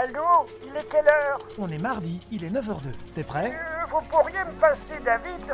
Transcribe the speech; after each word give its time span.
Allô 0.00 0.46
Il 0.64 0.76
est 0.76 0.88
quelle 0.90 1.00
heure 1.06 1.38
On 1.58 1.68
est 1.68 1.78
mardi, 1.78 2.18
il 2.30 2.44
est 2.44 2.50
9h02. 2.50 2.92
T'es 3.14 3.24
prêt 3.24 3.52
Euh, 3.52 3.86
Vous 3.90 4.00
pourriez 4.08 4.38
me 4.44 4.58
passer 4.58 4.94
David 5.04 5.52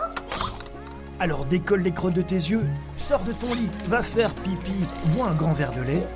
Alors 1.19 1.45
décolle 1.45 1.81
les 1.81 1.93
creux 1.93 2.13
de 2.13 2.23
tes 2.23 2.37
yeux, 2.37 2.65
sors 2.97 3.25
de 3.25 3.33
ton 3.33 3.53
lit, 3.55 3.71
va 3.87 4.03
faire 4.03 4.33
pipi, 4.35 4.73
bois 5.17 5.29
un 5.31 5.35
grand 5.35 5.53
verre 5.55 5.73
de 5.73 5.83
lait 5.83 6.07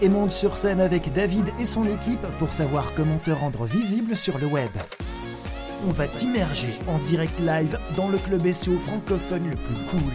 et 0.00 0.08
monte 0.08 0.30
sur 0.32 0.56
scène 0.56 0.80
avec 0.80 1.12
David 1.12 1.50
et 1.60 1.66
son 1.66 1.84
équipe 1.84 2.26
pour 2.38 2.52
savoir 2.52 2.94
comment 2.94 3.18
te 3.18 3.30
rendre 3.30 3.64
visible 3.64 4.16
sur 4.16 4.38
le 4.38 4.46
web. 4.46 4.70
On 5.86 5.92
va 5.92 6.08
t'immerger 6.08 6.70
en 6.88 6.98
direct 6.98 7.38
live 7.40 7.78
dans 7.96 8.08
le 8.08 8.18
club 8.18 8.50
SEO 8.50 8.78
francophone 8.78 9.48
le 9.50 9.56
plus 9.56 9.74
cool. 9.90 10.12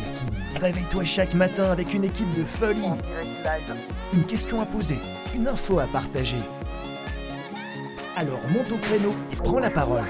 Réveille-toi 0.61 1.03
chaque 1.05 1.33
matin 1.33 1.71
avec 1.71 1.93
une 1.93 2.03
équipe 2.03 2.33
de 2.37 2.43
folie, 2.43 2.83
En 2.85 2.95
direct 2.95 3.43
live. 3.45 3.75
une 4.13 4.23
question 4.25 4.61
à 4.61 4.65
poser, 4.65 4.99
une 5.35 5.47
info 5.47 5.79
à 5.79 5.85
partager. 5.87 6.37
Alors 8.23 8.39
monte 8.47 8.71
au 8.71 8.77
créneau 8.77 9.13
et 9.33 9.35
prends 9.35 9.59
la 9.59 9.69
parole. 9.69 10.05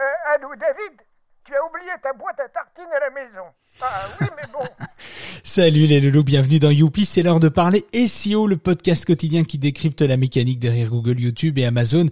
Euh, 0.00 0.34
allô 0.34 0.52
David 0.56 1.00
Tu 1.44 1.54
as 1.54 1.64
oublié 1.64 1.92
ta 2.02 2.12
boîte 2.12 2.40
à 2.40 2.48
tartines 2.48 2.92
à 2.92 2.98
la 2.98 3.10
maison. 3.10 3.44
Ah 3.80 4.08
oui, 4.20 4.26
mais 4.36 4.48
bon. 4.52 4.66
Salut 5.44 5.86
les 5.86 6.00
loulous, 6.00 6.22
bienvenue 6.22 6.60
dans 6.60 6.70
Youpi, 6.70 7.04
c'est 7.04 7.24
l'heure 7.24 7.40
de 7.40 7.48
parler 7.48 7.84
SEO, 8.06 8.46
le 8.46 8.56
podcast 8.56 9.04
quotidien 9.04 9.42
qui 9.42 9.58
décrypte 9.58 10.00
la 10.00 10.16
mécanique 10.16 10.60
derrière 10.60 10.88
Google, 10.88 11.18
YouTube 11.18 11.58
et 11.58 11.64
Amazon. 11.64 12.06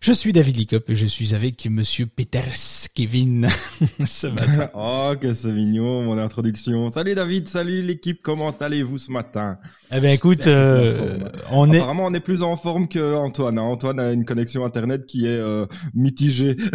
Je 0.00 0.12
suis 0.12 0.34
David 0.34 0.58
Licop 0.58 0.90
et 0.90 0.94
je 0.94 1.06
suis 1.06 1.34
avec 1.34 1.66
monsieur 1.70 2.04
Peters 2.04 2.90
Kevin 2.94 3.48
ce 4.04 4.26
matin. 4.26 4.70
Oh, 4.74 5.14
que 5.18 5.32
c'est 5.32 5.52
mignon, 5.52 6.02
mon 6.02 6.18
introduction. 6.18 6.88
Salut 6.90 7.14
David, 7.14 7.48
salut 7.48 7.80
l'équipe, 7.80 8.20
comment 8.22 8.50
allez-vous 8.50 8.98
ce 8.98 9.10
matin? 9.10 9.56
Eh 9.90 10.00
ben 10.00 10.10
écoute, 10.12 10.46
euh, 10.46 11.18
on 11.52 11.72
est... 11.72 11.78
Apparemment, 11.78 12.04
on 12.06 12.14
est 12.14 12.20
plus 12.20 12.42
en 12.42 12.56
forme 12.56 12.86
que 12.88 13.14
Antoine. 13.14 13.58
hein. 13.58 13.62
Antoine 13.62 13.98
a 13.98 14.12
une 14.12 14.26
connexion 14.26 14.64
Internet 14.64 15.06
qui 15.06 15.24
est 15.26 15.30
euh, 15.30 15.64
mitigée. 15.94 16.56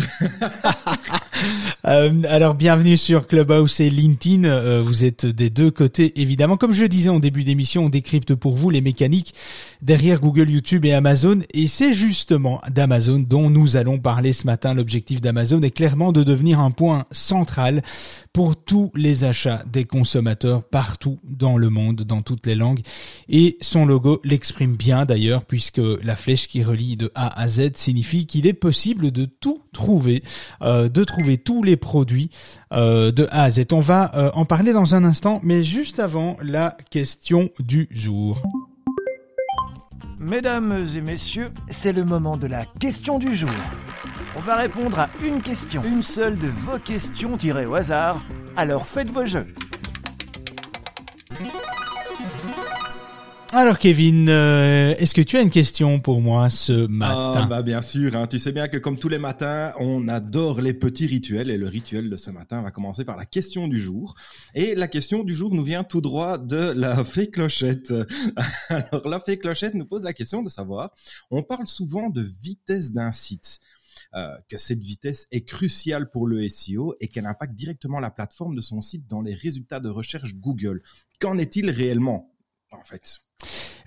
Euh, 1.85 2.21
alors 2.27 2.55
bienvenue 2.55 2.97
sur 2.97 3.25
Clubhouse 3.27 3.79
et 3.79 3.89
LinkedIn. 3.89 4.43
Euh, 4.43 4.83
vous 4.85 5.05
êtes 5.05 5.25
des 5.25 5.49
deux 5.49 5.71
côtés 5.71 6.21
évidemment. 6.21 6.57
Comme 6.57 6.73
je 6.73 6.85
disais 6.85 7.09
en 7.09 7.19
début 7.19 7.43
d'émission, 7.43 7.85
on 7.85 7.89
décrypte 7.89 8.35
pour 8.35 8.55
vous 8.55 8.69
les 8.69 8.81
mécaniques 8.81 9.33
derrière 9.81 10.19
Google, 10.19 10.49
YouTube 10.49 10.85
et 10.85 10.93
Amazon. 10.93 11.39
Et 11.53 11.67
c'est 11.67 11.93
justement 11.93 12.61
d'Amazon 12.69 13.19
dont 13.19 13.49
nous 13.49 13.77
allons 13.77 13.97
parler 13.97 14.33
ce 14.33 14.45
matin. 14.45 14.73
L'objectif 14.73 15.21
d'Amazon 15.21 15.61
est 15.61 15.71
clairement 15.71 16.11
de 16.11 16.23
devenir 16.23 16.59
un 16.59 16.71
point 16.71 17.05
central 17.11 17.81
pour 18.33 18.55
tous 18.55 18.91
les 18.95 19.23
achats 19.23 19.63
des 19.71 19.85
consommateurs 19.85 20.63
partout 20.63 21.19
dans 21.23 21.57
le 21.57 21.69
monde, 21.69 22.01
dans 22.01 22.21
toutes 22.21 22.45
les 22.45 22.55
langues. 22.55 22.81
Et 23.27 23.57
son 23.61 23.85
logo 23.85 24.21
l'exprime 24.23 24.75
bien 24.75 25.05
d'ailleurs, 25.05 25.45
puisque 25.45 25.81
la 26.03 26.15
flèche 26.15 26.47
qui 26.47 26.63
relie 26.63 26.97
de 26.97 27.11
A 27.15 27.39
à 27.39 27.47
Z 27.47 27.71
signifie 27.75 28.25
qu'il 28.25 28.47
est 28.47 28.53
possible 28.53 29.11
de 29.11 29.25
tout 29.25 29.61
trouver, 29.73 30.23
euh, 30.61 30.89
de 30.89 31.03
trouver 31.03 31.37
tous 31.37 31.63
les 31.63 31.77
produits 31.77 32.29
euh, 32.73 33.11
de 33.11 33.27
A 33.31 33.43
à 33.43 33.49
Z. 33.49 33.65
On 33.71 33.79
va 33.79 34.15
euh, 34.15 34.31
en 34.33 34.45
parler 34.45 34.73
dans 34.73 34.95
un 34.95 35.03
instant, 35.03 35.39
mais 35.43 35.63
juste 35.63 35.99
avant 35.99 36.37
la 36.41 36.77
question 36.89 37.49
du 37.59 37.87
jour. 37.91 38.41
Mesdames 40.19 40.85
et 40.95 41.01
messieurs, 41.01 41.51
c'est 41.69 41.93
le 41.93 42.03
moment 42.03 42.35
de 42.35 42.45
la 42.45 42.65
question 42.65 43.19
du 43.19 43.33
jour. 43.33 43.49
On 44.35 44.41
va 44.41 44.55
répondre 44.57 44.99
à 44.99 45.09
une 45.23 45.41
question, 45.41 45.83
une 45.83 46.03
seule 46.03 46.37
de 46.37 46.47
vos 46.47 46.77
questions 46.79 47.35
tirées 47.37 47.65
au 47.65 47.75
hasard. 47.75 48.21
Alors 48.55 48.87
faites 48.87 49.09
vos 49.09 49.25
jeux. 49.25 49.47
Alors 53.51 53.79
Kevin, 53.79 54.29
euh, 54.29 54.93
est-ce 54.99 55.15
que 55.15 55.21
tu 55.21 55.35
as 55.35 55.41
une 55.41 55.49
question 55.49 55.99
pour 55.99 56.21
moi 56.21 56.51
ce 56.51 56.85
Ah, 56.85 56.87
matin 56.87 57.47
bah 57.47 57.63
bien 57.63 57.81
sûr, 57.81 58.15
hein. 58.15 58.27
tu 58.27 58.37
sais 58.37 58.51
bien 58.51 58.67
que 58.67 58.77
comme 58.77 58.99
tous 58.99 59.09
les 59.09 59.17
matins, 59.17 59.73
on 59.79 60.07
adore 60.07 60.61
les 60.61 60.75
petits 60.75 61.07
rituels 61.07 61.49
et 61.49 61.57
le 61.57 61.67
rituel 61.67 62.11
de 62.11 62.17
ce 62.17 62.29
matin 62.29 62.61
va 62.61 62.69
commencer 62.69 63.05
par 63.05 63.17
la 63.17 63.25
question 63.25 63.67
du 63.67 63.79
jour. 63.79 64.13
Et 64.53 64.75
la 64.75 64.87
question 64.87 65.23
du 65.23 65.33
jour 65.33 65.55
nous 65.55 65.63
vient 65.63 65.83
tout 65.83 65.99
droit 65.99 66.37
de 66.37 66.73
la 66.75 67.03
fée 67.03 67.31
clochette. 67.31 67.91
Alors 68.69 69.07
la 69.07 69.19
fée 69.19 69.39
clochette 69.39 69.73
nous 69.73 69.85
pose 69.87 70.03
la 70.03 70.13
question 70.13 70.43
de 70.43 70.49
savoir, 70.49 70.91
on 71.31 71.41
parle 71.41 71.65
souvent 71.65 72.11
de 72.11 72.21
vitesse 72.43 72.91
d'un 72.91 73.11
site. 73.11 73.61
Euh, 74.15 74.35
que 74.49 74.57
cette 74.57 74.79
vitesse 74.79 75.27
est 75.31 75.45
cruciale 75.45 76.09
pour 76.09 76.25
le 76.25 76.47
SEO 76.49 76.95
et 76.99 77.07
qu'elle 77.07 77.27
impacte 77.27 77.53
directement 77.53 77.99
la 77.99 78.09
plateforme 78.09 78.55
de 78.55 78.61
son 78.61 78.81
site 78.81 79.07
dans 79.07 79.21
les 79.21 79.35
résultats 79.35 79.79
de 79.79 79.89
recherche 79.89 80.35
Google. 80.35 80.81
Qu'en 81.19 81.37
est-il 81.37 81.69
réellement 81.69 82.33
en 82.71 82.83
fait? 82.83 83.19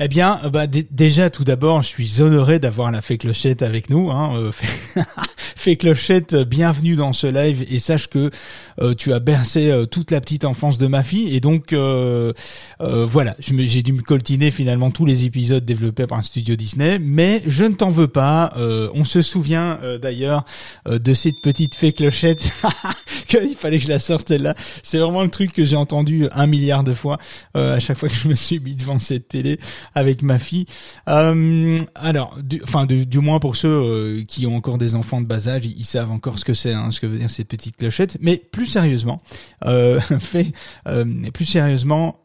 Eh 0.04 0.08
bien, 0.08 0.40
euh, 0.42 0.50
bah, 0.50 0.66
dé- 0.66 0.84
déjà 0.90 1.30
tout 1.30 1.44
d'abord, 1.44 1.82
je 1.82 1.86
suis 1.86 2.22
honoré 2.22 2.58
d'avoir 2.58 2.90
la 2.90 3.00
fée 3.02 3.18
clochette 3.18 3.62
avec 3.62 3.88
nous. 3.88 4.10
Hein, 4.10 4.34
euh, 4.34 4.50
fée... 5.56 5.76
clochette, 5.76 6.34
euh, 6.34 6.44
bienvenue 6.44 6.96
dans 6.96 7.12
ce 7.12 7.28
live 7.28 7.64
et 7.70 7.78
sache 7.78 8.08
que 8.08 8.32
euh, 8.80 8.94
tu 8.94 9.12
as 9.12 9.20
bercé 9.20 9.70
euh, 9.70 9.86
toute 9.86 10.10
la 10.10 10.20
petite 10.20 10.44
enfance 10.44 10.76
de 10.78 10.88
ma 10.88 11.04
fille 11.04 11.32
et 11.36 11.38
donc 11.38 11.72
voilà, 11.72 13.36
j'ai 13.38 13.82
dû 13.84 13.92
me 13.92 14.02
coltiner 14.02 14.50
finalement 14.50 14.90
tous 14.90 15.06
les 15.06 15.24
épisodes 15.24 15.64
développés 15.64 16.08
par 16.08 16.18
un 16.18 16.22
studio 16.22 16.56
Disney, 16.56 16.98
mais 16.98 17.40
je 17.46 17.64
ne 17.64 17.74
t'en 17.74 17.92
veux 17.92 18.08
pas. 18.08 18.52
On 18.94 19.04
se 19.04 19.22
souvient 19.22 19.78
d'ailleurs 20.00 20.44
de 20.86 21.14
cette 21.14 21.40
petite 21.42 21.74
fée 21.74 21.92
clochette 21.92 22.50
qu'il 23.28 23.54
fallait 23.56 23.78
que 23.78 23.84
je 23.84 23.88
la 23.88 23.98
sorte 23.98 24.28
celle-là. 24.28 24.54
C'est 24.82 24.98
vraiment 24.98 25.22
le 25.22 25.30
truc 25.30 25.52
que 25.52 25.64
j'ai 25.64 25.76
entendu 25.76 26.26
un 26.32 26.46
milliard 26.46 26.82
de 26.82 26.94
fois 26.94 27.18
à 27.54 27.78
chaque 27.78 27.98
fois 27.98 28.08
que 28.08 28.14
je 28.14 28.28
me 28.28 28.34
suis 28.34 28.58
mis 28.58 28.74
devant 28.74 28.98
cette 28.98 29.28
télé 29.28 29.58
avec 29.94 30.22
ma 30.22 30.38
fille. 30.38 30.66
Euh, 31.08 31.76
alors, 31.94 32.38
du, 32.42 32.60
enfin, 32.64 32.86
du, 32.86 33.06
du 33.06 33.18
moins 33.18 33.38
pour 33.38 33.56
ceux 33.56 33.68
euh, 33.68 34.24
qui 34.26 34.46
ont 34.46 34.56
encore 34.56 34.78
des 34.78 34.94
enfants 34.94 35.20
de 35.20 35.26
bas 35.26 35.48
âge, 35.48 35.66
ils, 35.66 35.84
savent 35.84 36.10
encore 36.10 36.38
ce 36.38 36.44
que 36.44 36.54
c'est, 36.54 36.72
hein, 36.72 36.90
ce 36.90 37.00
que 37.00 37.06
veut 37.06 37.18
dire 37.18 37.30
cette 37.30 37.48
petite 37.48 37.76
clochette. 37.76 38.18
Mais 38.20 38.36
plus 38.36 38.66
sérieusement, 38.66 39.20
euh, 39.64 40.00
fait, 40.18 40.52
euh, 40.86 41.04
plus 41.32 41.46
sérieusement. 41.46 42.20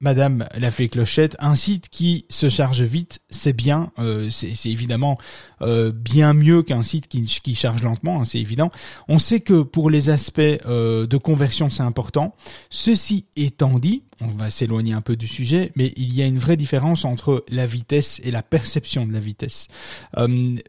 Madame 0.00 0.46
la 0.54 0.70
fée 0.70 0.90
clochette, 0.90 1.36
un 1.38 1.56
site 1.56 1.88
qui 1.88 2.26
se 2.28 2.50
charge 2.50 2.82
vite, 2.82 3.20
c'est 3.30 3.54
bien, 3.54 3.92
euh, 3.98 4.28
c'est 4.28 4.52
évidemment 4.66 5.16
euh, 5.62 5.90
bien 5.90 6.34
mieux 6.34 6.62
qu'un 6.62 6.82
site 6.82 7.08
qui, 7.08 7.54
charge 7.54 7.82
lentement, 7.82 8.20
hein, 8.20 8.24
c'est 8.26 8.38
évident. 8.38 8.70
On 9.08 9.18
sait 9.18 9.40
que 9.40 9.62
pour 9.62 9.88
les 9.88 10.10
aspects 10.10 10.40
euh, 10.40 11.06
de 11.06 11.16
conversion, 11.16 11.70
c'est 11.70 11.82
important. 11.82 12.34
Ceci 12.68 13.24
étant 13.36 13.78
dit, 13.78 14.02
on 14.20 14.26
va 14.26 14.50
s'éloigner 14.50 14.92
un 14.92 15.00
peu 15.00 15.16
du 15.16 15.26
sujet, 15.26 15.72
mais 15.76 15.94
il 15.96 16.12
y 16.12 16.20
a 16.20 16.26
une 16.26 16.38
vraie 16.38 16.58
différence 16.58 17.06
entre 17.06 17.46
la 17.48 17.66
vitesse 17.66 18.20
et 18.22 18.30
la 18.30 18.42
perception 18.42 19.06
de 19.06 19.14
la 19.14 19.20
vitesse. 19.20 19.68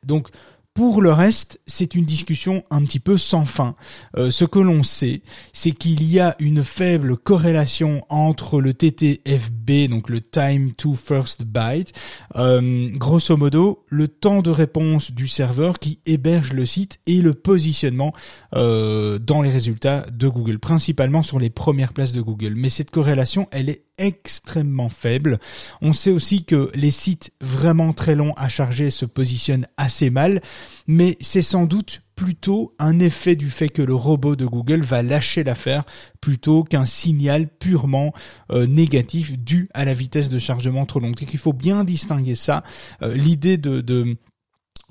Donc, 0.03 0.29
pour 0.77 1.01
le 1.01 1.11
reste, 1.11 1.59
c'est 1.65 1.95
une 1.95 2.05
discussion 2.05 2.63
un 2.69 2.83
petit 2.83 2.99
peu 2.99 3.17
sans 3.17 3.47
fin. 3.47 3.73
Euh, 4.15 4.29
ce 4.29 4.45
que 4.45 4.59
l'on 4.59 4.83
sait, 4.83 5.23
c'est 5.51 5.71
qu'il 5.71 6.03
y 6.03 6.19
a 6.19 6.35
une 6.37 6.63
faible 6.63 7.17
corrélation 7.17 8.05
entre 8.09 8.61
le 8.61 8.75
TTFB, 8.75 9.89
donc 9.89 10.07
le 10.07 10.21
Time 10.21 10.73
to 10.73 10.93
First 10.93 11.45
Byte, 11.45 11.93
euh, 12.35 12.89
grosso 12.93 13.35
modo, 13.37 13.85
le 13.87 14.07
temps 14.07 14.43
de 14.43 14.51
réponse 14.51 15.09
du 15.09 15.27
serveur 15.27 15.79
qui 15.79 15.97
héberge 16.05 16.53
le 16.53 16.67
site 16.67 16.99
et 17.07 17.23
le 17.23 17.33
positionnement 17.33 18.13
euh, 18.53 19.17
dans 19.17 19.41
les 19.41 19.49
résultats 19.49 20.05
de 20.11 20.27
Google, 20.27 20.59
principalement 20.59 21.23
sur 21.23 21.39
les 21.39 21.49
premières 21.49 21.93
places 21.93 22.13
de 22.13 22.21
Google. 22.21 22.53
Mais 22.55 22.69
cette 22.69 22.91
corrélation, 22.91 23.47
elle 23.49 23.69
est 23.69 23.81
extrêmement 23.97 24.89
faible. 24.89 25.39
On 25.81 25.93
sait 25.93 26.11
aussi 26.11 26.43
que 26.43 26.69
les 26.75 26.91
sites 26.91 27.31
vraiment 27.41 27.93
très 27.93 28.15
longs 28.15 28.33
à 28.37 28.47
charger 28.47 28.89
se 28.89 29.05
positionnent 29.05 29.67
assez 29.77 30.09
mal, 30.09 30.41
mais 30.87 31.17
c'est 31.21 31.41
sans 31.41 31.65
doute 31.65 32.01
plutôt 32.15 32.73
un 32.79 32.99
effet 32.99 33.35
du 33.35 33.49
fait 33.49 33.69
que 33.69 33.81
le 33.81 33.93
robot 33.93 34.35
de 34.35 34.45
Google 34.45 34.81
va 34.81 35.03
lâcher 35.03 35.43
l'affaire 35.43 35.83
plutôt 36.19 36.63
qu'un 36.63 36.85
signal 36.85 37.47
purement 37.47 38.11
euh, 38.51 38.65
négatif 38.65 39.37
dû 39.37 39.69
à 39.73 39.85
la 39.85 39.93
vitesse 39.93 40.29
de 40.29 40.39
chargement 40.39 40.85
trop 40.85 40.99
longue. 40.99 41.15
Il 41.21 41.39
faut 41.39 41.53
bien 41.53 41.83
distinguer 41.83 42.35
ça. 42.35 42.63
Euh, 43.03 43.15
L'idée 43.15 43.57
de, 43.57 44.17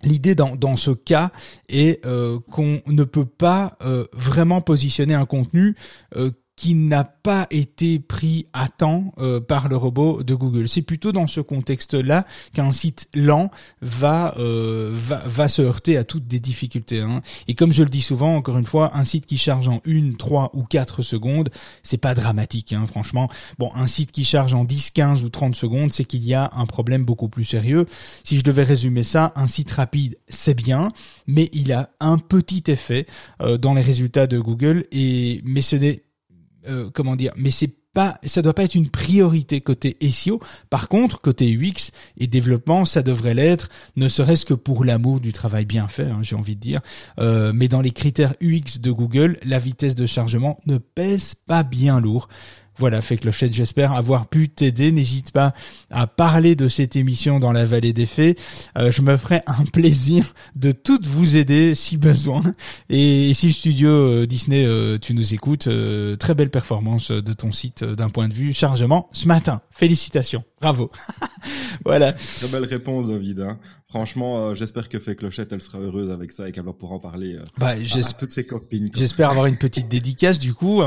L'idée 0.03 0.35
dans, 0.35 0.55
dans 0.57 0.77
ce 0.77 0.91
cas 0.91 1.33
est 1.69 2.05
euh, 2.07 2.39
qu'on 2.51 2.81
ne 2.87 3.05
peut 3.05 3.25
pas 3.25 3.79
vraiment 4.13 4.61
positionner 4.61 5.15
un 5.15 5.27
contenu 5.27 5.75
qui 6.57 6.75
n'a 6.75 7.05
pas 7.05 7.47
été 7.51 7.99
pris 7.99 8.47
à 8.55 8.69
temps 8.69 9.13
euh, 9.19 9.41
par 9.41 9.69
le 9.69 9.77
robot 9.77 10.23
de 10.23 10.35
Google. 10.35 10.69
C'est 10.69 10.83
plutôt 10.83 11.13
dans 11.13 11.27
ce 11.27 11.41
contexte-là 11.41 12.27
qu'un 12.55 12.73
site 12.73 13.09
lent 13.15 13.51
va, 13.83 14.35
euh, 14.39 14.93
va 14.95 15.23
va 15.27 15.49
se 15.49 15.61
heurter 15.61 15.99
à 15.99 16.05
toutes 16.05 16.27
des 16.27 16.41
difficultés. 16.41 17.01
hein. 17.01 17.21
Et 17.47 17.55
comme 17.55 17.73
je 17.73 17.83
le 17.83 17.91
dis 17.91 18.01
souvent, 18.01 18.35
encore 18.35 18.57
une 18.57 18.65
fois, 18.65 18.97
un 18.97 19.05
site 19.05 19.27
qui 19.27 19.37
charge 19.37 19.69
en 19.69 19.81
une, 19.85 20.17
trois 20.17 20.51
ou 20.55 20.63
quatre 20.63 21.03
secondes, 21.03 21.51
c'est 21.83 21.99
pas 21.99 22.15
dramatique, 22.15 22.73
hein, 22.73 22.87
franchement. 22.87 23.29
Bon, 23.59 23.71
un 23.75 23.87
site 23.87 24.11
qui 24.13 24.25
charge 24.25 24.55
en 24.55 24.65
10, 24.65 24.93
15 24.93 25.25
ou 25.25 25.29
30 25.29 25.55
secondes, 25.55 25.93
c'est 25.93 26.05
qu'il 26.05 26.25
y 26.25 26.33
a 26.33 26.51
un 26.55 26.67
problème 26.67 27.05
beaucoup 27.05 27.29
plus 27.29 27.45
sérieux. 27.45 27.87
Si 28.25 28.39
je 28.39 28.43
devais 28.43 28.63
résumer 28.63 29.03
ça, 29.03 29.33
un 29.37 29.47
site 29.47 29.73
rapide, 29.73 30.17
c'est 30.29 30.55
bien, 30.55 30.91
mais 31.27 31.51
il 31.53 31.73
a 31.73 31.91
un 32.01 32.17
petit 32.17 32.65
effet 32.69 33.07
euh, 33.43 33.59
dans 33.59 33.75
les 33.75 33.83
résultats 33.83 34.27
de 34.27 34.39
Google. 34.39 34.87
Et 34.91 35.43
mais 35.45 35.61
ce 35.61 35.77
n'est 35.77 36.06
euh, 36.69 36.91
comment 36.93 37.17
dire, 37.17 37.33
mais 37.37 37.51
c'est 37.51 37.75
pas, 37.97 38.19
ça 38.27 38.43
doit 38.43 38.53
pas 38.53 38.65
être 38.65 38.75
une 38.75 38.91
priorité 38.91 39.63
côté 39.63 39.97
SEO. 40.13 40.39
Par 40.69 40.89
contre, 40.89 41.23
côté 41.23 41.51
UX 41.51 41.93
et 42.19 42.27
développement, 42.27 42.85
ça 42.85 43.03
devrait 43.03 43.33
l'être, 43.33 43.71
ne 43.97 44.07
serait-ce 44.07 44.45
que 44.45 44.53
pour 44.53 44.85
l'amour 44.85 45.19
du 45.19 45.33
travail 45.33 45.65
bien 45.65 45.89
fait, 45.89 46.11
hein, 46.11 46.19
j'ai 46.21 46.37
envie 46.37 46.57
de 46.57 46.61
dire. 46.61 46.83
Euh, 47.19 47.53
mais 47.55 47.69
dans 47.69 47.81
les 47.81 47.93
critères 47.93 48.35
UX 48.43 48.81
de 48.81 48.91
Google, 48.91 49.39
la 49.45 49.59
vitesse 49.59 49.95
de 49.95 50.05
chargement 50.05 50.59
ne 50.67 50.77
pèse 50.77 51.35
pas 51.47 51.63
bien 51.63 51.99
lourd. 51.99 52.29
Voilà, 52.79 53.01
fait 53.01 53.17
clochette, 53.17 53.55
j'espère 53.55 53.93
avoir 53.93 54.29
pu 54.29 54.51
t'aider. 54.51 54.93
N'hésite 54.93 55.31
pas 55.31 55.55
à 55.91 56.07
parler 56.07 56.57
de 56.57 56.69
cette 56.69 56.95
émission 56.95 57.41
dans 57.41 57.53
la 57.53 57.65
vallée 57.65 57.95
des 57.95 58.05
fées. 58.05 58.37
Euh, 58.77 58.93
je 58.93 59.01
me 59.01 59.17
ferai 59.17 59.41
un 59.47 59.65
plaisir 59.73 60.35
de 60.57 60.73
toutes 60.73 61.07
vous 61.07 61.37
aider 61.37 61.75
si 61.75 61.97
besoin. 61.97 62.43
Et, 62.91 63.33
si 63.33 63.47
le 63.47 63.53
studio 63.53 63.89
euh, 63.89 64.27
Disney, 64.27 64.65
euh, 64.67 64.99
tu 64.99 65.15
nous 65.15 65.33
écoutes, 65.33 65.69
très 66.19 66.35
belle 66.35 66.51
performance 66.51 67.11
de 67.11 67.33
ton 67.33 67.51
site 67.53 67.83
d'un 67.83 68.11
point 68.11 68.29
de 68.29 68.35
vue 68.35 68.53
chargement 68.53 69.09
ce 69.13 69.27
matin. 69.27 69.63
Félicitations, 69.71 70.45
bravo. 70.61 70.91
voilà. 71.85 72.13
Très 72.13 72.49
belle 72.49 72.65
réponse, 72.65 73.09
David. 73.09 73.41
Hein. 73.41 73.59
Franchement, 73.97 74.51
euh, 74.51 74.55
j'espère 74.55 74.91
que 74.91 74.99
Fait 74.99 75.17
Clochette, 75.17 75.55
elle 75.55 75.63
sera 75.63 75.79
heureuse 75.79 76.11
avec 76.11 76.31
ça 76.31 76.47
et 76.47 76.53
qu'elle 76.53 76.67
va 76.67 76.75
pouvoir 76.75 76.93
en 76.93 76.99
parler 76.99 77.37
euh, 77.37 77.45
bah, 77.57 77.69
à, 77.69 78.13
toutes 78.19 78.31
ses 78.31 78.45
copines. 78.45 78.91
J'espère 78.95 79.31
avoir 79.31 79.47
une 79.47 79.57
petite 79.57 79.89
dédicace 79.89 80.39
du 80.39 80.53
coup. 80.53 80.83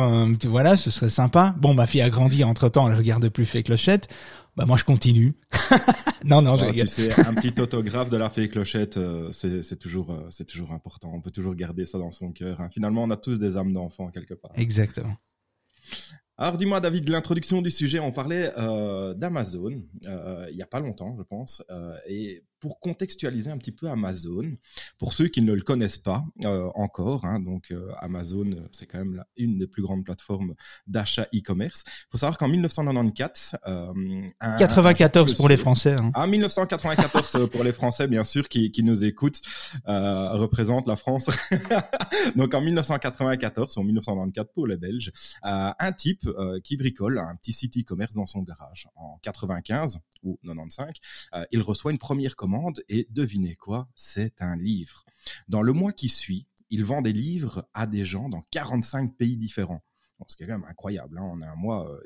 voilà, 0.46 0.78
ce 0.78 0.92
serait 0.92 1.10
sympa. 1.10 1.56
Bon, 1.58 1.74
ma 1.74 1.88
fille 1.88 2.02
a 2.02 2.10
grandi 2.12 2.44
entre 2.44 2.70
temps, 2.70 2.88
elle 2.88 2.96
regarde 2.96 3.28
plus 3.30 3.46
Fait 3.46 3.64
Clochette. 3.64 4.10
Bah 4.56 4.66
moi 4.68 4.78
je 4.78 4.84
continue. 4.84 5.34
non 6.24 6.44
non, 6.44 6.56
je 6.56 6.66
ah, 6.66 6.72
Tu 6.72 6.86
sais, 6.86 7.20
un 7.20 7.34
petit 7.34 7.60
autographe 7.60 8.12
de 8.12 8.18
la 8.18 8.30
fée 8.30 8.50
clochette, 8.50 8.98
euh, 8.98 9.32
c'est 9.32 9.80
toujours 9.80 10.16
c'est 10.30 10.46
toujours 10.46 10.72
important. 10.72 11.12
On 11.12 11.22
peut 11.22 11.32
toujours 11.32 11.56
garder 11.56 11.86
ça 11.86 11.98
dans 11.98 12.12
son 12.12 12.32
cœur. 12.32 12.62
Hein. 12.62 12.70
Finalement, 12.72 13.04
on 13.04 13.10
a 13.10 13.18
tous 13.18 13.40
des 13.40 13.58
âmes 13.58 13.74
d'enfants 13.74 14.10
quelque 14.10 14.36
part. 14.36 14.52
Exactement. 14.56 15.16
Alors 16.42 16.56
dis-moi 16.56 16.80
David, 16.80 17.10
l'introduction 17.10 17.62
du 17.62 17.70
sujet, 17.70 18.00
on 18.00 18.14
parlait 18.14 18.54
euh, 18.58 19.14
d'Amazon 19.14 19.84
euh, 20.06 20.48
il 20.50 20.56
y 20.56 20.62
a 20.62 20.66
pas 20.66 20.80
longtemps, 20.80 21.14
je 21.18 21.22
pense, 21.22 21.62
euh, 21.70 21.98
et 22.08 22.46
pour 22.60 22.80
contextualiser 22.80 23.52
un 23.52 23.58
petit 23.58 23.72
peu 23.72 23.90
Amazon, 23.90 24.58
pour 24.98 25.14
ceux 25.14 25.28
qui 25.28 25.42
ne 25.42 25.54
le 25.54 25.62
connaissent 25.62 25.98
pas 25.98 26.24
euh, 26.44 26.70
encore, 26.76 27.26
hein, 27.26 27.40
donc 27.40 27.72
euh, 27.72 27.92
Amazon, 27.98 28.50
c'est 28.72 28.86
quand 28.86 29.00
même 29.00 29.16
la, 29.16 29.28
une 29.38 29.58
des 29.58 29.68
plus 29.68 29.82
grandes 29.82 30.04
plateformes 30.04 30.56
d'achat 30.88 31.28
e-commerce. 31.34 31.84
Il 31.88 32.12
faut 32.12 32.18
savoir 32.18 32.38
qu'en 32.38 32.48
1994, 32.48 33.56
euh, 33.68 33.94
94 34.58 35.36
pour 35.36 35.50
les 35.50 35.58
Français. 35.58 35.94
Hein. 35.94 36.12
Ah, 36.14 36.28
1994 36.28 37.50
pour 37.52 37.64
les 37.64 37.74
Français, 37.74 38.08
bien 38.08 38.24
sûr, 38.24 38.50
qui, 38.50 38.72
qui 38.72 38.84
nous 38.84 39.04
écoutent, 39.04 39.42
euh, 39.88 40.32
représente 40.34 40.88
la 40.88 40.96
France. 40.96 41.30
donc 42.36 42.54
en 42.54 42.62
1994 42.62 43.78
ou 43.78 43.84
1994 43.84 44.50
pour 44.54 44.68
les 44.68 44.78
Belges, 44.78 45.12
euh, 45.46 45.72
un 45.78 45.92
type 45.92 46.26
euh, 46.26 46.60
qui 46.64 46.78
bricole 46.78 47.20
un 47.20 47.36
petit 47.36 47.54
site 47.54 47.78
e-commerce 47.78 48.14
dans 48.14 48.26
son 48.26 48.42
garage. 48.42 48.88
En 48.96 49.18
95 49.22 50.00
ou 50.24 50.38
95, 50.44 50.94
il 51.52 51.62
reçoit 51.62 51.92
une 51.92 51.98
première 51.98 52.36
commande 52.36 52.49
et 52.88 53.08
devinez 53.10 53.56
quoi, 53.56 53.88
c'est 53.96 54.42
un 54.42 54.56
livre. 54.56 55.06
Dans 55.48 55.62
le 55.62 55.74
mois 55.74 55.94
qui 55.94 56.10
suit, 56.10 56.48
il 56.70 56.84
vend 56.84 57.02
des 57.02 57.14
livres 57.14 57.68
à 57.74 57.88
des 57.88 58.06
gens 58.06 58.30
dans 58.30 58.42
45 58.52 59.16
pays 59.16 59.38
différents. 59.38 59.84
ce 60.28 60.36
qui 60.36 60.44
est 60.44 60.48
quand 60.48 60.60
même 60.60 60.70
incroyable, 60.70 61.18
hein. 61.18 61.24
on 61.24 61.42
a 61.42 61.48
un 61.48 61.56
mois, 61.56 61.90
euh, 61.92 62.02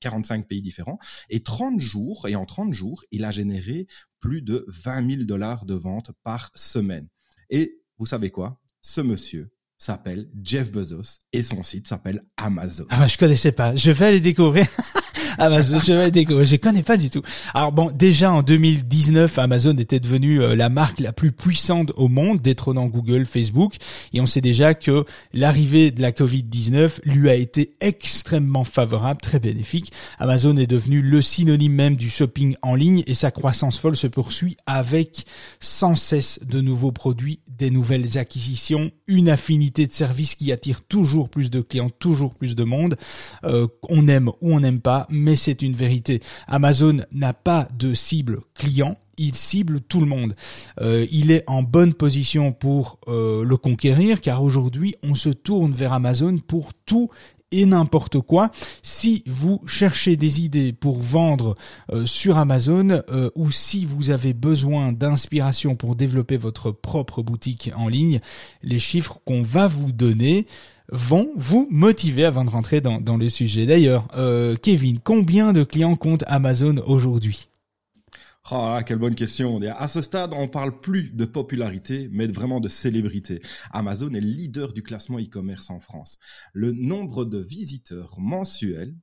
45 0.00 0.46
pays 0.46 0.62
différents, 0.62 0.98
et 1.28 1.42
30 1.42 1.80
jours, 1.80 2.28
et 2.28 2.36
en 2.36 2.46
30 2.46 2.72
jours, 2.72 3.04
il 3.10 3.24
a 3.24 3.30
généré 3.30 3.86
plus 4.20 4.42
de 4.42 4.64
20 4.68 5.10
000 5.10 5.22
dollars 5.24 5.64
de 5.64 5.74
ventes 5.74 6.12
par 6.22 6.50
semaine. 6.54 7.08
Et 7.50 7.80
vous 7.98 8.06
savez 8.06 8.30
quoi? 8.30 8.60
Ce 8.80 9.00
monsieur 9.00 9.52
s'appelle 9.76 10.28
Jeff 10.42 10.70
Bezos 10.70 11.20
et 11.32 11.42
son 11.42 11.62
site 11.62 11.86
s'appelle 11.86 12.24
Amazon. 12.36 12.86
Ah, 12.90 13.06
je 13.06 13.16
connaissais 13.16 13.52
pas. 13.52 13.74
Je 13.74 13.90
vais 13.90 14.06
aller 14.06 14.20
découvrir. 14.20 14.66
Amazon, 15.38 15.78
je 15.84 15.92
vais 15.92 16.10
découvrir. 16.10 16.44
Je 16.44 16.56
connais 16.56 16.82
pas 16.82 16.96
du 16.96 17.10
tout. 17.10 17.22
Alors 17.54 17.72
bon, 17.72 17.90
déjà 17.94 18.32
en 18.32 18.42
2019, 18.42 19.38
Amazon 19.38 19.76
était 19.76 20.00
devenu 20.00 20.42
euh, 20.42 20.56
la 20.56 20.68
marque 20.68 21.00
la 21.00 21.12
plus 21.12 21.32
puissante 21.32 21.92
au 21.96 22.08
monde, 22.08 22.40
détrônant 22.40 22.86
Google, 22.86 23.24
Facebook. 23.24 23.74
Et 24.12 24.20
on 24.20 24.26
sait 24.26 24.40
déjà 24.40 24.74
que 24.74 25.04
l'arrivée 25.32 25.90
de 25.90 26.02
la 26.02 26.10
Covid-19 26.10 27.00
lui 27.04 27.30
a 27.30 27.34
été 27.34 27.74
extrêmement 27.80 28.64
favorable, 28.64 29.20
très 29.20 29.38
bénéfique. 29.38 29.92
Amazon 30.18 30.56
est 30.56 30.66
devenu 30.66 31.02
le 31.02 31.22
synonyme 31.22 31.72
même 31.72 31.96
du 31.96 32.10
shopping 32.10 32.56
en 32.62 32.74
ligne 32.74 33.04
et 33.06 33.14
sa 33.14 33.30
croissance 33.30 33.78
folle 33.78 33.96
se 33.96 34.06
poursuit 34.06 34.56
avec 34.66 35.24
sans 35.60 35.94
cesse 35.94 36.40
de 36.44 36.60
nouveaux 36.60 36.92
produits, 36.92 37.40
des 37.48 37.70
nouvelles 37.70 38.18
acquisitions, 38.18 38.90
une 39.06 39.28
affinité 39.28 39.86
de 39.86 39.92
services 39.92 40.34
qui 40.34 40.52
attire 40.52 40.84
toujours 40.84 41.28
plus 41.28 41.50
de 41.50 41.60
clients, 41.60 41.90
toujours 41.90 42.34
plus 42.34 42.56
de 42.56 42.64
monde. 42.64 42.96
Euh, 43.44 43.68
on 43.88 44.08
aime 44.08 44.28
ou 44.40 44.52
on 44.54 44.60
n'aime 44.60 44.80
pas, 44.80 45.06
c'est 45.36 45.62
une 45.62 45.74
vérité. 45.74 46.20
Amazon 46.46 46.98
n'a 47.12 47.32
pas 47.32 47.68
de 47.76 47.94
cible 47.94 48.40
client, 48.54 48.96
il 49.18 49.34
cible 49.34 49.80
tout 49.80 50.00
le 50.00 50.06
monde. 50.06 50.34
Euh, 50.80 51.06
il 51.10 51.30
est 51.30 51.44
en 51.46 51.62
bonne 51.62 51.94
position 51.94 52.52
pour 52.52 52.98
euh, 53.08 53.44
le 53.44 53.56
conquérir 53.56 54.20
car 54.20 54.42
aujourd'hui 54.42 54.94
on 55.02 55.14
se 55.14 55.30
tourne 55.30 55.72
vers 55.72 55.92
Amazon 55.92 56.38
pour 56.38 56.72
tout 56.86 57.10
et 57.50 57.64
n'importe 57.64 58.20
quoi. 58.20 58.50
Si 58.82 59.24
vous 59.26 59.60
cherchez 59.66 60.16
des 60.16 60.42
idées 60.42 60.74
pour 60.74 61.00
vendre 61.00 61.56
euh, 61.90 62.04
sur 62.04 62.36
Amazon 62.36 63.02
ou 63.34 63.50
si 63.50 63.86
vous 63.86 64.10
avez 64.10 64.34
besoin 64.34 64.92
d'inspiration 64.92 65.74
pour 65.74 65.96
développer 65.96 66.36
votre 66.36 66.70
propre 66.70 67.22
boutique 67.22 67.70
en 67.74 67.88
ligne, 67.88 68.20
les 68.62 68.78
chiffres 68.78 69.18
qu'on 69.24 69.42
va 69.42 69.66
vous 69.66 69.92
donner 69.92 70.46
vont 70.90 71.32
vous 71.36 71.68
motiver 71.70 72.24
avant 72.24 72.44
de 72.44 72.50
rentrer 72.50 72.80
dans, 72.80 73.00
dans 73.00 73.16
le 73.16 73.28
sujet. 73.28 73.66
D'ailleurs, 73.66 74.08
euh, 74.16 74.56
Kevin, 74.56 74.98
combien 75.00 75.52
de 75.52 75.62
clients 75.64 75.96
compte 75.96 76.24
Amazon 76.26 76.76
aujourd'hui? 76.86 77.48
Oh 78.50 78.78
quelle 78.86 78.98
bonne 78.98 79.14
question. 79.14 79.60
À 79.76 79.88
ce 79.88 80.00
stade, 80.00 80.30
on 80.32 80.48
parle 80.48 80.80
plus 80.80 81.10
de 81.10 81.26
popularité, 81.26 82.08
mais 82.10 82.26
vraiment 82.26 82.60
de 82.60 82.68
célébrité. 82.68 83.42
Amazon 83.72 84.14
est 84.14 84.20
leader 84.20 84.72
du 84.72 84.82
classement 84.82 85.18
e-commerce 85.18 85.68
en 85.68 85.80
France. 85.80 86.18
Le 86.54 86.72
nombre 86.72 87.26
de 87.26 87.38
visiteurs 87.38 88.14
mensuels 88.18 88.94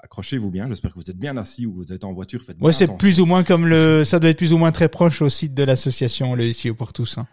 accrochez-vous 0.00 0.50
bien. 0.50 0.68
J'espère 0.68 0.92
que 0.92 1.00
vous 1.00 1.10
êtes 1.10 1.18
bien 1.18 1.36
assis 1.36 1.66
ou 1.66 1.74
vous 1.74 1.92
êtes 1.92 2.04
en 2.04 2.12
voiture. 2.12 2.42
Faites 2.42 2.56
ouais, 2.60 2.72
c'est 2.72 2.96
plus 2.96 3.20
ou 3.20 3.26
moins 3.26 3.42
comme 3.42 3.66
le, 3.66 4.04
ça 4.04 4.18
doit 4.18 4.30
être 4.30 4.38
plus 4.38 4.52
ou 4.52 4.58
moins 4.58 4.72
très 4.72 4.88
proche 4.88 5.22
au 5.22 5.28
site 5.28 5.54
de 5.54 5.62
l'association 5.64 6.34
le 6.34 6.52
SEO 6.52 6.74
pour 6.74 6.92
tous. 6.92 7.18
Hein. 7.18 7.26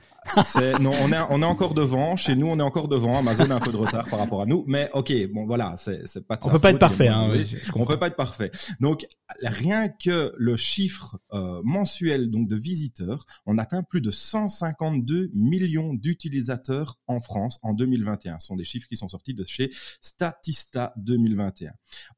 Non, 0.79 0.91
on 1.01 1.11
est 1.11 1.17
on 1.29 1.41
est 1.41 1.45
encore 1.45 1.73
devant. 1.73 2.15
Chez 2.15 2.35
nous, 2.35 2.47
on 2.47 2.59
est 2.59 2.63
encore 2.63 2.87
devant. 2.87 3.17
Amazon 3.17 3.49
a 3.51 3.55
un 3.55 3.59
peu 3.59 3.71
de 3.71 3.77
retard 3.77 4.05
par 4.09 4.19
rapport 4.19 4.41
à 4.41 4.45
nous, 4.45 4.63
mais 4.67 4.89
ok, 4.93 5.13
bon 5.31 5.45
voilà, 5.45 5.75
c'est 5.77 6.07
c'est 6.07 6.25
pas. 6.25 6.39
on 6.43 6.49
peut 6.49 6.59
pas 6.59 6.71
être 6.71 6.79
parfait. 6.79 7.07
Hein, 7.07 7.31
on 7.75 7.85
peut 7.85 7.97
pas 7.97 8.07
être 8.07 8.15
parfait. 8.15 8.51
Donc 8.79 9.05
rien 9.41 9.89
que 9.89 10.33
le 10.37 10.57
chiffre 10.57 11.17
euh, 11.33 11.61
mensuel 11.63 12.29
donc 12.29 12.47
de 12.47 12.55
visiteurs, 12.55 13.25
on 13.45 13.57
atteint 13.57 13.83
plus 13.83 14.01
de 14.01 14.11
152 14.11 15.31
millions 15.33 15.93
d'utilisateurs 15.93 16.99
en 17.07 17.19
France 17.19 17.59
en 17.63 17.73
2021. 17.73 18.39
Ce 18.39 18.47
sont 18.47 18.55
des 18.55 18.63
chiffres 18.63 18.87
qui 18.87 18.97
sont 18.97 19.09
sortis 19.09 19.33
de 19.33 19.43
chez 19.43 19.71
Statista 20.01 20.93
2021. 20.97 21.71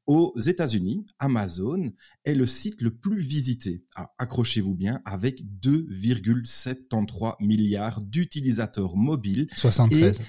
Aux 0.06 0.38
États-Unis, 0.38 1.06
Amazon 1.18 1.92
est 2.24 2.34
le 2.34 2.46
site 2.46 2.80
le 2.80 2.94
plus 2.94 3.20
visité. 3.20 3.84
accrochez-vous 4.18 4.74
bien, 4.74 5.00
avec 5.04 5.42
2,73 5.62 7.36
milliards 7.40 7.97
d'utilisateurs 8.00 8.96
mobiles. 8.96 9.48
73. 9.56 10.20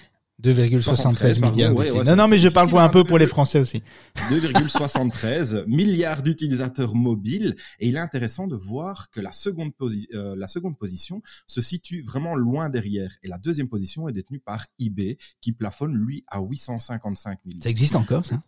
2,73 0.41 1.51
milliards. 1.51 1.73
non, 2.05 2.15
non, 2.15 2.27
mais 2.27 2.37
je 2.37 2.47
parle 2.47 2.69
pour 2.69 2.79
un 2.79 2.89
peu 2.89 3.03
pour 3.03 3.17
les 3.17 3.27
Français 3.27 3.59
aussi. 3.59 3.83
2,73 4.29 5.65
milliards 5.67 6.23
d'utilisateurs 6.23 6.95
mobiles. 6.95 7.55
Et 7.79 7.89
il 7.89 7.95
est 7.95 7.99
intéressant 7.99 8.47
de 8.47 8.55
voir 8.55 9.09
que 9.11 9.19
la 9.19 9.33
seconde, 9.33 9.71
euh, 10.13 10.35
la 10.37 10.47
seconde 10.47 10.77
position 10.77 11.21
se 11.45 11.61
situe 11.61 12.01
vraiment 12.01 12.35
loin 12.35 12.69
derrière. 12.69 13.11
Et 13.21 13.27
la 13.27 13.37
deuxième 13.37 13.67
position 13.67 14.07
est 14.07 14.13
détenue 14.13 14.39
par 14.39 14.65
eBay, 14.79 15.17
qui 15.41 15.51
plafonne, 15.51 15.93
lui, 15.93 16.23
à 16.27 16.39
855 16.39 17.39
millions. 17.45 17.61
Ça 17.61 17.69
existe 17.69 17.95
encore, 17.95 18.25
ça? 18.25 18.41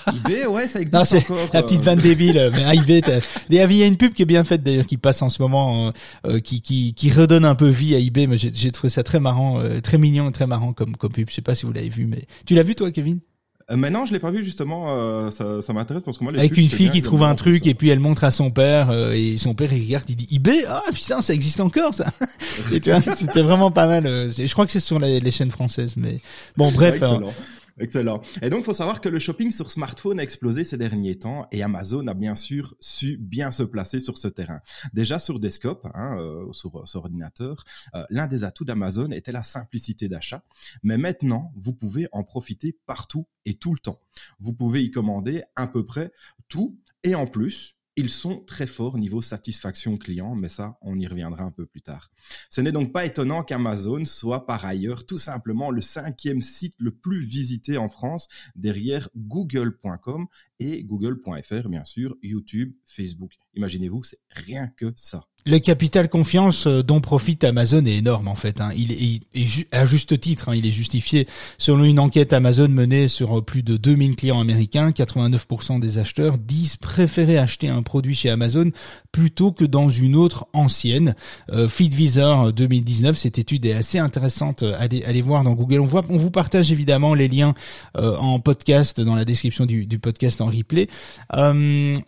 eBay, 0.26 0.46
ouais, 0.46 0.66
ça 0.66 0.80
existe 0.80 1.14
encore. 1.14 1.48
La 1.52 1.62
petite 1.62 1.82
vanne 1.82 1.98
débile, 1.98 2.50
mais 2.54 2.76
eBay, 2.76 3.02
il 3.50 3.56
y 3.56 3.82
a 3.82 3.86
une 3.86 3.96
pub 3.96 4.12
qui 4.12 4.22
est 4.22 4.26
bien 4.26 4.44
faite 4.44 4.62
d'ailleurs, 4.62 4.86
qui 4.86 4.96
passe 4.96 5.22
en 5.22 5.28
ce 5.28 5.42
moment, 5.42 5.88
euh, 5.88 5.90
euh, 6.26 6.40
qui, 6.40 6.60
qui, 6.60 6.94
qui 6.94 7.10
redonne 7.10 7.44
un 7.44 7.54
peu 7.54 7.68
vie 7.68 7.94
à 7.94 7.98
eBay. 7.98 8.26
Mais 8.26 8.36
j'ai 8.36 8.70
trouvé 8.70 8.90
ça 8.90 9.02
très 9.02 9.20
marrant, 9.20 9.60
euh, 9.60 9.80
très 9.80 9.98
mignon, 9.98 10.30
très 10.30 10.46
marrant 10.46 10.72
comme, 10.72 10.96
comme 10.96 11.12
pub. 11.12 11.28
Je 11.28 11.34
sais 11.34 11.42
pas 11.42 11.54
si 11.54 11.66
vous 11.66 11.72
l'avez 11.72 11.88
vu, 11.88 12.06
mais 12.06 12.24
tu 12.46 12.54
l'as 12.54 12.62
vu 12.62 12.74
toi, 12.74 12.90
Kevin? 12.90 13.20
Euh, 13.70 13.76
mais 13.76 13.90
non, 13.90 14.06
je 14.06 14.12
l'ai 14.12 14.18
pas 14.18 14.30
vu 14.30 14.42
justement. 14.42 15.30
ça, 15.30 15.62
ça 15.62 15.72
m'intéresse 15.72 16.02
parce 16.02 16.18
que 16.18 16.24
moi, 16.24 16.32
les 16.32 16.40
avec 16.40 16.56
une 16.56 16.68
fille 16.68 16.90
qui 16.90 17.00
trouve 17.00 17.22
un 17.22 17.34
truc 17.34 17.66
et 17.66 17.74
puis 17.74 17.90
elle 17.90 18.00
montre 18.00 18.24
à 18.24 18.30
son 18.30 18.50
père 18.50 18.92
et 19.12 19.38
son 19.38 19.54
père 19.54 19.72
il 19.72 19.84
regarde, 19.84 20.10
il 20.10 20.16
dit 20.16 20.28
eBay, 20.32 20.64
ah 20.68 20.82
putain, 20.92 21.22
ça 21.22 21.32
existe 21.32 21.60
encore 21.60 21.94
ça. 21.94 22.06
et 22.72 22.80
tu 22.80 22.90
vois, 22.90 23.00
c'était 23.00 23.42
vraiment 23.42 23.70
pas 23.70 23.86
mal. 23.86 24.04
je 24.04 24.52
crois 24.52 24.66
que 24.66 24.72
c'est 24.72 24.80
sur 24.80 24.98
les, 24.98 25.20
les, 25.20 25.30
chaînes 25.30 25.52
françaises, 25.52 25.94
mais 25.96 26.18
bon, 26.56 26.70
bref. 26.72 27.00
Excellent. 27.82 28.22
Et 28.42 28.48
donc, 28.48 28.60
il 28.60 28.64
faut 28.64 28.74
savoir 28.74 29.00
que 29.00 29.08
le 29.08 29.18
shopping 29.18 29.50
sur 29.50 29.72
smartphone 29.72 30.20
a 30.20 30.22
explosé 30.22 30.62
ces 30.62 30.76
derniers 30.76 31.18
temps 31.18 31.48
et 31.50 31.64
Amazon 31.64 32.06
a 32.06 32.14
bien 32.14 32.36
sûr 32.36 32.76
su 32.78 33.16
bien 33.16 33.50
se 33.50 33.64
placer 33.64 33.98
sur 33.98 34.18
ce 34.18 34.28
terrain. 34.28 34.60
Déjà 34.92 35.18
sur 35.18 35.40
desktop, 35.40 35.84
hein, 35.92 36.16
euh, 36.16 36.52
sur, 36.52 36.86
sur, 36.86 37.00
ordinateur, 37.00 37.64
euh, 37.96 38.04
l'un 38.08 38.28
des 38.28 38.44
atouts 38.44 38.64
d'Amazon 38.64 39.10
était 39.10 39.32
la 39.32 39.42
simplicité 39.42 40.08
d'achat. 40.08 40.44
Mais 40.84 40.96
maintenant, 40.96 41.52
vous 41.56 41.74
pouvez 41.74 42.06
en 42.12 42.22
profiter 42.22 42.78
partout 42.86 43.26
et 43.46 43.54
tout 43.54 43.72
le 43.72 43.80
temps. 43.80 43.98
Vous 44.38 44.52
pouvez 44.52 44.84
y 44.84 44.92
commander 44.92 45.42
à 45.56 45.66
peu 45.66 45.84
près 45.84 46.12
tout 46.46 46.78
et 47.02 47.16
en 47.16 47.26
plus, 47.26 47.74
ils 47.96 48.10
sont 48.10 48.40
très 48.40 48.66
forts 48.66 48.96
niveau 48.96 49.20
satisfaction 49.20 49.96
client, 49.96 50.34
mais 50.34 50.48
ça, 50.48 50.78
on 50.80 50.98
y 50.98 51.06
reviendra 51.06 51.44
un 51.44 51.50
peu 51.50 51.66
plus 51.66 51.82
tard. 51.82 52.10
Ce 52.48 52.60
n'est 52.60 52.72
donc 52.72 52.92
pas 52.92 53.04
étonnant 53.04 53.42
qu'Amazon 53.42 54.04
soit 54.06 54.46
par 54.46 54.64
ailleurs 54.64 55.04
tout 55.04 55.18
simplement 55.18 55.70
le 55.70 55.82
cinquième 55.82 56.42
site 56.42 56.74
le 56.78 56.92
plus 56.92 57.20
visité 57.20 57.76
en 57.76 57.88
France 57.88 58.28
derrière 58.54 59.10
google.com 59.16 60.26
et 60.58 60.84
google.fr, 60.84 61.68
bien 61.68 61.84
sûr, 61.84 62.16
YouTube, 62.22 62.74
Facebook. 62.84 63.32
Imaginez-vous, 63.54 64.02
c'est 64.04 64.20
rien 64.30 64.68
que 64.68 64.92
ça. 64.96 65.26
Le 65.44 65.58
capital 65.58 66.08
confiance 66.08 66.68
euh, 66.68 66.84
dont 66.84 67.00
profite 67.00 67.42
Amazon 67.42 67.84
est 67.84 67.96
énorme 67.96 68.28
en 68.28 68.36
fait. 68.36 68.60
Hein. 68.60 68.70
Il, 68.76 68.92
est, 68.92 69.74
à 69.74 69.86
juste 69.86 70.20
titre, 70.20 70.48
hein, 70.50 70.54
il 70.54 70.66
est 70.66 70.70
justifié. 70.70 71.26
Selon 71.58 71.82
une 71.82 71.98
enquête 71.98 72.32
Amazon 72.32 72.68
menée 72.68 73.08
sur 73.08 73.38
euh, 73.38 73.42
plus 73.42 73.64
de 73.64 73.76
2000 73.76 74.14
clients 74.14 74.40
américains, 74.40 74.90
89% 74.90 75.80
des 75.80 75.98
acheteurs 75.98 76.38
disent 76.38 76.76
préférer 76.76 77.38
acheter 77.38 77.68
un 77.68 77.82
produit 77.82 78.14
chez 78.14 78.30
Amazon 78.30 78.70
plutôt 79.10 79.50
que 79.50 79.64
dans 79.64 79.88
une 79.88 80.14
autre 80.14 80.46
ancienne. 80.52 81.16
Euh, 81.50 81.68
FeedVisor 81.68 82.52
2019, 82.52 83.18
cette 83.18 83.38
étude 83.38 83.66
est 83.66 83.72
assez 83.72 83.98
intéressante. 83.98 84.62
Allez, 84.78 85.02
allez 85.02 85.22
voir 85.22 85.42
dans 85.42 85.54
Google. 85.54 85.80
On 85.80 85.86
voit, 85.86 86.04
on 86.08 86.18
vous 86.18 86.30
partage 86.30 86.70
évidemment 86.70 87.14
les 87.14 87.26
liens 87.26 87.54
en 87.94 88.38
podcast 88.38 89.00
dans 89.00 89.14
la 89.14 89.24
description 89.24 89.66
du, 89.66 89.86
du 89.86 89.98
podcast 89.98 90.40
en 90.40 90.46
replay. 90.46 90.88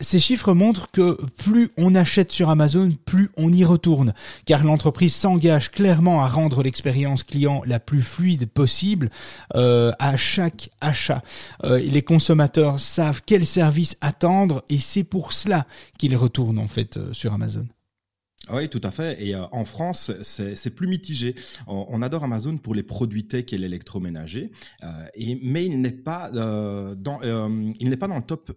ces 0.01 0.21
chiffres 0.21 0.55
montrent 0.55 0.91
que 0.91 1.19
plus 1.37 1.71
on 1.77 1.95
achète 1.95 2.31
sur 2.33 2.49
Amazon, 2.49 2.91
plus 3.05 3.24
on 3.37 3.53
y 3.53 3.65
retourne, 3.65 4.15
car 4.45 4.65
l'entreprise 4.65 5.15
s'engage 5.15 5.71
clairement 5.71 6.23
à 6.23 6.29
rendre 6.29 6.63
l'expérience 6.63 7.23
client 7.23 7.63
la 7.67 7.81
plus 7.81 8.03
fluide 8.03 8.47
possible 8.47 9.11
euh, 9.55 9.93
à 9.99 10.17
chaque 10.17 10.71
achat. 10.81 11.23
Euh, 11.65 11.79
les 11.79 12.03
consommateurs 12.03 12.81
savent 12.81 13.23
quel 13.25 13.47
service 13.47 13.97
attendre 14.01 14.63
et 14.69 14.79
c'est 14.79 15.05
pour 15.05 15.33
cela 15.33 15.67
qu'ils 15.99 16.17
retournent 16.17 16.59
en 16.59 16.69
fait 16.69 16.97
euh, 16.97 17.13
sur 17.13 17.33
Amazon. 17.33 17.67
Oui, 18.51 18.69
tout 18.69 18.81
à 18.83 18.91
fait. 18.91 19.23
Et 19.25 19.35
euh, 19.35 19.45
en 19.53 19.65
France, 19.65 20.13
c'est 20.23 20.75
plus 20.75 20.87
mitigé. 20.87 21.35
On, 21.67 22.03
adore 22.03 22.25
Amazon 22.25 22.59
pour 22.59 22.75
les 22.75 22.83
produits 22.83 23.27
tech 23.27 23.53
et 23.53 23.59
l'électroménager, 23.59 24.51
euh, 24.83 25.07
et 25.15 25.39
mais 25.43 25.65
il 25.65 25.81
n'est 25.81 25.93
pas 25.93 26.31
euh, 26.35 26.95
dans 26.95 27.23
euh, 27.23 27.71
il 27.81 27.89
n'est 27.89 27.97
pas 27.97 28.09
dans 28.09 28.19
le 28.19 28.23
top 28.23 28.53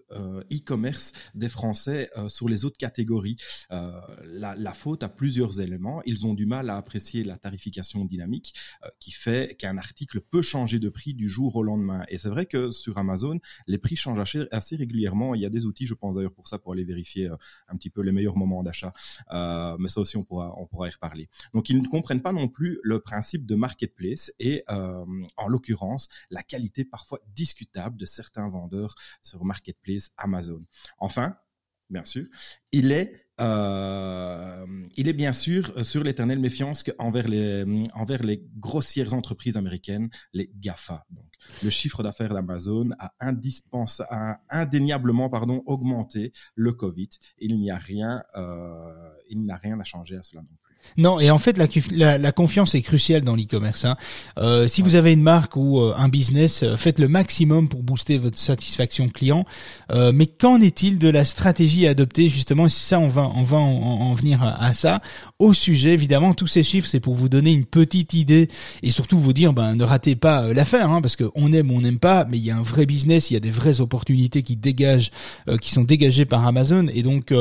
e-commerce 0.51 1.13
des 1.35 1.47
Français 1.47 2.09
sur 2.27 2.49
les 2.49 2.65
autres 2.65 2.77
catégories. 2.77 3.37
La, 3.69 4.55
la, 4.55 4.73
faute 4.73 5.03
a 5.03 5.09
plusieurs 5.09 5.61
éléments. 5.61 6.01
Ils 6.05 6.25
ont 6.25 6.33
du 6.33 6.45
mal 6.45 6.69
à 6.69 6.77
apprécier 6.77 7.23
la 7.23 7.37
tarification 7.37 8.03
dynamique, 8.05 8.53
qui 8.99 9.11
fait 9.11 9.55
qu'un 9.57 9.77
article 9.77 10.19
peut 10.19 10.41
changer 10.41 10.79
de 10.79 10.89
prix 10.89 11.13
du 11.13 11.29
jour 11.29 11.55
au 11.55 11.63
lendemain. 11.63 12.03
Et 12.09 12.17
c'est 12.17 12.29
vrai 12.29 12.45
que 12.45 12.71
sur 12.71 12.97
Amazon, 12.97 13.39
les 13.67 13.77
prix 13.77 13.95
changent 13.95 14.19
assez, 14.19 14.45
assez, 14.51 14.75
régulièrement. 14.75 15.35
Il 15.35 15.41
y 15.41 15.45
a 15.45 15.49
des 15.49 15.65
outils, 15.65 15.85
je 15.85 15.93
pense 15.93 16.15
d'ailleurs 16.15 16.33
pour 16.33 16.47
ça, 16.47 16.59
pour 16.59 16.73
aller 16.73 16.83
vérifier 16.83 17.29
un 17.67 17.77
petit 17.77 17.89
peu 17.89 18.01
les 18.01 18.11
meilleurs 18.11 18.37
moments 18.37 18.63
d'achat 18.63 18.93
mais 19.79 19.89
ça 19.89 20.01
aussi 20.01 20.17
on 20.17 20.23
pourra 20.23 20.87
y 20.87 20.91
reparler. 20.91 21.27
Donc 21.53 21.69
ils 21.69 21.81
ne 21.81 21.87
comprennent 21.87 22.21
pas 22.21 22.33
non 22.33 22.47
plus 22.47 22.79
le 22.83 22.99
principe 22.99 23.45
de 23.45 23.55
marketplace 23.55 24.33
et 24.39 24.63
euh, 24.69 25.05
en 25.37 25.47
l'occurrence 25.47 26.07
la 26.29 26.43
qualité 26.43 26.85
parfois 26.85 27.19
discutable 27.33 27.97
de 27.97 28.05
certains 28.05 28.49
vendeurs 28.49 28.95
sur 29.21 29.43
marketplace 29.45 30.11
Amazon. 30.17 30.63
Enfin, 30.97 31.37
bien 31.89 32.05
sûr, 32.05 32.25
il 32.71 32.91
est 32.91 33.26
euh, 33.39 34.65
il 34.95 35.07
est 35.07 35.13
bien 35.13 35.33
sûr 35.33 35.85
sur 35.85 36.03
l'éternelle 36.03 36.39
méfiance 36.39 36.83
envers 36.97 37.27
les, 37.27 37.65
envers 37.93 38.23
les 38.23 38.43
grossières 38.57 39.13
entreprises 39.13 39.57
américaines, 39.57 40.09
les 40.33 40.49
GAFA. 40.59 41.05
Donc, 41.11 41.25
le 41.63 41.69
chiffre 41.69 42.01
d'affaires 42.03 42.33
d'Amazon 42.33 42.89
a, 42.99 43.13
a 43.19 44.39
indéniablement 44.49 45.29
pardon, 45.29 45.63
augmenté 45.65 46.33
le 46.55 46.73
Covid. 46.73 47.09
Il 47.37 47.57
n'y 47.59 47.69
a 47.69 47.77
rien, 47.77 48.23
euh, 48.35 49.09
il 49.29 49.49
rien 49.61 49.79
à 49.79 49.83
changer 49.83 50.17
à 50.17 50.23
cela 50.23 50.41
non 50.41 50.55
plus. 50.63 50.66
Non, 50.97 51.19
et 51.19 51.29
en 51.29 51.37
fait, 51.37 51.57
la, 51.91 52.31
confiance 52.31 52.73
est 52.73 52.81
cruciale 52.81 53.21
dans 53.21 53.35
l'e-commerce. 53.35 53.85
Hein. 53.85 53.95
Euh, 54.39 54.67
si 54.67 54.81
vous 54.81 54.95
avez 54.95 55.13
une 55.13 55.21
marque 55.21 55.55
ou 55.55 55.79
euh, 55.79 55.93
un 55.95 56.09
business, 56.09 56.63
euh, 56.63 56.75
faites 56.75 56.97
le 56.97 57.07
maximum 57.07 57.69
pour 57.69 57.83
booster 57.83 58.17
votre 58.17 58.37
satisfaction 58.37 59.09
client. 59.09 59.45
Mais 60.13 60.25
qu'en 60.25 60.59
est-il 60.61 60.97
de 60.97 61.09
la 61.09 61.25
stratégie 61.25 61.87
à 61.87 61.91
adopter 61.91 62.29
justement? 62.29 62.67
Si 62.67 62.81
ça, 62.83 62.99
on 62.99 63.09
va, 63.09 63.29
on 63.35 63.43
va 63.43 63.57
en, 63.57 64.13
venir 64.15 64.41
à, 64.43 64.73
ça. 64.73 65.01
Au 65.39 65.53
sujet, 65.53 65.93
évidemment, 65.93 66.33
tous 66.33 66.47
ces 66.47 66.63
chiffres, 66.63 66.87
c'est 66.87 66.99
pour 66.99 67.13
vous 67.13 67.29
donner 67.29 67.51
une 67.51 67.65
petite 67.65 68.15
idée 68.15 68.49
et 68.81 68.89
surtout 68.89 69.19
vous 69.19 69.33
dire, 69.33 69.53
ben, 69.53 69.75
ne 69.75 69.83
ratez 69.83 70.15
pas 70.15 70.51
l'affaire, 70.51 70.89
hein, 70.89 70.99
parce 70.99 71.15
qu'on 71.15 71.53
aime, 71.53 71.69
on 71.69 71.81
n'aime 71.81 71.99
pas, 71.99 72.25
mais 72.25 72.39
il 72.39 72.43
y 72.43 72.49
a 72.49 72.57
un 72.57 72.63
vrai 72.63 72.87
business, 72.87 73.29
il 73.29 73.35
y 73.35 73.37
a 73.37 73.39
des 73.39 73.51
vraies 73.51 73.79
opportunités 73.79 74.41
qui 74.41 74.55
dégagent, 74.55 75.11
qui 75.61 75.69
sont 75.69 75.83
dégagées 75.83 76.25
par 76.25 76.47
Amazon, 76.47 76.87
et 76.91 77.03
donc 77.03 77.31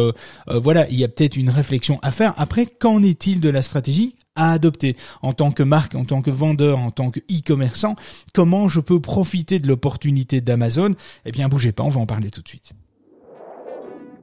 voilà, 0.46 0.86
il 0.90 0.98
y 0.98 1.04
a 1.04 1.08
peut-être 1.08 1.38
une 1.38 1.48
réflexion 1.48 1.98
à 2.02 2.12
faire. 2.12 2.34
Après, 2.36 2.66
qu'en 2.66 3.02
est-il 3.02 3.40
de 3.40 3.48
la 3.48 3.62
stratégie 3.62 4.14
à 4.34 4.52
adopter 4.52 4.94
en 5.22 5.32
tant 5.32 5.50
que 5.50 5.62
marque, 5.62 5.94
en 5.94 6.04
tant 6.04 6.20
que 6.20 6.30
vendeur, 6.30 6.78
en 6.78 6.90
tant 6.90 7.10
que 7.10 7.20
e-commerçant? 7.20 7.96
Comment 8.34 8.68
je 8.68 8.80
peux 8.80 9.00
profiter 9.00 9.58
de 9.58 9.68
l'opportunité 9.68 10.42
d'Amazon? 10.42 10.94
Eh 11.24 11.32
bien, 11.32 11.48
bougez 11.48 11.72
pas, 11.72 11.82
on 11.82 11.88
va 11.88 12.00
en 12.00 12.06
parler 12.06 12.30
tout 12.30 12.42
de 12.42 12.48
suite. 12.48 12.72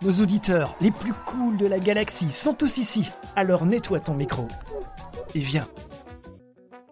Nos 0.00 0.20
auditeurs 0.20 0.76
les 0.80 0.92
plus 0.92 1.12
cools 1.26 1.56
de 1.56 1.66
la 1.66 1.80
galaxie 1.80 2.30
sont 2.32 2.54
tous 2.54 2.78
ici. 2.78 3.10
Alors 3.34 3.66
nettoie 3.66 3.98
ton 3.98 4.14
micro. 4.14 4.46
Et 5.34 5.40
viens. 5.40 5.66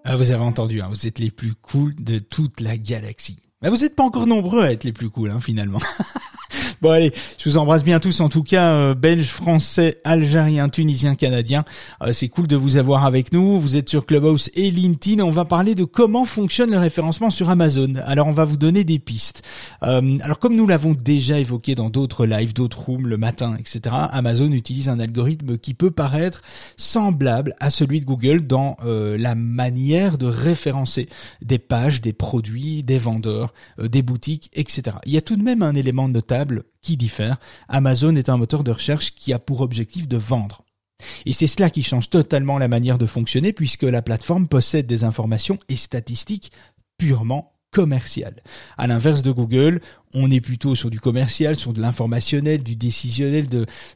Ah, 0.04 0.16
vous 0.16 0.32
avez 0.32 0.42
entendu, 0.42 0.80
hein, 0.80 0.88
vous 0.88 1.06
êtes 1.06 1.20
les 1.20 1.30
plus 1.30 1.54
cools 1.54 1.94
de 1.94 2.18
toute 2.18 2.60
la 2.60 2.76
galaxie. 2.76 3.36
Mais 3.66 3.70
vous 3.70 3.78
n'êtes 3.78 3.96
pas 3.96 4.04
encore 4.04 4.28
nombreux 4.28 4.62
à 4.62 4.70
être 4.70 4.84
les 4.84 4.92
plus 4.92 5.10
cools, 5.10 5.28
hein, 5.28 5.40
finalement. 5.40 5.80
Bon 6.82 6.90
allez, 6.90 7.12
je 7.38 7.48
vous 7.48 7.56
embrasse 7.56 7.84
bien 7.84 8.00
tous 8.00 8.20
en 8.20 8.28
tout 8.28 8.42
cas, 8.42 8.74
euh, 8.74 8.94
belges, 8.94 9.28
français, 9.28 9.98
algériens, 10.04 10.68
tunisiens, 10.68 11.14
canadiens. 11.14 11.64
Euh, 12.02 12.12
c'est 12.12 12.28
cool 12.28 12.46
de 12.46 12.56
vous 12.56 12.76
avoir 12.76 13.06
avec 13.06 13.32
nous. 13.32 13.58
Vous 13.58 13.76
êtes 13.76 13.88
sur 13.88 14.04
Clubhouse 14.04 14.50
et 14.54 14.70
LinkedIn. 14.70 15.24
On 15.24 15.30
va 15.30 15.46
parler 15.46 15.74
de 15.74 15.84
comment 15.84 16.26
fonctionne 16.26 16.70
le 16.70 16.78
référencement 16.78 17.30
sur 17.30 17.48
Amazon. 17.48 17.94
Alors 18.04 18.26
on 18.26 18.32
va 18.32 18.44
vous 18.44 18.58
donner 18.58 18.84
des 18.84 18.98
pistes. 18.98 19.42
Euh, 19.82 20.18
alors 20.20 20.38
comme 20.38 20.54
nous 20.54 20.66
l'avons 20.66 20.92
déjà 20.92 21.38
évoqué 21.38 21.74
dans 21.74 21.88
d'autres 21.88 22.26
lives, 22.26 22.52
d'autres 22.52 22.80
rooms 22.80 23.06
le 23.06 23.16
matin, 23.16 23.56
etc. 23.58 23.94
Amazon 24.10 24.52
utilise 24.52 24.90
un 24.90 25.00
algorithme 25.00 25.56
qui 25.56 25.72
peut 25.72 25.90
paraître 25.90 26.42
semblable 26.76 27.54
à 27.58 27.70
celui 27.70 28.02
de 28.02 28.04
Google 28.04 28.46
dans 28.46 28.76
la 28.82 29.34
manière 29.34 30.18
de 30.18 30.26
référencer 30.26 31.08
des 31.42 31.58
pages, 31.58 32.00
des 32.00 32.12
produits, 32.12 32.82
des 32.82 32.98
vendeurs, 32.98 33.52
des 33.78 34.02
boutiques, 34.02 34.50
etc. 34.54 34.96
Il 35.06 35.12
y 35.12 35.16
a 35.16 35.22
tout 35.22 35.36
de 35.36 35.42
même 35.42 35.62
un 35.62 35.74
élément 35.74 36.08
notable 36.08 36.64
qui 36.82 36.96
diffère. 36.96 37.36
Amazon 37.68 38.14
est 38.16 38.28
un 38.28 38.36
moteur 38.36 38.64
de 38.64 38.70
recherche 38.70 39.14
qui 39.14 39.32
a 39.32 39.38
pour 39.38 39.60
objectif 39.60 40.08
de 40.08 40.16
vendre. 40.16 40.62
Et 41.26 41.32
c'est 41.32 41.46
cela 41.46 41.70
qui 41.70 41.82
change 41.82 42.10
totalement 42.10 42.58
la 42.58 42.68
manière 42.68 42.98
de 42.98 43.06
fonctionner 43.06 43.52
puisque 43.52 43.82
la 43.82 44.02
plateforme 44.02 44.48
possède 44.48 44.86
des 44.86 45.04
informations 45.04 45.58
et 45.68 45.76
statistiques 45.76 46.52
purement 46.98 47.52
commerciales. 47.70 48.42
À 48.78 48.86
l'inverse 48.86 49.22
de 49.22 49.32
Google, 49.32 49.80
on 50.16 50.30
est 50.30 50.40
plutôt 50.40 50.74
sur 50.74 50.88
du 50.88 50.98
commercial, 50.98 51.56
sur 51.56 51.74
de 51.74 51.80
l'informationnel, 51.80 52.62
du 52.62 52.74
décisionnel, 52.74 53.46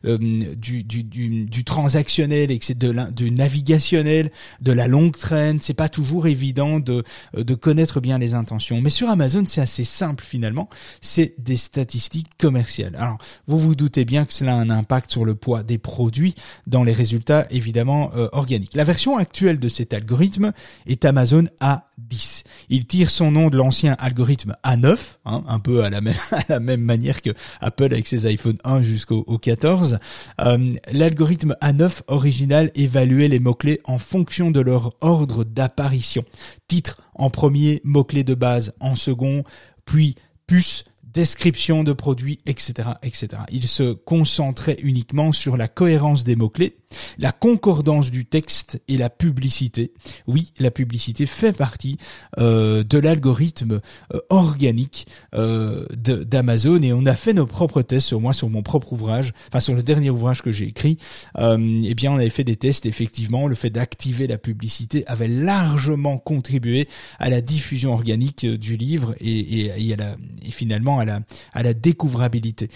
euh, 0.05 0.19
du, 0.19 1.65
transactionnel, 1.65 2.51
et 2.51 2.59
de, 2.75 3.11
du 3.11 3.31
navigationnel, 3.31 4.31
de 4.61 4.73
la 4.73 4.87
longue 4.87 5.17
traîne. 5.17 5.59
C'est 5.61 5.75
pas 5.75 5.89
toujours 5.89 6.27
évident 6.27 6.79
de 6.79 7.03
euh, 7.37 7.43
de 7.43 7.55
connaître 7.55 8.01
bien 8.01 8.19
les 8.19 8.35
intentions. 8.35 8.81
Mais 8.81 8.91
sur 8.91 9.09
Amazon, 9.09 9.45
c'est 9.47 9.63
assez 9.63 9.85
simple 9.85 10.23
finalement. 10.25 10.69
C'est 11.01 11.35
des 11.39 11.57
statistiques 11.57 12.37
commerciales. 12.39 12.95
Alors, 12.97 13.19
vous 13.47 13.59
vous 13.59 13.75
doutez 13.75 14.05
bien 14.05 14.25
que 14.27 14.33
cela 14.33 14.53
a 14.53 14.57
un 14.57 14.71
impact 14.71 15.11
sur 15.11 15.25
le 15.25 15.35
poids 15.35 15.63
des 15.63 15.79
produits 15.79 16.35
dans 16.67 16.85
les 16.85 16.93
résultats 16.93 17.47
évidemment 17.51 18.11
euh, 18.15 18.29
organiques. 18.33 18.75
La 18.75 18.85
version 18.85 19.17
actuelle 19.17 19.59
de 19.59 19.69
cet 19.69 19.95
algorithme 19.95 20.53
est 20.87 21.05
Amazon 21.05 21.45
A10. 21.63 22.45
Il 22.69 22.85
tire 22.87 23.11
son 23.11 23.31
nom 23.31 23.49
de 23.49 23.57
l'ancien 23.57 23.97
algorithme 23.99 24.55
A9, 24.65 24.97
hein, 25.25 25.43
un 25.47 25.59
peu 25.59 25.83
à 25.83 25.91
la 25.91 26.01
même 26.01 26.10
à 26.33 26.43
la 26.49 26.61
même 26.61 26.83
manière 26.83 27.23
que 27.23 27.31
Apple 27.61 27.85
avec 27.85 28.07
ses 28.07 28.27
iPhone 28.27 28.59
1 28.65 28.83
jusqu'au 28.83 29.25
14. 29.39 29.99
Euh, 30.41 30.75
l'algorithme 30.93 31.57
A9 31.63 32.03
original 32.09 32.71
évaluait 32.75 33.29
les 33.29 33.39
mots-clés 33.39 33.81
en 33.85 33.99
fonction 33.99 34.51
de 34.51 34.61
leur 34.61 34.95
ordre 35.01 35.45
d'apparition. 35.45 36.25
Titre 36.69 37.01
en 37.15 37.31
premier, 37.31 37.81
mots-clés 37.85 38.25
de 38.25 38.35
base 38.35 38.73
en 38.81 38.97
second, 38.97 39.45
puis 39.85 40.15
puce 40.47 40.85
description 41.03 41.85
de 41.85 41.93
produits, 41.93 42.39
etc., 42.47 42.91
etc. 43.03 43.43
Il 43.51 43.67
se 43.67 43.93
concentrait 43.93 44.77
uniquement 44.83 45.33
sur 45.33 45.57
la 45.57 45.69
cohérence 45.69 46.25
des 46.25 46.37
mots-clés, 46.37 46.77
la 47.19 47.33
concordance 47.33 48.11
du 48.11 48.25
texte 48.25 48.81
et 48.89 48.97
la 48.97 49.11
publicité. 49.11 49.93
Oui, 50.27 50.53
la 50.59 50.71
publicité 50.71 51.27
fait 51.27 51.57
partie 51.57 51.97
euh, 52.39 52.83
de 52.85 52.99
l'algorithme 52.99 53.81
euh, 54.15 54.21
organique 54.29 55.07
euh, 55.35 55.87
d'Amazon 55.95 56.83
et 56.83 56.93
on 56.93 57.07
a 57.07 57.15
fait 57.15 57.33
nos 57.33 57.47
propres 57.47 57.83
tests 57.83 58.09
sur 58.09 58.21
moi, 58.21 58.33
sur 58.33 58.49
mon 58.49 58.63
propre 58.63 58.93
ouvrage, 58.93 59.33
enfin 59.49 59.61
sur 59.61 59.75
le 59.75 59.83
dernier 59.83 60.11
ouvrage 60.11 60.43
que 60.43 60.53
j'ai 60.53 60.67
écrit. 60.67 60.99
eh 61.39 61.95
bien, 61.95 62.13
on 62.13 62.17
avait 62.17 62.31
fait 62.31 62.45
des 62.45 62.57
tests. 62.57 62.87
Effectivement, 62.87 63.47
le 63.47 63.55
fait 63.55 63.71
d'activer 63.71 64.27
la 64.27 64.39
publicité 64.39 65.05
avait 65.07 65.29
largement 65.29 66.19
contribué 66.19 66.89
à 67.19 67.31
la 67.31 67.41
diffusion 67.41 67.93
organique 67.93 68.47
du 68.47 68.77
livre 68.77 69.15
et, 69.21 69.67
et, 69.87 69.93
à 69.93 69.97
la, 69.97 70.17
et 70.45 70.51
finalement 70.51 70.99
à 70.99 71.05
la, 71.05 71.21
à 71.53 71.63
la 71.63 71.75
découvrabilité. 71.75 72.69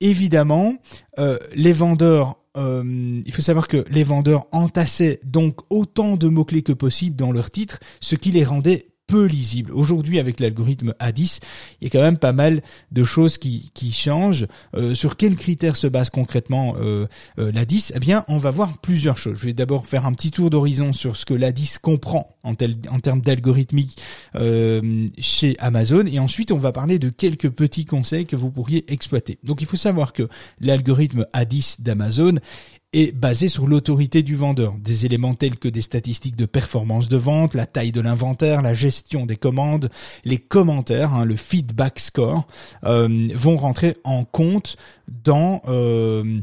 évidemment, 0.00 0.74
les 1.54 1.72
vendeurs 1.72 2.36
euh, 2.56 3.22
il 3.24 3.32
faut 3.32 3.42
savoir 3.42 3.68
que 3.68 3.84
les 3.90 4.04
vendeurs 4.04 4.46
entassaient 4.52 5.20
donc 5.24 5.60
autant 5.70 6.16
de 6.16 6.28
mots-clés 6.28 6.62
que 6.62 6.72
possible 6.72 7.16
dans 7.16 7.32
leur 7.32 7.50
titre, 7.50 7.78
ce 8.00 8.16
qui 8.16 8.30
les 8.30 8.44
rendait 8.44 8.88
peu 9.06 9.24
lisible. 9.26 9.72
Aujourd'hui, 9.72 10.18
avec 10.18 10.40
l'algorithme 10.40 10.92
A10, 11.00 11.40
il 11.80 11.84
y 11.84 11.86
a 11.86 11.90
quand 11.90 12.02
même 12.02 12.18
pas 12.18 12.32
mal 12.32 12.62
de 12.92 13.04
choses 13.04 13.38
qui, 13.38 13.70
qui 13.74 13.92
changent. 13.92 14.46
Euh, 14.74 14.94
sur 14.94 15.16
quels 15.16 15.36
critères 15.36 15.76
se 15.76 15.86
base 15.86 16.10
concrètement 16.10 16.74
euh, 16.80 17.06
euh 17.38 17.52
l'A10 17.52 17.92
Eh 17.94 17.98
bien, 17.98 18.24
on 18.28 18.38
va 18.38 18.50
voir 18.50 18.78
plusieurs 18.78 19.18
choses. 19.18 19.38
Je 19.38 19.46
vais 19.46 19.52
d'abord 19.52 19.86
faire 19.86 20.06
un 20.06 20.12
petit 20.12 20.30
tour 20.30 20.50
d'horizon 20.50 20.92
sur 20.92 21.16
ce 21.16 21.24
que 21.24 21.34
l'A10 21.34 21.78
comprend 21.80 22.36
en, 22.42 22.54
tel, 22.54 22.74
en 22.90 23.00
termes 23.00 23.20
d'algorithmique 23.20 23.96
euh, 24.34 25.06
chez 25.18 25.56
Amazon, 25.58 26.04
et 26.06 26.18
ensuite 26.18 26.52
on 26.52 26.58
va 26.58 26.72
parler 26.72 26.98
de 26.98 27.08
quelques 27.10 27.50
petits 27.50 27.84
conseils 27.84 28.26
que 28.26 28.36
vous 28.36 28.50
pourriez 28.50 28.90
exploiter. 28.92 29.38
Donc, 29.44 29.60
il 29.60 29.66
faut 29.66 29.76
savoir 29.76 30.12
que 30.12 30.28
l'algorithme 30.60 31.26
A10 31.34 31.82
d'Amazon 31.82 32.34
est 32.92 33.12
basé 33.12 33.48
sur 33.48 33.66
l'autorité 33.66 34.22
du 34.22 34.36
vendeur. 34.36 34.74
Des 34.78 35.06
éléments 35.06 35.34
tels 35.34 35.58
que 35.58 35.68
des 35.68 35.80
statistiques 35.80 36.36
de 36.36 36.46
performance 36.46 37.08
de 37.08 37.16
vente, 37.16 37.54
la 37.54 37.66
taille 37.66 37.92
de 37.92 38.00
l'inventaire, 38.00 38.62
la 38.62 38.74
gestion 38.74 39.26
des 39.26 39.36
commandes, 39.36 39.90
les 40.24 40.38
commentaires, 40.38 41.14
hein, 41.14 41.24
le 41.24 41.36
feedback 41.36 41.98
score, 41.98 42.46
euh, 42.84 43.28
vont 43.34 43.56
rentrer 43.56 43.96
en 44.04 44.24
compte 44.24 44.76
dans 45.08 45.60
euh, 45.68 46.40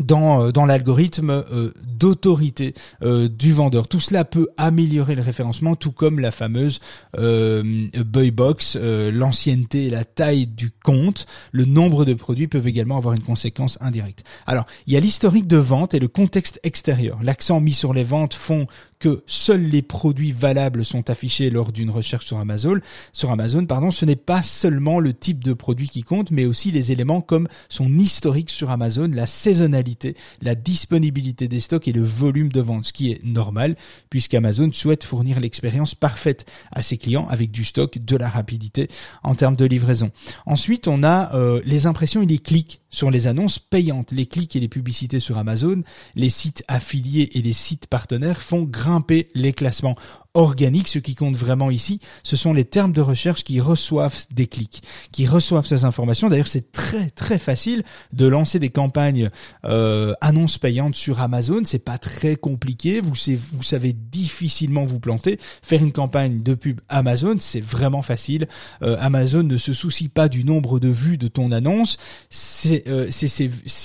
dans, 0.00 0.44
euh, 0.44 0.52
dans 0.52 0.66
l'algorithme 0.66 1.30
euh, 1.30 1.72
d'autorité 1.84 2.74
euh, 3.02 3.28
du 3.28 3.52
vendeur. 3.52 3.88
Tout 3.88 4.00
cela 4.00 4.24
peut 4.24 4.48
améliorer 4.56 5.14
le 5.14 5.22
référencement, 5.22 5.76
tout 5.76 5.92
comme 5.92 6.20
la 6.20 6.30
fameuse 6.30 6.80
euh, 7.18 7.62
buy 7.94 8.30
box, 8.30 8.76
l'ancienneté 8.76 9.86
et 9.86 9.90
la 9.90 10.04
taille 10.04 10.46
du 10.46 10.70
compte. 10.70 11.26
Le 11.52 11.64
nombre 11.64 12.04
de 12.04 12.14
produits 12.14 12.48
peuvent 12.48 12.68
également 12.68 12.96
avoir 12.96 13.14
une 13.14 13.22
conséquence 13.22 13.78
indirecte. 13.80 14.24
Alors, 14.46 14.66
il 14.86 14.94
y 14.94 14.96
a 14.96 15.00
l'historique 15.00 15.46
de 15.46 15.56
vente 15.56 15.94
et 15.94 15.98
le 15.98 16.08
contexte 16.08 16.60
extérieur. 16.62 17.18
L'accent 17.22 17.60
mis 17.60 17.72
sur 17.72 17.92
les 17.92 18.04
ventes 18.04 18.34
font 18.34 18.66
que 18.98 19.22
seuls 19.26 19.64
les 19.64 19.82
produits 19.82 20.32
valables 20.32 20.84
sont 20.84 21.10
affichés 21.10 21.50
lors 21.50 21.72
d'une 21.72 21.90
recherche 21.90 22.26
sur 22.26 22.38
Amazon. 22.38 22.80
Sur 23.12 23.30
Amazon, 23.30 23.64
pardon, 23.66 23.90
ce 23.90 24.04
n'est 24.04 24.16
pas 24.16 24.42
seulement 24.42 25.00
le 25.00 25.14
type 25.14 25.42
de 25.42 25.52
produit 25.52 25.88
qui 25.88 26.02
compte, 26.02 26.30
mais 26.30 26.46
aussi 26.46 26.70
les 26.70 26.92
éléments 26.92 27.20
comme 27.20 27.48
son 27.68 27.98
historique 27.98 28.50
sur 28.50 28.70
Amazon, 28.70 29.10
la 29.12 29.26
saisonnalité, 29.26 30.16
la 30.42 30.54
disponibilité 30.54 31.48
des 31.48 31.60
stocks 31.60 31.88
et 31.88 31.92
le 31.92 32.02
volume 32.02 32.50
de 32.50 32.60
vente, 32.60 32.86
ce 32.86 32.92
qui 32.92 33.12
est 33.12 33.24
normal 33.24 33.76
puisqu'Amazon 34.10 34.70
souhaite 34.72 35.04
fournir 35.04 35.40
l'expérience 35.40 35.94
parfaite 35.94 36.46
à 36.72 36.82
ses 36.82 36.96
clients 36.96 37.26
avec 37.28 37.50
du 37.50 37.64
stock, 37.64 37.98
de 37.98 38.16
la 38.16 38.28
rapidité 38.28 38.88
en 39.22 39.34
termes 39.34 39.56
de 39.56 39.64
livraison. 39.64 40.10
Ensuite, 40.46 40.88
on 40.88 41.02
a 41.02 41.34
euh, 41.34 41.60
les 41.64 41.86
impressions 41.86 42.22
et 42.22 42.26
les 42.26 42.38
clics 42.38 42.80
sur 42.90 43.10
les 43.10 43.26
annonces 43.26 43.58
payantes, 43.58 44.12
les 44.12 44.26
clics 44.26 44.56
et 44.56 44.60
les 44.60 44.68
publicités 44.68 45.20
sur 45.20 45.38
Amazon, 45.38 45.82
les 46.14 46.30
sites 46.30 46.64
affiliés 46.68 47.30
et 47.34 47.42
les 47.42 47.52
sites 47.52 47.86
partenaires 47.86 48.42
font 48.42 48.62
grimper 48.62 49.30
les 49.34 49.52
classements 49.52 49.96
organiques. 50.38 50.88
Ce 50.88 50.98
qui 51.00 51.14
compte 51.14 51.36
vraiment 51.36 51.70
ici, 51.70 52.00
ce 52.22 52.36
sont 52.36 52.52
les 52.52 52.64
termes 52.64 52.92
de 52.92 53.00
recherche 53.00 53.44
qui 53.44 53.60
reçoivent 53.60 54.26
des 54.30 54.46
clics, 54.46 54.82
qui 55.12 55.26
reçoivent 55.26 55.66
ces 55.66 55.84
informations. 55.84 56.28
D'ailleurs, 56.28 56.48
c'est 56.48 56.72
très 56.72 57.10
très 57.10 57.38
facile 57.38 57.82
de 58.12 58.26
lancer 58.26 58.58
des 58.58 58.70
campagnes 58.70 59.30
euh, 59.64 60.14
annonces 60.20 60.56
payantes 60.56 60.94
sur 60.94 61.20
Amazon. 61.20 61.62
C'est 61.64 61.84
pas 61.84 61.98
très 61.98 62.36
compliqué. 62.36 63.00
Vous, 63.00 63.14
savez 63.16 63.92
difficilement 63.92 64.86
vous 64.86 65.00
planter. 65.00 65.40
Faire 65.62 65.82
une 65.82 65.92
campagne 65.92 66.42
de 66.42 66.54
pub 66.54 66.80
Amazon, 66.88 67.36
c'est 67.40 67.60
vraiment 67.60 68.02
facile. 68.02 68.46
Euh, 68.82 68.96
Amazon 69.00 69.42
ne 69.42 69.56
se 69.56 69.72
soucie 69.72 70.08
pas 70.08 70.28
du 70.28 70.44
nombre 70.44 70.78
de 70.78 70.88
vues 70.88 71.18
de 71.18 71.28
ton 71.28 71.50
annonce. 71.50 71.98
C'est 72.30 72.84
euh, 72.86 73.10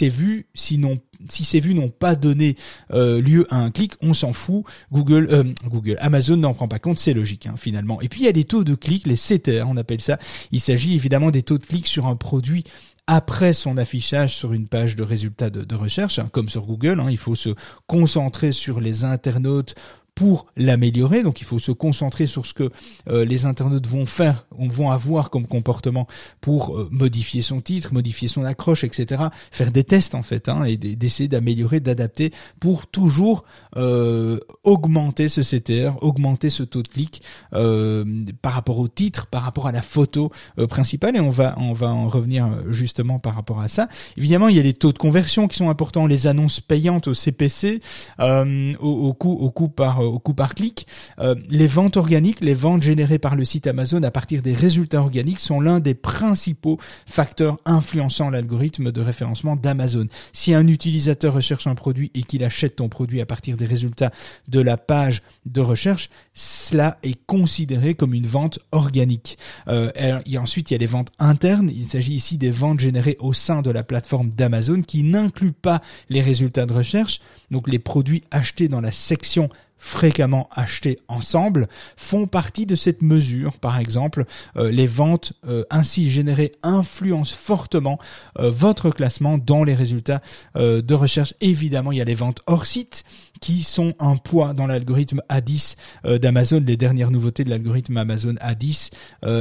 vues, 0.09 0.45
sinon 0.53 0.99
si 1.29 1.43
ces 1.43 1.59
vues 1.59 1.73
n'ont 1.73 1.89
pas 1.89 2.15
donné 2.15 2.55
euh, 2.91 3.21
lieu 3.21 3.47
à 3.49 3.57
un 3.57 3.71
clic, 3.71 3.93
on 4.01 4.13
s'en 4.13 4.33
fout. 4.33 4.63
Google, 4.91 5.27
euh, 5.31 5.43
Google, 5.67 5.97
Amazon 5.99 6.37
n'en 6.37 6.53
prend 6.53 6.67
pas 6.67 6.79
compte, 6.79 6.99
c'est 6.99 7.13
logique 7.13 7.47
hein, 7.47 7.55
finalement. 7.57 8.01
Et 8.01 8.09
puis 8.09 8.21
il 8.21 8.25
y 8.25 8.29
a 8.29 8.33
des 8.33 8.43
taux 8.43 8.63
de 8.63 8.75
clics, 8.75 9.07
les 9.07 9.15
CTR, 9.15 9.65
on 9.67 9.77
appelle 9.77 10.01
ça. 10.01 10.17
Il 10.51 10.59
s'agit 10.59 10.95
évidemment 10.95 11.31
des 11.31 11.43
taux 11.43 11.57
de 11.57 11.65
clics 11.65 11.87
sur 11.87 12.07
un 12.07 12.15
produit 12.15 12.63
après 13.07 13.53
son 13.53 13.77
affichage 13.77 14.35
sur 14.35 14.53
une 14.53 14.67
page 14.67 14.95
de 14.95 15.03
résultats 15.03 15.49
de, 15.49 15.75
recherche, 15.75 16.19
hein, 16.19 16.29
comme 16.31 16.49
sur 16.49 16.65
Google. 16.65 16.99
Hein, 16.99 17.07
il 17.09 17.17
faut 17.17 17.35
se 17.35 17.49
concentrer 17.87 18.51
sur 18.51 18.79
les 18.79 19.03
internautes 19.03 19.75
pour 20.15 20.45
l'améliorer. 20.55 21.23
Donc 21.23 21.41
il 21.41 21.45
faut 21.45 21.59
se 21.59 21.71
concentrer 21.71 22.27
sur 22.27 22.45
ce 22.45 22.53
que 22.53 22.69
euh, 23.07 23.25
les 23.25 23.45
internautes 23.45 23.87
vont 23.87 24.05
faire, 24.05 24.45
vont 24.57 24.91
avoir 24.91 25.29
comme 25.29 25.47
comportement 25.47 26.07
pour 26.41 26.77
euh, 26.77 26.87
modifier 26.91 27.41
son 27.41 27.61
titre, 27.61 27.93
modifier 27.93 28.27
son 28.27 28.43
accroche, 28.43 28.83
etc. 28.83 29.23
Faire 29.51 29.71
des 29.71 29.83
tests 29.83 30.15
en 30.15 30.23
fait, 30.23 30.49
hein, 30.49 30.65
et 30.65 30.77
d'essayer 30.77 31.27
d'améliorer, 31.27 31.79
d'adapter 31.79 32.31
pour 32.59 32.87
toujours 32.87 33.43
euh, 33.75 34.39
augmenter 34.63 35.29
ce 35.29 35.41
CTR, 35.41 36.01
augmenter 36.03 36.49
ce 36.49 36.63
taux 36.63 36.83
de 36.83 36.87
clic 36.87 37.21
par 37.51 38.53
rapport 38.53 38.79
au 38.79 38.87
titre, 38.87 39.27
par 39.27 39.43
rapport 39.43 39.67
à 39.67 39.71
la 39.71 39.81
photo 39.81 40.31
principale. 40.69 41.15
Et 41.15 41.19
on 41.19 41.29
va 41.29 41.55
on 41.57 41.73
va 41.73 41.87
en 41.87 42.07
revenir 42.07 42.49
justement 42.69 43.19
par 43.19 43.35
rapport 43.35 43.61
à 43.61 43.67
ça. 43.67 43.87
Évidemment, 44.17 44.47
il 44.47 44.55
y 44.55 44.59
a 44.59 44.63
les 44.63 44.73
taux 44.73 44.91
de 44.91 44.97
conversion 44.97 45.47
qui 45.47 45.57
sont 45.57 45.69
importants, 45.69 46.05
les 46.07 46.27
annonces 46.27 46.59
payantes 46.59 47.07
au 47.07 47.13
CPC, 47.13 47.81
au, 48.19 48.73
au 48.81 49.13
coût 49.13 49.31
au 49.31 49.49
coût 49.51 49.69
par 49.69 50.02
euh, 50.02 50.02
au 50.05 50.19
coup 50.19 50.33
par 50.33 50.55
clic. 50.55 50.87
Euh, 51.19 51.35
les 51.49 51.67
ventes 51.67 51.97
organiques, 51.97 52.41
les 52.41 52.53
ventes 52.53 52.83
générées 52.83 53.19
par 53.19 53.35
le 53.35 53.45
site 53.45 53.67
Amazon 53.67 54.03
à 54.03 54.11
partir 54.11 54.41
des 54.41 54.53
résultats 54.53 55.01
organiques 55.01 55.39
sont 55.39 55.59
l'un 55.59 55.79
des 55.79 55.93
principaux 55.93 56.79
facteurs 57.05 57.59
influençant 57.65 58.29
l'algorithme 58.29 58.91
de 58.91 59.01
référencement 59.01 59.55
d'Amazon. 59.55 60.07
Si 60.31 60.53
un 60.53 60.67
utilisateur 60.67 61.33
recherche 61.33 61.67
un 61.67 61.75
produit 61.75 62.11
et 62.13 62.23
qu'il 62.23 62.43
achète 62.43 62.77
ton 62.77 62.89
produit 62.89 63.21
à 63.21 63.25
partir 63.25 63.57
des 63.57 63.65
résultats 63.65 64.11
de 64.47 64.59
la 64.59 64.77
page 64.77 65.21
de 65.45 65.61
recherche, 65.61 66.09
cela 66.33 66.97
est 67.03 67.17
considéré 67.25 67.95
comme 67.95 68.13
une 68.13 68.27
vente 68.27 68.59
organique. 68.71 69.37
Euh, 69.67 69.91
et 70.25 70.37
ensuite, 70.37 70.71
il 70.71 70.73
y 70.73 70.75
a 70.75 70.79
les 70.79 70.87
ventes 70.87 71.11
internes. 71.19 71.71
Il 71.73 71.85
s'agit 71.85 72.13
ici 72.13 72.37
des 72.37 72.51
ventes 72.51 72.79
générées 72.79 73.17
au 73.19 73.33
sein 73.33 73.61
de 73.61 73.71
la 73.71 73.83
plateforme 73.83 74.29
d'Amazon 74.29 74.81
qui 74.81 75.03
n'incluent 75.03 75.51
pas 75.51 75.81
les 76.09 76.21
résultats 76.21 76.65
de 76.65 76.73
recherche, 76.73 77.19
donc 77.51 77.67
les 77.67 77.79
produits 77.79 78.23
achetés 78.31 78.67
dans 78.67 78.81
la 78.81 78.91
section 78.91 79.49
fréquemment 79.83 80.47
achetés 80.49 80.97
ensemble 81.09 81.67
font 81.97 82.25
partie 82.25 82.65
de 82.65 82.75
cette 82.75 83.01
mesure. 83.01 83.59
Par 83.59 83.77
exemple, 83.79 84.23
euh, 84.55 84.71
les 84.71 84.87
ventes 84.87 85.33
euh, 85.45 85.65
ainsi 85.69 86.09
générées 86.09 86.53
influencent 86.63 87.35
fortement 87.35 87.99
euh, 88.39 88.49
votre 88.49 88.91
classement 88.91 89.37
dans 89.37 89.65
les 89.65 89.75
résultats 89.75 90.21
de 90.55 90.93
recherche. 90.93 91.33
Évidemment, 91.41 91.91
il 91.91 91.97
y 91.97 92.01
a 92.01 92.05
les 92.05 92.15
ventes 92.15 92.41
hors 92.47 92.65
site 92.65 93.03
qui 93.41 93.63
sont 93.63 93.93
un 93.99 94.15
poids 94.15 94.53
dans 94.53 94.67
l'algorithme 94.67 95.21
A10 95.29 95.75
d'Amazon, 96.19 96.63
les 96.65 96.77
dernières 96.77 97.11
nouveautés 97.11 97.43
de 97.43 97.49
l'algorithme 97.49 97.97
Amazon 97.97 98.35
A10 98.35 98.91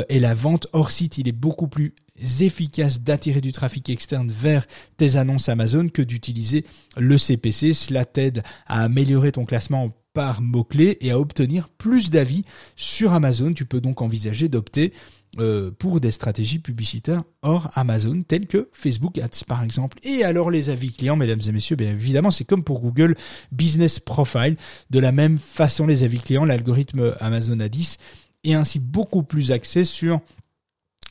et 0.09 0.19
la 0.19 0.35
vente 0.35 0.67
hors 0.73 0.91
site, 0.91 1.19
il 1.19 1.29
est 1.29 1.33
beaucoup 1.33 1.69
plus 1.69 1.95
efficace 2.41 3.01
d'attirer 3.01 3.41
du 3.41 3.53
trafic 3.53 3.91
externe 3.91 4.31
vers 4.31 4.67
tes 4.97 5.17
annonces 5.17 5.49
Amazon 5.49 5.89
que 5.89 6.03
d'utiliser 6.03 6.65
le 6.97 7.19
CPC. 7.19 7.75
Cela 7.75 8.05
t'aide 8.05 8.43
à 8.67 8.83
améliorer 8.85 9.33
ton 9.33 9.45
classement 9.45 9.93
par 10.13 10.43
mots-clés 10.43 10.99
et 11.01 11.11
à 11.11 11.19
obtenir 11.19 11.69
plus 11.69 12.11
d'avis 12.11 12.45
sur 12.77 13.13
Amazon. 13.13 13.53
Tu 13.53 13.65
peux 13.65 13.81
donc 13.81 14.03
envisager 14.03 14.49
d'opter 14.49 14.93
euh, 15.39 15.71
pour 15.71 15.99
des 16.01 16.11
stratégies 16.11 16.59
publicitaires 16.59 17.23
hors 17.41 17.71
Amazon, 17.75 18.23
telles 18.23 18.47
que 18.47 18.69
Facebook 18.73 19.17
Ads 19.17 19.45
par 19.47 19.65
exemple. 19.65 19.99
Et 20.03 20.25
alors 20.25 20.51
les 20.51 20.69
avis 20.69 20.93
clients, 20.93 21.17
mesdames 21.17 21.41
et 21.47 21.53
messieurs, 21.53 21.77
bien 21.77 21.93
évidemment, 21.93 22.31
c'est 22.31 22.45
comme 22.45 22.65
pour 22.65 22.81
Google 22.81 23.17
Business 23.51 23.99
Profile. 23.99 24.57
De 24.91 24.99
la 24.99 25.11
même 25.11 25.39
façon, 25.39 25.87
les 25.87 26.05
avis 26.05 26.19
clients, 26.19 26.45
l'algorithme 26.45 27.15
Amazon 27.19 27.57
A10 27.57 27.97
est 28.45 28.53
ainsi 28.53 28.79
beaucoup 28.79 29.23
plus 29.23 29.53
axé 29.53 29.87
sur 29.87 30.21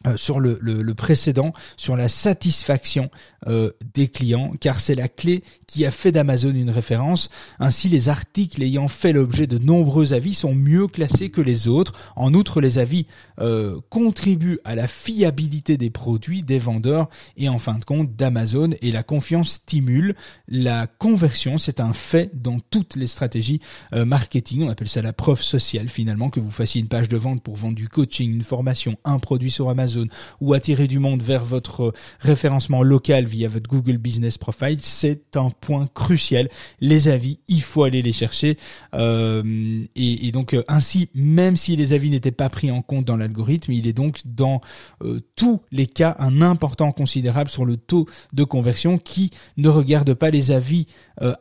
euh, 0.08 0.18
sur 0.18 0.40
le, 0.40 0.58
le, 0.62 0.94
précédent, 0.96 1.54
sur 1.78 1.96
la 1.96 2.10
satisfaction 2.10 3.12
euh, 3.48 3.72
des 3.94 4.08
clients, 4.08 4.54
car 4.60 4.80
c'est 4.80 4.96
la 4.96 5.08
clé 5.08 5.44
qui 5.68 5.86
a 5.86 5.92
fait 5.92 6.12
d'Amazon 6.12 6.54
une 6.54 6.70
référence. 6.70 7.30
Ainsi, 7.60 7.90
les 7.90 8.10
articles 8.10 8.62
ayant 8.62 8.88
fait 8.88 9.14
l'objet 9.14 9.48
de 9.48 9.58
nombreux 9.58 10.14
avis 10.14 10.34
sont 10.34 10.54
mieux 10.54 10.88
classés 10.88 11.30
que 11.30 11.42
les 11.42 11.68
autres. 11.68 11.94
En 12.16 12.34
outre, 12.34 12.62
les 12.62 12.78
avis 12.78 13.08
euh, 13.40 13.80
contribuent 13.90 14.60
à 14.64 14.76
la 14.76 14.88
fiabilité 14.88 15.78
des 15.78 15.90
produits, 15.90 16.44
des 16.44 16.60
vendeurs 16.60 17.10
et 17.38 17.50
en 17.50 17.58
fin 17.58 17.80
de 17.80 17.86
compte 17.86 18.16
d'Amazon, 18.16 18.72
et 18.82 18.92
la 18.92 19.04
confiance 19.04 19.54
stimule 19.54 20.16
la 20.48 20.88
conversion. 20.88 21.58
C'est 21.58 21.80
un 21.80 21.94
fait 21.94 22.32
dans 22.34 22.60
toutes 22.60 22.96
les 22.96 23.08
stratégies 23.08 23.62
marketing. 23.92 24.64
On 24.64 24.70
appelle 24.70 24.90
ça 24.90 25.02
la 25.02 25.14
preuve 25.14 25.42
sociale 25.42 25.90
finalement, 25.90 26.30
que 26.30 26.40
vous 26.40 26.52
fassiez 26.52 26.82
une 26.82 26.88
page 26.88 27.10
de 27.10 27.18
vente 27.18 27.42
pour 27.42 27.56
vendre 27.56 27.76
du 27.76 27.90
coaching, 27.90 28.32
une 28.34 28.44
formation, 28.44 28.98
un 29.04 29.20
produit 29.20 29.52
sur 29.52 29.70
Amazon 29.70 30.06
ou 30.42 30.54
attirer 30.54 30.88
du 30.88 31.00
monde 31.00 31.24
vers 31.24 31.46
votre 31.46 31.94
référencement 32.20 32.84
local 32.84 33.26
via 33.32 33.48
votre 33.48 33.70
Google 33.70 33.98
Business 33.98 34.38
Profile, 34.38 34.78
c'est 34.80 35.38
un 35.38 35.50
point 35.50 35.88
crucial. 35.94 36.50
Les 36.82 37.08
avis, 37.08 37.40
il 37.48 37.62
faut 37.62 37.84
aller 37.84 38.02
les 38.02 38.12
chercher. 38.12 38.58
Euh, 38.94 39.84
et, 39.96 40.32
donc 40.32 40.54
euh, 40.54 40.64
ainsi, 40.68 41.10
même 41.16 41.56
si 41.56 41.76
les 41.76 41.94
avis 41.94 42.10
n'étaient 42.10 42.32
pas 42.32 42.50
pris 42.50 42.70
en 42.70 42.82
compte 42.82 43.06
dans 43.06 43.18
l'algorithme, 43.18 43.72
il 43.72 43.88
est 43.88 43.94
donc 43.94 44.20
dans 44.26 44.60
euh, 45.04 45.22
tous 45.36 45.62
les 45.72 45.88
cas 45.88 46.16
un 46.20 46.42
important 46.42 46.92
considérable 46.92 47.50
sur 47.50 47.66
le 47.66 47.78
taux 47.78 48.08
de 48.34 48.44
conversion 48.44 48.98
qui 48.98 49.32
ne 49.58 49.70
regarde 49.70 50.14
pas 50.14 50.30
les 50.30 50.52
avis 50.52 50.88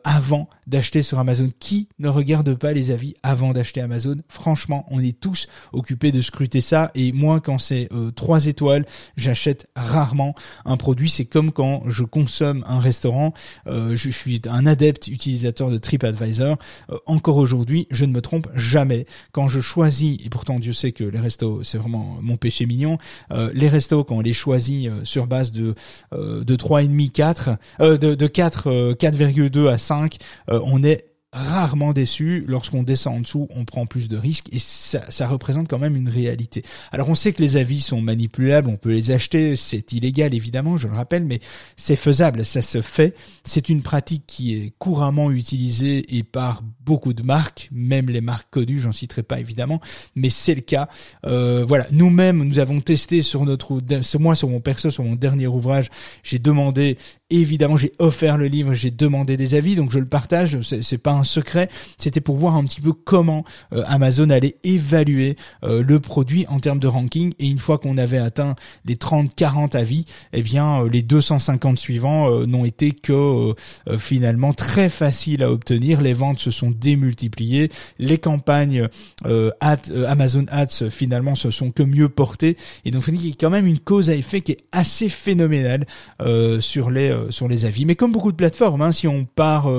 avant 0.03 0.49
d'acheter 0.67 1.01
sur 1.01 1.19
Amazon. 1.19 1.49
Qui 1.59 1.87
ne 1.99 2.09
regarde 2.09 2.55
pas 2.55 2.73
les 2.73 2.91
avis 2.91 3.15
avant 3.23 3.53
d'acheter 3.53 3.81
Amazon? 3.81 4.17
Franchement, 4.29 4.85
on 4.89 4.99
est 4.99 5.19
tous 5.19 5.47
occupés 5.73 6.11
de 6.11 6.21
scruter 6.21 6.61
ça. 6.61 6.91
Et 6.95 7.11
moi, 7.11 7.41
quand 7.41 7.59
c'est 7.59 7.89
trois 8.15 8.45
étoiles, 8.45 8.85
j'achète 9.17 9.67
rarement 9.75 10.35
un 10.65 10.77
produit. 10.77 11.09
C'est 11.09 11.25
comme 11.25 11.51
quand 11.51 11.83
je 11.87 12.03
consomme 12.03 12.63
un 12.67 12.79
restaurant. 12.79 13.33
Euh, 13.67 13.95
je 13.95 14.09
suis 14.09 14.41
un 14.47 14.65
adepte 14.65 15.07
utilisateur 15.07 15.69
de 15.69 15.77
TripAdvisor. 15.77 16.57
Euh, 16.89 16.97
encore 17.05 17.37
aujourd'hui, 17.37 17.87
je 17.91 18.05
ne 18.05 18.11
me 18.11 18.21
trompe 18.21 18.47
jamais. 18.55 19.05
Quand 19.31 19.47
je 19.47 19.61
choisis, 19.61 20.17
et 20.23 20.29
pourtant 20.29 20.59
Dieu 20.59 20.73
sait 20.73 20.91
que 20.91 21.03
les 21.03 21.19
restos, 21.19 21.63
c'est 21.63 21.77
vraiment 21.77 22.17
mon 22.21 22.37
péché 22.37 22.65
mignon, 22.65 22.97
euh, 23.31 23.51
les 23.53 23.69
restos, 23.69 24.03
quand 24.03 24.15
on 24.15 24.21
les 24.21 24.33
choisit 24.33 24.89
sur 25.03 25.27
base 25.27 25.51
de, 25.51 25.75
de 26.11 26.55
3,5, 26.55 27.11
4, 27.11 27.49
de, 27.79 28.15
de 28.15 28.27
4, 28.27 28.93
4,2 28.93 29.67
à 29.71 29.77
5, 29.77 30.17
on 30.47 30.83
est 30.83 31.11
rarement 31.33 31.93
déçu. 31.93 32.43
Lorsqu'on 32.47 32.83
descend 32.83 33.17
en 33.17 33.19
dessous, 33.21 33.47
on 33.55 33.65
prend 33.65 33.85
plus 33.85 34.09
de 34.09 34.17
risques 34.17 34.47
et 34.51 34.59
ça, 34.59 35.09
ça, 35.09 35.27
représente 35.27 35.67
quand 35.67 35.79
même 35.79 35.95
une 35.95 36.09
réalité. 36.09 36.63
Alors 36.91 37.09
on 37.09 37.15
sait 37.15 37.33
que 37.33 37.41
les 37.41 37.57
avis 37.57 37.81
sont 37.81 38.01
manipulables, 38.01 38.69
on 38.69 38.77
peut 38.77 38.91
les 38.91 39.11
acheter, 39.11 39.55
c'est 39.55 39.93
illégal 39.93 40.33
évidemment, 40.33 40.77
je 40.77 40.87
le 40.87 40.93
rappelle, 40.93 41.23
mais 41.23 41.39
c'est 41.77 41.95
faisable, 41.95 42.45
ça 42.45 42.61
se 42.61 42.81
fait. 42.81 43.15
C'est 43.43 43.69
une 43.69 43.81
pratique 43.81 44.23
qui 44.27 44.55
est 44.55 44.73
couramment 44.77 45.31
utilisée 45.31 46.17
et 46.17 46.23
par 46.23 46.63
beaucoup 46.91 47.13
de 47.13 47.23
marques, 47.23 47.69
même 47.71 48.09
les 48.09 48.19
marques 48.19 48.49
connues, 48.49 48.77
j'en 48.77 48.91
citerai 48.91 49.23
pas 49.23 49.39
évidemment, 49.39 49.79
mais 50.17 50.29
c'est 50.29 50.55
le 50.55 50.59
cas. 50.59 50.89
Euh, 51.25 51.63
voilà, 51.65 51.87
nous-mêmes, 51.89 52.43
nous 52.43 52.59
avons 52.59 52.81
testé 52.81 53.21
sur 53.21 53.45
notre, 53.45 53.79
ce 54.01 54.17
mois 54.17 54.35
sur 54.35 54.49
mon 54.49 54.59
perso, 54.59 54.91
sur 54.91 55.05
mon 55.05 55.15
dernier 55.15 55.47
ouvrage, 55.47 55.87
j'ai 56.21 56.37
demandé, 56.37 56.97
évidemment, 57.29 57.77
j'ai 57.77 57.93
offert 57.97 58.37
le 58.37 58.47
livre, 58.47 58.73
j'ai 58.73 58.91
demandé 58.91 59.37
des 59.37 59.55
avis, 59.55 59.77
donc 59.77 59.89
je 59.93 59.99
le 59.99 60.05
partage. 60.05 60.59
C'est 60.59 60.97
pas 60.97 61.13
un 61.13 61.23
secret, 61.23 61.69
c'était 61.97 62.19
pour 62.19 62.35
voir 62.35 62.57
un 62.57 62.65
petit 62.65 62.81
peu 62.81 62.91
comment 62.91 63.45
euh, 63.71 63.83
Amazon 63.85 64.29
allait 64.29 64.57
évaluer 64.65 65.37
euh, 65.63 65.81
le 65.87 66.01
produit 66.01 66.45
en 66.49 66.59
termes 66.59 66.79
de 66.79 66.87
ranking. 66.87 67.31
Et 67.39 67.47
une 67.47 67.59
fois 67.59 67.77
qu'on 67.77 67.97
avait 67.97 68.17
atteint 68.17 68.55
les 68.83 68.95
30-40 68.95 69.77
avis, 69.77 70.05
eh 70.33 70.43
bien, 70.43 70.85
les 70.89 71.03
250 71.03 71.77
suivants 71.77 72.45
n'ont 72.45 72.65
été 72.65 72.91
que 72.91 73.55
finalement 73.97 74.51
très 74.53 74.89
faciles 74.89 75.41
à 75.41 75.49
obtenir. 75.49 76.01
Les 76.01 76.13
ventes 76.13 76.39
se 76.39 76.51
sont 76.51 76.71
démultipliées. 76.81 77.71
Les 77.99 78.17
campagnes 78.17 78.87
euh, 79.25 79.51
euh, 79.63 80.05
Amazon 80.07 80.45
Ads 80.49 80.89
finalement 80.89 81.35
se 81.35 81.51
sont 81.51 81.71
que 81.71 81.83
mieux 81.83 82.09
portées. 82.09 82.57
Et 82.83 82.91
donc 82.91 83.03
il 83.07 83.25
y 83.25 83.31
a 83.31 83.35
quand 83.39 83.49
même 83.49 83.67
une 83.67 83.79
cause 83.79 84.09
à 84.09 84.15
effet 84.15 84.41
qui 84.41 84.53
est 84.53 84.63
assez 84.71 85.07
phénoménale 85.07 85.85
euh, 86.21 86.59
sur 86.59 86.89
les 86.89 87.15
sur 87.29 87.47
les 87.47 87.65
avis. 87.65 87.85
Mais 87.85 87.95
comme 87.95 88.11
beaucoup 88.11 88.31
de 88.31 88.37
plateformes, 88.37 88.81
hein, 88.81 88.91
si 88.91 89.07
on 89.07 89.25
part 89.25 89.69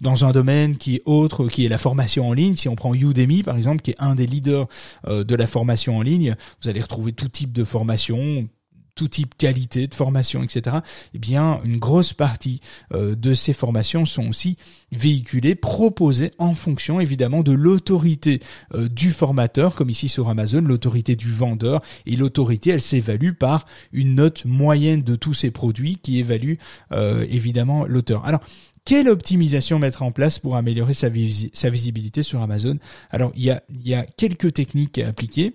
dans 0.00 0.24
un 0.24 0.32
domaine 0.32 0.76
qui 0.76 0.96
est 0.96 1.02
autre, 1.04 1.48
qui 1.48 1.66
est 1.66 1.68
la 1.68 1.78
formation 1.78 2.28
en 2.28 2.32
ligne, 2.32 2.56
si 2.56 2.68
on 2.68 2.76
prend 2.76 2.94
Udemy 2.94 3.42
par 3.42 3.56
exemple, 3.56 3.82
qui 3.82 3.90
est 3.90 3.96
un 3.98 4.14
des 4.14 4.26
leaders 4.26 4.68
de 5.06 5.34
la 5.34 5.46
formation 5.46 5.96
en 5.98 6.02
ligne, 6.02 6.34
vous 6.62 6.68
allez 6.68 6.80
retrouver 6.80 7.12
tout 7.12 7.28
type 7.28 7.52
de 7.52 7.64
formation, 7.64 8.48
tout 8.96 9.08
type 9.08 9.36
qualité 9.36 9.86
de 9.86 9.94
formation, 9.94 10.42
etc. 10.42 10.78
Eh 11.14 11.18
bien, 11.18 11.60
une 11.64 11.78
grosse 11.78 12.12
partie 12.12 12.60
euh, 12.92 13.14
de 13.14 13.34
ces 13.34 13.52
formations 13.52 14.06
sont 14.06 14.28
aussi 14.28 14.56
véhiculées, 14.90 15.54
proposées 15.54 16.32
en 16.38 16.54
fonction 16.54 16.98
évidemment 16.98 17.42
de 17.42 17.52
l'autorité 17.52 18.40
euh, 18.74 18.88
du 18.88 19.12
formateur, 19.12 19.76
comme 19.76 19.90
ici 19.90 20.08
sur 20.08 20.28
Amazon, 20.28 20.62
l'autorité 20.62 21.14
du 21.14 21.30
vendeur, 21.30 21.82
et 22.06 22.16
l'autorité, 22.16 22.70
elle 22.70 22.80
s'évalue 22.80 23.32
par 23.32 23.66
une 23.92 24.16
note 24.16 24.44
moyenne 24.46 25.02
de 25.02 25.14
tous 25.14 25.34
ces 25.34 25.50
produits 25.50 25.98
qui 26.02 26.18
évalue 26.18 26.54
euh, 26.92 27.26
évidemment 27.28 27.84
l'auteur. 27.86 28.24
Alors, 28.24 28.40
quelle 28.86 29.08
optimisation 29.08 29.78
mettre 29.78 30.02
en 30.02 30.12
place 30.12 30.38
pour 30.38 30.56
améliorer 30.56 30.94
sa, 30.94 31.08
visibilité 31.08 32.22
sur 32.22 32.40
Amazon? 32.40 32.78
Alors, 33.10 33.32
il 33.34 33.42
y 33.42 33.50
a, 33.50 33.62
il 33.68 33.86
y 33.86 33.94
a 33.94 34.06
quelques 34.06 34.54
techniques 34.54 34.98
à 34.98 35.08
appliquer. 35.08 35.54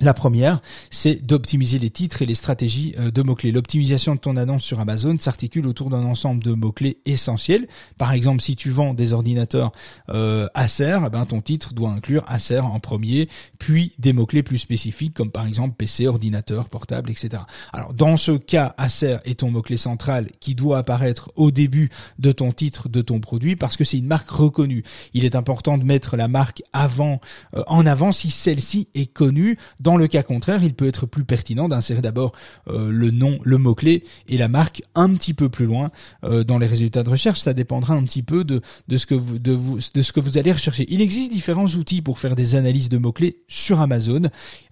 La 0.00 0.14
première, 0.14 0.60
c'est 0.90 1.26
d'optimiser 1.26 1.80
les 1.80 1.90
titres 1.90 2.22
et 2.22 2.26
les 2.26 2.36
stratégies 2.36 2.94
euh, 2.98 3.10
de 3.10 3.20
mots-clés. 3.22 3.50
L'optimisation 3.50 4.14
de 4.14 4.20
ton 4.20 4.36
annonce 4.36 4.62
sur 4.62 4.78
Amazon 4.78 5.18
s'articule 5.18 5.66
autour 5.66 5.90
d'un 5.90 6.04
ensemble 6.04 6.40
de 6.40 6.52
mots-clés 6.52 6.98
essentiels. 7.04 7.66
Par 7.96 8.12
exemple, 8.12 8.40
si 8.40 8.54
tu 8.54 8.70
vends 8.70 8.94
des 8.94 9.12
ordinateurs 9.12 9.72
euh, 10.10 10.46
Acer, 10.54 11.00
eh 11.04 11.10
ben 11.10 11.26
ton 11.26 11.40
titre 11.40 11.74
doit 11.74 11.90
inclure 11.90 12.22
Acer 12.28 12.60
en 12.60 12.78
premier, 12.78 13.28
puis 13.58 13.92
des 13.98 14.12
mots-clés 14.12 14.44
plus 14.44 14.58
spécifiques 14.58 15.14
comme 15.14 15.32
par 15.32 15.48
exemple 15.48 15.74
PC, 15.76 16.06
ordinateur, 16.06 16.68
portable, 16.68 17.10
etc. 17.10 17.42
Alors 17.72 17.92
dans 17.92 18.16
ce 18.16 18.32
cas, 18.32 18.76
Acer 18.78 19.16
est 19.24 19.40
ton 19.40 19.50
mot-clé 19.50 19.76
central 19.76 20.28
qui 20.38 20.54
doit 20.54 20.78
apparaître 20.78 21.32
au 21.34 21.50
début 21.50 21.90
de 22.20 22.30
ton 22.30 22.52
titre 22.52 22.88
de 22.88 23.02
ton 23.02 23.18
produit 23.18 23.56
parce 23.56 23.76
que 23.76 23.82
c'est 23.82 23.98
une 23.98 24.06
marque 24.06 24.30
reconnue. 24.30 24.84
Il 25.12 25.24
est 25.24 25.34
important 25.34 25.76
de 25.76 25.82
mettre 25.82 26.16
la 26.16 26.28
marque 26.28 26.62
avant, 26.72 27.20
euh, 27.56 27.64
en 27.66 27.84
avant 27.84 28.12
si 28.12 28.30
celle-ci 28.30 28.86
est 28.94 29.12
connue. 29.12 29.58
Le 29.96 30.08
cas 30.08 30.22
contraire, 30.22 30.62
il 30.62 30.74
peut 30.74 30.86
être 30.86 31.06
plus 31.06 31.24
pertinent 31.24 31.68
d'insérer 31.68 32.02
d'abord 32.02 32.32
euh, 32.68 32.90
le 32.90 33.10
nom, 33.10 33.38
le 33.42 33.58
mot-clé 33.58 34.04
et 34.28 34.38
la 34.38 34.48
marque 34.48 34.82
un 34.94 35.14
petit 35.14 35.34
peu 35.34 35.48
plus 35.48 35.66
loin 35.66 35.90
euh, 36.24 36.44
dans 36.44 36.58
les 36.58 36.66
résultats 36.66 37.02
de 37.02 37.10
recherche. 37.10 37.40
Ça 37.40 37.54
dépendra 37.54 37.94
un 37.94 38.02
petit 38.04 38.22
peu 38.22 38.44
de, 38.44 38.60
de, 38.88 38.96
ce 38.96 39.06
que 39.06 39.14
vous, 39.14 39.38
de, 39.38 39.52
vous, 39.52 39.78
de 39.94 40.02
ce 40.02 40.12
que 40.12 40.20
vous 40.20 40.38
allez 40.38 40.52
rechercher. 40.52 40.86
Il 40.88 41.00
existe 41.00 41.32
différents 41.32 41.66
outils 41.66 42.02
pour 42.02 42.18
faire 42.18 42.36
des 42.36 42.54
analyses 42.54 42.88
de 42.88 42.98
mots-clés 42.98 43.38
sur 43.48 43.80
Amazon. 43.80 44.22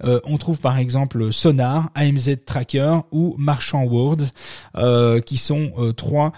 Euh, 0.04 0.20
on 0.24 0.38
trouve 0.38 0.60
par 0.60 0.78
exemple 0.78 1.32
Sonar, 1.32 1.90
AMZ 1.94 2.36
Tracker 2.44 2.98
ou 3.12 3.34
Marchand 3.38 3.84
Word, 3.84 4.16
qui 5.24 5.36
sont 5.36 5.70
trois, 5.96 6.32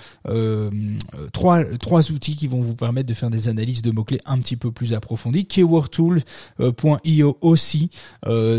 trois, 1.32 1.64
trois 1.76 2.12
outils 2.12 2.36
qui 2.36 2.46
vont 2.46 2.60
vous 2.60 2.74
permettre 2.74 3.08
de 3.08 3.14
faire 3.14 3.30
des 3.30 3.48
analyses 3.48 3.82
de 3.82 3.90
mots-clés 3.90 4.20
un 4.26 4.38
petit 4.38 4.56
peu 4.56 4.70
plus 4.70 4.92
approfondies. 4.92 5.46
Keywordtool.io 5.46 7.38
aussi, 7.40 7.90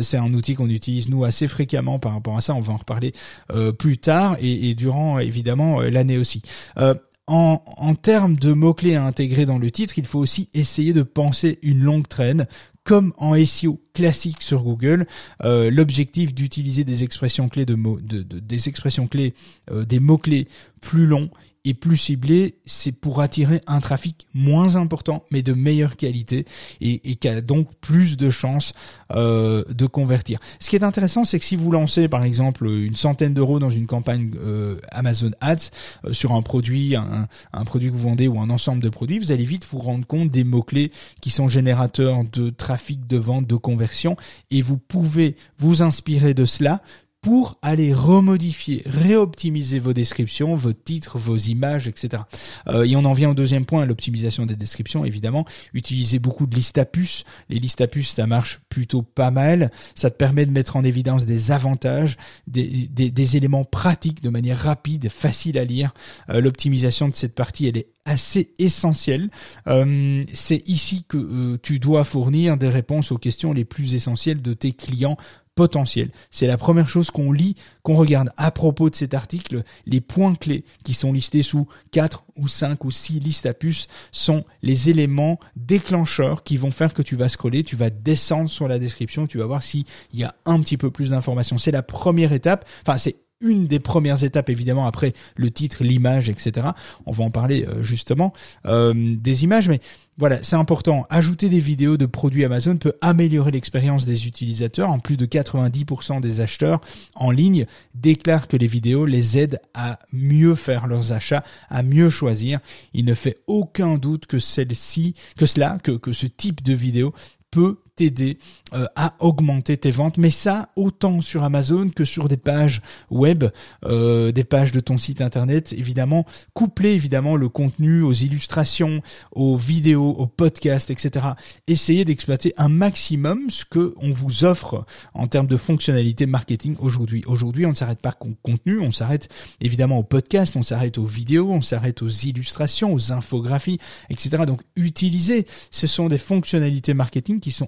c'est 0.10 0.18
un 0.18 0.34
outil 0.34 0.56
qu'on 0.56 0.70
utilise 0.70 1.10
nous 1.10 1.24
assez 1.24 1.48
fréquemment 1.48 2.00
par 2.00 2.14
rapport 2.14 2.36
à 2.38 2.42
ça. 2.42 2.56
On 2.56 2.62
va 2.62 2.74
en 2.74 2.78
reparler 2.78 3.14
euh, 3.52 3.72
plus 3.72 3.98
tard 3.98 4.38
et, 4.42 4.74
durant 4.76 5.20
évidemment 5.20 5.82
euh, 5.82 5.90
l'année 5.90 6.18
aussi. 6.18 6.42
Euh, 6.78 6.96
en, 7.28 7.94
termes 7.94 8.38
de 8.38 8.54
mots-clés 8.54 8.96
à 8.96 9.06
intégrer 9.06 9.46
dans 9.46 9.60
le 9.60 9.70
titre, 9.70 10.00
il 10.00 10.06
faut 10.08 10.18
aussi 10.18 10.50
essayer 10.56 10.94
de 10.94 11.04
penser 11.04 11.60
une 11.62 11.84
longue 11.84 12.08
traîne, 12.08 12.48
comme 12.84 13.14
en 13.18 13.36
SEO 13.46 13.80
classique 13.94 14.42
sur 14.42 14.64
Google. 14.64 15.06
L'objectif 15.44 16.34
d'utiliser 16.34 16.84
des 16.84 17.04
expressions 17.04 17.48
clés 17.48 17.68
des 17.68 18.68
expressions 18.68 19.08
clés, 19.08 19.36
des 19.72 20.00
mots 20.00 20.18
clés 20.18 20.48
plus 20.82 21.06
longs 21.06 21.30
et 21.66 21.74
plus 21.74 21.98
ciblé, 21.98 22.56
c'est 22.66 22.92
pour 22.92 23.22
attirer 23.22 23.62
un 23.68 23.82
trafic 23.82 24.28
moins 24.34 24.76
important, 24.78 25.26
mais 25.30 25.42
de 25.42 25.54
meilleure 25.54 25.98
qualité 25.98 26.46
et, 26.80 27.16
qui 27.16 27.28
a 27.28 27.42
donc 27.42 27.68
plus 27.82 28.16
de 28.16 28.30
chances 28.30 28.74
euh, 29.12 29.64
de 29.70 29.86
convertir. 29.86 30.40
Ce 30.60 30.70
qui 30.70 30.78
est 30.78 30.84
intéressant, 30.84 31.26
c'est 31.26 31.38
que 31.38 31.46
si 31.46 31.58
vous 31.58 31.72
lancez 31.72 32.08
par 32.08 32.24
exemple 32.24 32.68
une 32.68 32.96
centaine 32.96 33.34
d'euros 33.34 33.60
dans 33.60 33.70
une 33.70 33.88
campagne 33.88 34.32
euh, 34.40 34.80
Amazon 34.92 35.32
Ads 35.42 35.70
euh, 36.06 36.14
sur 36.14 36.32
un 36.32 36.42
produit, 36.42 36.96
un, 36.96 37.28
un, 37.52 37.66
produit 37.66 37.90
que 37.90 37.96
vous 37.96 38.10
vendez 38.10 38.28
ou 38.28 38.40
un 38.40 38.50
ensemble 38.50 38.82
de 38.82 38.90
produits, 38.90 39.20
vous 39.20 39.32
allez 39.32 39.46
vite 39.46 39.68
vous 39.70 39.80
rendre 39.80 40.08
compte 40.08 40.30
des 40.30 40.46
mots 40.46 40.64
clés 40.64 40.92
qui 41.22 41.30
sont 41.30 41.50
générateurs 41.50 42.24
de 42.32 42.50
trafic, 42.50 43.06
de 43.06 43.18
vente, 43.18 43.48
de 43.48 43.56
conversion, 43.56 44.16
et 44.50 44.62
vous 44.62 44.78
pouvez 44.78 45.36
vous 45.58 45.82
inspirer 45.82 46.34
de 46.34 46.46
cela 46.46 46.82
pour 47.22 47.58
aller 47.62 47.94
remodifier, 47.94 48.82
réoptimiser 48.86 49.80
vos 49.80 49.92
descriptions, 49.92 50.56
vos 50.56 50.72
titres, 50.72 51.18
vos 51.18 51.36
images, 51.36 51.88
etc. 51.88 52.24
Euh, 52.68 52.84
et 52.84 52.96
on 52.96 53.04
en 53.04 53.14
vient 53.14 53.32
au 53.32 53.34
deuxième 53.34 53.66
point, 53.66 53.86
l'optimisation 53.86 54.46
des 54.46 54.56
descriptions, 54.56 55.04
évidemment. 55.04 55.46
Utilisez 55.74 56.20
beaucoup 56.20 56.48
de 56.48 56.56
listes 56.56 56.78
à 56.78 56.86
puces. 56.86 57.26
Les 57.50 57.60
listes 57.60 57.82
à 57.82 57.88
puces, 57.88 58.12
ça 58.12 58.26
marche 58.26 58.62
plutôt 58.70 59.02
pas 59.02 59.32
mal. 59.32 59.70
Ça 59.96 60.10
te 60.10 60.16
permet 60.16 60.46
de 60.46 60.52
mettre 60.52 60.78
en 60.78 60.84
évidence 60.86 61.26
des 61.26 61.52
avantages, 61.52 62.16
des, 62.48 63.36
éléments 63.36 63.66
pratiques 63.66 64.24
de 64.24 64.30
manière 64.30 64.58
rapide, 64.58 65.10
facile 65.10 65.58
à 65.58 65.66
lire. 65.66 65.94
Euh, 66.30 66.40
l'optimisation 66.40 67.10
de 67.10 67.16
cette 67.16 67.36
partie, 67.36 67.68
elle 67.68 67.78
est 67.78 67.90
assez 68.06 68.54
essentielle. 68.60 69.30
Euh, 69.68 70.24
c'est 70.34 70.68
ici 70.68 71.04
que 71.08 71.58
tu 71.58 71.80
dois 71.80 72.06
fournir 72.06 72.56
des 72.56 72.70
réponses 72.70 73.12
aux 73.12 73.18
questions 73.18 73.52
les 73.52 73.66
plus 73.66 73.94
essentielles 73.94 74.42
de 74.42 74.54
tes 74.54 74.72
clients 74.72 75.18
potentiel. 75.60 76.10
C'est 76.32 76.48
la 76.48 76.58
première 76.58 76.88
chose 76.88 77.12
qu'on 77.12 77.34
lit, 77.34 77.58
qu'on 77.84 77.98
regarde 77.98 78.30
à 78.38 78.50
propos 78.50 78.90
de 78.90 78.96
cet 78.96 79.14
article. 79.14 79.64
Les 79.86 80.00
points 80.00 80.36
clés 80.36 80.64
qui 80.86 80.94
sont 80.94 81.12
listés 81.12 81.44
sous 81.44 81.68
4 81.92 82.24
ou 82.38 82.48
5 82.48 82.86
ou 82.86 82.92
6 82.92 83.20
listes 83.20 83.46
à 83.46 83.54
puces 83.54 83.90
sont 84.14 84.46
les 84.62 84.90
éléments 84.90 85.38
déclencheurs 85.58 86.46
qui 86.46 86.56
vont 86.56 86.72
faire 86.72 86.94
que 86.94 87.02
tu 87.02 87.18
vas 87.18 87.28
scroller, 87.28 87.66
tu 87.66 87.76
vas 87.76 87.90
descendre 87.90 88.50
sur 88.50 88.70
la 88.70 88.80
description, 88.80 89.28
tu 89.28 89.38
vas 89.38 89.48
voir 89.48 89.62
s'il 89.62 89.84
y 90.14 90.24
a 90.24 90.34
un 90.46 90.62
petit 90.62 90.78
peu 90.78 90.92
plus 90.92 91.10
d'informations. 91.10 91.58
C'est 91.58 91.72
la 91.72 91.84
première 91.84 92.32
étape. 92.32 92.66
Enfin, 92.86 92.98
c'est 92.98 93.18
une 93.42 93.68
des 93.68 93.80
premières 93.80 94.24
étapes 94.24 94.50
évidemment 94.50 94.86
après 94.86 95.14
le 95.36 95.50
titre, 95.52 95.84
l'image, 95.84 96.30
etc. 96.30 96.68
On 97.06 97.12
va 97.12 97.24
en 97.24 97.32
parler 97.32 97.66
euh, 97.66 97.84
justement 97.84 98.34
euh, 98.66 98.94
des 98.96 99.44
images, 99.44 99.70
mais 99.70 99.80
voilà, 100.18 100.40
c'est 100.44 100.58
important. 100.58 101.06
Ajouter 101.10 101.48
des 101.48 101.62
vidéos 101.62 101.96
de 101.96 102.06
produits 102.06 102.44
Amazon 102.44 102.76
peut 102.76 102.94
améliorer 103.00 103.52
l'expérience 103.52 104.06
des 104.06 104.28
utilisateurs. 104.28 104.90
En 104.90 105.00
plus 105.00 105.16
de 105.16 105.26
90% 105.26 106.20
des 106.20 106.42
acheteurs 106.42 106.82
en 107.16 107.32
ligne 107.32 107.66
déclarent 107.96 108.50
que 108.50 108.58
les 108.58 108.68
vidéos 108.68 109.06
les 109.06 109.38
aident 109.38 109.62
à 109.74 110.00
mieux 110.12 110.56
faire 110.56 110.88
leurs 110.88 111.14
achats, 111.14 111.46
à 111.70 111.84
mieux 111.84 112.10
choisir. 112.10 112.60
Il 112.94 113.06
ne 113.06 113.14
fait 113.14 113.38
aucun 113.48 113.98
doute 113.98 114.26
que 114.26 114.40
celle-ci, 114.40 115.16
que 115.38 115.46
cela, 115.46 115.78
que, 115.82 115.92
que 115.92 116.12
ce 116.12 116.28
type 116.28 116.62
de 116.64 116.74
vidéo 116.74 117.14
peut 117.50 117.78
t'aider 118.00 118.38
euh, 118.74 118.86
à 118.96 119.14
augmenter 119.20 119.76
tes 119.76 119.92
ventes, 119.92 120.18
mais 120.18 120.32
ça 120.32 120.70
autant 120.78 121.20
sur 121.20 121.44
Amazon 121.44 121.90
que 121.90 122.06
sur 122.06 122.30
des 122.30 122.38
pages 122.38 122.82
web, 123.10 123.44
euh, 123.84 124.32
des 124.32 124.46
pages 124.46 124.72
de 124.72 124.80
ton 124.80 124.98
site 124.98 125.20
internet, 125.20 125.74
évidemment, 125.74 126.26
coupler 126.54 126.92
évidemment 126.92 127.36
le 127.36 127.50
contenu 127.50 128.02
aux 128.02 128.14
illustrations, 128.14 129.02
aux 129.34 129.58
vidéos, 129.58 130.12
aux 130.12 130.28
podcasts, 130.28 130.92
etc. 130.92 131.26
Essayez 131.68 132.06
d'exploiter 132.06 132.54
un 132.56 132.70
maximum 132.70 133.50
ce 133.50 133.66
que 133.66 133.94
on 133.98 134.14
vous 134.14 134.46
offre 134.46 134.86
en 135.14 135.28
termes 135.28 135.48
de 135.48 135.58
fonctionnalités 135.58 136.26
marketing 136.26 136.78
aujourd'hui. 136.80 137.24
Aujourd'hui, 137.28 137.66
on 137.66 137.72
ne 137.72 137.76
s'arrête 137.76 138.02
pas 138.02 138.16
au 138.22 138.34
contenu, 138.44 138.80
on 138.80 138.94
s'arrête 138.94 139.28
évidemment 139.60 140.00
aux 140.00 140.04
podcasts, 140.04 140.56
on 140.56 140.64
s'arrête 140.64 140.98
aux 140.98 141.06
vidéos, 141.06 141.52
on 141.52 141.62
s'arrête 141.62 142.02
aux 142.02 142.08
illustrations, 142.08 142.94
aux 142.94 143.12
infographies, 143.12 143.80
etc. 144.10 144.44
Donc, 144.48 144.62
utilisez, 144.78 145.46
ce 145.70 145.86
sont 145.86 146.08
des 146.08 146.18
fonctionnalités 146.18 146.94
marketing 146.94 147.42
qui 147.42 147.52
sont 147.52 147.68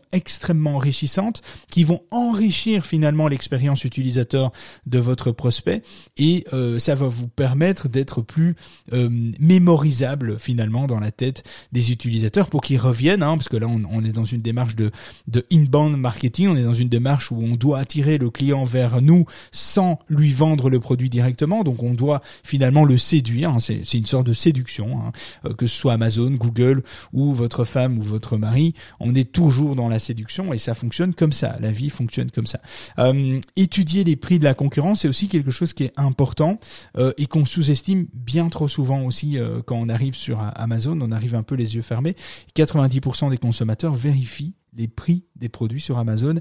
enrichissantes, 0.67 1.41
qui 1.69 1.83
vont 1.83 2.01
enrichir 2.11 2.85
finalement 2.85 3.27
l'expérience 3.27 3.83
utilisateur 3.83 4.51
de 4.85 4.99
votre 4.99 5.31
prospect. 5.31 5.83
Et 6.17 6.45
euh, 6.53 6.79
ça 6.79 6.95
va 6.95 7.07
vous 7.07 7.27
permettre 7.27 7.87
d'être 7.87 8.21
plus 8.21 8.55
euh, 8.93 9.09
mémorisable 9.39 10.37
finalement 10.39 10.87
dans 10.87 10.99
la 10.99 11.11
tête 11.11 11.43
des 11.71 11.91
utilisateurs 11.91 12.49
pour 12.49 12.61
qu'ils 12.61 12.79
reviennent, 12.79 13.23
hein, 13.23 13.37
parce 13.37 13.49
que 13.49 13.57
là 13.57 13.67
on, 13.67 13.81
on, 13.91 14.03
est 14.03 14.11
dans 14.11 14.23
une 14.23 14.41
démarche 14.41 14.75
de, 14.75 14.91
de 15.27 15.45
inbound 15.51 15.97
marketing, 15.97 16.47
on 16.49 16.55
est 16.55 16.63
dans 16.63 16.73
une 16.73 16.89
démarche 16.89 17.31
où 17.31 17.39
on 17.41 17.55
doit 17.55 17.79
attirer 17.79 18.17
le 18.17 18.29
client 18.29 18.65
vers 18.65 19.01
nous 19.01 19.25
sans 19.51 19.99
lui 20.09 20.31
vendre 20.31 20.69
le 20.69 20.79
produit 20.79 21.09
directement, 21.09 21.63
donc 21.63 21.83
on 21.83 21.93
doit 21.93 22.21
finalement 22.43 22.85
le 22.85 22.97
séduire, 22.97 23.51
hein, 23.51 23.59
c'est 23.59 23.93
une 23.93 24.05
sorte 24.05 24.27
de 24.27 24.33
séduction, 24.33 24.99
hein, 24.99 25.11
euh, 25.45 25.53
que 25.53 25.67
ce 25.67 25.77
soit 25.77 25.93
Amazon, 25.93 26.31
Google 26.31 26.83
ou 27.13 27.33
votre 27.33 27.63
femme 27.63 27.97
ou 27.97 28.01
votre 28.01 28.37
mari, 28.37 28.73
on 28.99 29.15
est 29.15 29.31
toujours 29.31 29.75
dans 29.75 29.89
la 29.89 29.99
séduction 29.99 30.10
et 30.53 30.57
ça 30.57 30.73
fonctionne 30.73 31.13
comme 31.13 31.33
ça. 31.33 31.57
La 31.59 31.71
vie 31.71 31.89
fonctionne 31.89 32.31
comme 32.31 32.47
ça. 32.47 32.59
Euh, 32.99 33.39
étudier 33.55 34.03
les 34.03 34.15
prix 34.15 34.39
de 34.39 34.43
la 34.43 34.53
concurrence, 34.53 35.01
c'est 35.01 35.07
aussi 35.07 35.27
quelque 35.27 35.51
chose 35.51 35.73
qui 35.73 35.83
est 35.83 35.93
important 35.97 36.59
euh, 36.97 37.13
et 37.17 37.25
qu'on 37.25 37.45
sous-estime 37.45 38.07
bien 38.13 38.49
trop 38.49 38.67
souvent 38.67 39.03
aussi 39.03 39.37
euh, 39.37 39.61
quand 39.65 39.75
on 39.75 39.89
arrive 39.89 40.15
sur 40.15 40.39
Amazon. 40.55 40.99
On 41.01 41.11
arrive 41.11 41.35
un 41.35 41.43
peu 41.43 41.55
les 41.55 41.75
yeux 41.75 41.81
fermés. 41.81 42.15
90% 42.55 43.29
des 43.29 43.37
consommateurs 43.37 43.93
vérifient 43.93 44.55
les 44.73 44.87
prix 44.87 45.25
des 45.35 45.49
produits 45.49 45.81
sur 45.81 45.97
Amazon 45.97 46.35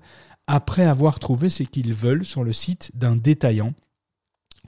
après 0.46 0.84
avoir 0.84 1.18
trouvé 1.18 1.50
ce 1.50 1.62
qu'ils 1.62 1.94
veulent 1.94 2.24
sur 2.24 2.44
le 2.44 2.52
site 2.52 2.90
d'un 2.94 3.16
détaillant 3.16 3.72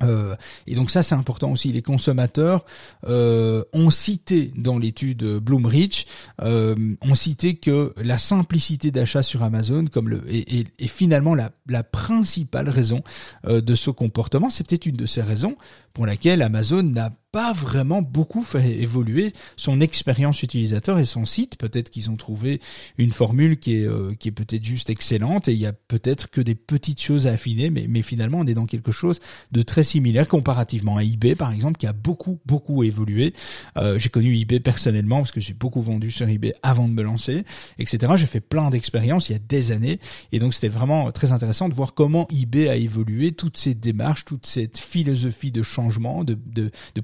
euh, 0.03 0.37
et 0.67 0.75
donc 0.75 0.91
ça 0.91 1.03
c'est 1.03 1.15
important 1.15 1.51
aussi. 1.53 1.73
Les 1.73 1.83
consommateurs 1.83 2.65
euh, 3.07 3.65
ont 3.73 3.91
cité 3.91 4.53
dans 4.57 4.79
l'étude 4.79 5.25
Bloomreach, 5.39 6.07
euh, 6.43 6.75
ont 7.03 7.15
cité 7.15 7.57
que 7.57 7.95
la 8.03 8.19
simplicité 8.19 8.91
d'achat 8.91 9.23
sur 9.23 9.43
Amazon 9.43 9.87
comme 9.87 10.09
le 10.09 10.23
est, 10.29 10.67
finalement 10.87 11.35
la, 11.35 11.51
la, 11.69 11.83
principale 11.83 12.69
raison 12.69 13.03
de 13.45 13.75
ce 13.75 13.91
comportement. 13.91 14.51
C'est 14.51 14.67
peut-être 14.67 14.87
une 14.87 14.97
de 14.97 15.07
ces 15.07 15.23
raisons 15.23 15.57
pour 15.93 16.07
laquelle 16.07 16.43
Amazon 16.43 16.83
n'a 16.83 17.11
pas 17.33 17.55
vraiment 17.55 18.03
beaucoup 18.03 18.43
fait 18.43 18.79
évoluer 18.79 19.33
son 19.57 19.81
expérience 19.81 20.43
utilisateur 20.43 20.99
et 20.99 21.07
son 21.07 21.25
site. 21.25 21.57
Peut-être 21.57 21.89
qu'ils 21.89 22.11
ont 22.11 22.17
trouvé 22.17 22.61
une 22.99 23.11
formule 23.11 23.59
qui 23.59 23.77
est, 23.77 23.87
euh, 23.87 24.15
qui 24.15 24.29
est 24.29 24.33
peut-être 24.33 24.65
juste 24.65 24.91
excellente 24.91 25.49
et 25.49 25.53
il 25.53 25.59
y 25.59 25.65
a 25.65 25.73
peut-être 25.73 26.29
que 26.29 26.43
des 26.43 26.55
petites 26.55 27.01
choses 27.01 27.27
à 27.27 27.33
affiner, 27.33 27.71
mais, 27.71 27.87
mais 27.89 28.03
finalement 28.03 28.41
on 28.41 28.47
est 28.47 28.55
dans 28.55 28.67
quelque 28.67 28.93
chose 28.93 29.19
de 29.51 29.63
très 29.63 29.83
similaire 29.83 30.29
comparativement 30.29 30.99
à 30.99 31.05
eBay 31.05 31.35
par 31.35 31.53
exemple 31.53 31.79
qui 31.79 31.87
a 31.87 31.95
beaucoup 31.95 32.39
beaucoup 32.45 32.83
évolué. 32.83 33.33
Euh, 33.79 33.99
j'ai 33.99 34.11
connu 34.11 34.37
eBay 34.39 34.61
personnellement 34.61 35.19
parce 35.19 35.33
que 35.33 35.41
j'ai 35.41 35.55
beaucoup 35.55 35.81
vendu 35.81 36.11
sur 36.11 36.29
eBay 36.29 36.53
avant 36.63 36.87
de 36.87 36.93
me 36.93 37.03
lancer, 37.03 37.45
etc. 37.79 38.13
J'ai 38.17 38.27
fait 38.27 38.41
plein 38.41 38.69
d'expériences 38.69 39.31
il 39.31 39.33
y 39.33 39.37
a 39.37 39.39
des 39.39 39.73
années 39.73 40.01
et 40.33 40.39
donc 40.39 40.53
c'était 40.53 40.69
vraiment 40.69 41.11
très 41.13 41.33
intéressant 41.33 41.71
de 41.71 41.75
voir 41.75 41.95
comment 41.95 42.29
eBay 42.31 42.69
a 42.69 42.77
évolué, 42.77 43.33
toutes 43.33 43.57
ces 43.57 43.73
démarches, 43.73 44.27
toute 44.27 44.45
cette 44.45 44.77
philosophie 44.77 45.51
de 45.51 45.63
changement, 45.63 45.82
de, 45.89 46.35
de, 46.35 46.71
de 46.95 47.03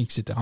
etc., 0.00 0.38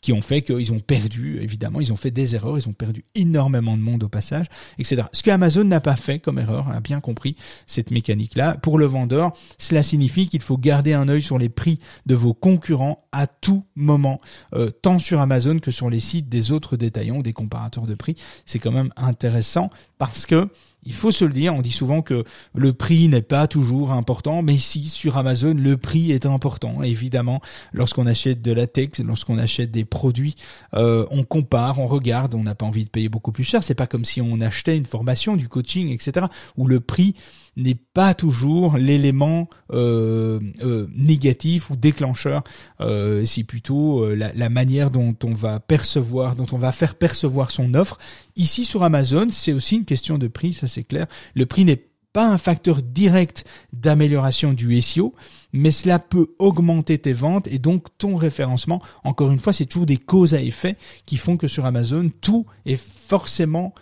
qui 0.00 0.12
ont 0.12 0.22
fait 0.22 0.42
qu'ils 0.42 0.72
ont 0.72 0.80
perdu, 0.80 1.38
évidemment, 1.40 1.80
ils 1.80 1.92
ont 1.92 1.96
fait 1.96 2.10
des 2.10 2.34
erreurs, 2.34 2.58
ils 2.58 2.68
ont 2.68 2.72
perdu 2.72 3.04
énormément 3.14 3.76
de 3.76 3.82
monde 3.82 4.02
au 4.04 4.08
passage, 4.08 4.46
etc. 4.78 5.02
Ce 5.12 5.22
que 5.22 5.30
Amazon 5.30 5.64
n'a 5.64 5.80
pas 5.80 5.96
fait 5.96 6.18
comme 6.18 6.38
erreur, 6.38 6.68
a 6.70 6.80
bien 6.80 7.00
compris 7.00 7.36
cette 7.66 7.90
mécanique-là. 7.90 8.56
Pour 8.56 8.78
le 8.78 8.86
vendeur, 8.86 9.32
cela 9.58 9.82
signifie 9.82 10.28
qu'il 10.28 10.42
faut 10.42 10.56
garder 10.56 10.92
un 10.92 11.08
œil 11.08 11.22
sur 11.22 11.38
les 11.38 11.48
prix 11.48 11.78
de 12.06 12.14
vos 12.14 12.34
concurrents 12.34 13.04
à 13.12 13.26
tout 13.26 13.64
moment, 13.74 14.20
euh, 14.54 14.70
tant 14.70 14.98
sur 14.98 15.20
Amazon 15.20 15.58
que 15.58 15.70
sur 15.70 15.90
les 15.90 16.00
sites 16.00 16.28
des 16.28 16.52
autres 16.52 16.76
détaillants, 16.76 17.20
des 17.20 17.32
comparateurs 17.32 17.86
de 17.86 17.94
prix. 17.94 18.16
C'est 18.46 18.58
quand 18.58 18.72
même 18.72 18.92
intéressant 18.96 19.70
parce 19.98 20.26
que 20.26 20.48
il 20.84 20.94
faut 20.94 21.10
se 21.10 21.24
le 21.24 21.32
dire, 21.32 21.54
on 21.54 21.60
dit 21.60 21.72
souvent 21.72 22.00
que 22.00 22.24
le 22.54 22.72
prix 22.72 23.08
n'est 23.08 23.22
pas 23.22 23.46
toujours 23.46 23.92
important, 23.92 24.42
mais 24.42 24.56
si 24.56 24.88
sur 24.88 25.18
Amazon 25.18 25.54
le 25.54 25.76
prix 25.76 26.10
est 26.10 26.26
important, 26.26 26.82
évidemment, 26.82 27.40
lorsqu'on 27.72 28.06
achète 28.06 28.40
de 28.40 28.52
la 28.52 28.66
tech, 28.66 28.98
lorsqu'on 28.98 29.38
achète 29.38 29.70
des 29.70 29.84
produits, 29.84 30.36
euh, 30.74 31.06
on 31.10 31.22
compare, 31.22 31.78
on 31.78 31.86
regarde, 31.86 32.34
on 32.34 32.42
n'a 32.42 32.54
pas 32.54 32.66
envie 32.66 32.84
de 32.84 32.90
payer 32.90 33.08
beaucoup 33.08 33.32
plus 33.32 33.44
cher. 33.44 33.62
C'est 33.62 33.74
pas 33.74 33.86
comme 33.86 34.04
si 34.04 34.20
on 34.20 34.40
achetait 34.40 34.76
une 34.76 34.86
formation, 34.86 35.36
du 35.36 35.48
coaching, 35.48 35.90
etc. 35.90 36.26
où 36.56 36.66
le 36.66 36.80
prix 36.80 37.14
n'est 37.56 37.78
pas 37.94 38.14
toujours 38.14 38.76
l'élément 38.76 39.48
euh, 39.72 40.40
euh, 40.62 40.86
négatif 40.94 41.70
ou 41.70 41.76
déclencheur. 41.76 42.42
Euh, 42.80 43.24
c'est 43.24 43.44
plutôt 43.44 44.14
la, 44.14 44.32
la, 44.32 44.48
manière 44.48 44.90
dont 44.90 45.14
on 45.24 45.34
va 45.34 45.60
percevoir, 45.60 46.36
dont 46.36 46.46
on 46.52 46.58
va 46.58 46.72
faire 46.72 46.94
percevoir 46.94 47.50
son 47.50 47.74
offre. 47.74 47.98
Ici 48.36 48.64
sur 48.64 48.82
Amazon, 48.82 49.28
c'est 49.30 49.52
aussi 49.52 49.76
une 49.76 49.84
question 49.84 50.18
de 50.18 50.28
prix, 50.28 50.52
ça 50.52 50.68
c'est 50.68 50.84
clair. 50.84 51.06
Le 51.34 51.46
prix 51.46 51.64
n'est 51.64 51.90
pas 52.12 52.28
un 52.28 52.38
facteur 52.38 52.82
direct 52.82 53.44
d'amélioration 53.72 54.52
du 54.52 54.80
SEO, 54.80 55.14
mais 55.52 55.70
cela 55.70 55.98
peut 55.98 56.34
augmenter 56.38 56.98
tes 56.98 57.12
ventes 57.12 57.46
et 57.48 57.58
donc 57.58 57.86
ton 57.98 58.16
référencement. 58.16 58.82
Encore 59.04 59.30
une 59.30 59.38
fois, 59.38 59.52
c'est 59.52 59.66
toujours 59.66 59.86
des 59.86 59.96
causes 59.96 60.34
à 60.34 60.40
effet 60.40 60.76
qui 61.06 61.16
font 61.16 61.36
que 61.36 61.48
sur 61.48 61.66
Amazon, 61.66 62.10
tout 62.20 62.46
est 62.66 62.80
forcément 62.80 63.74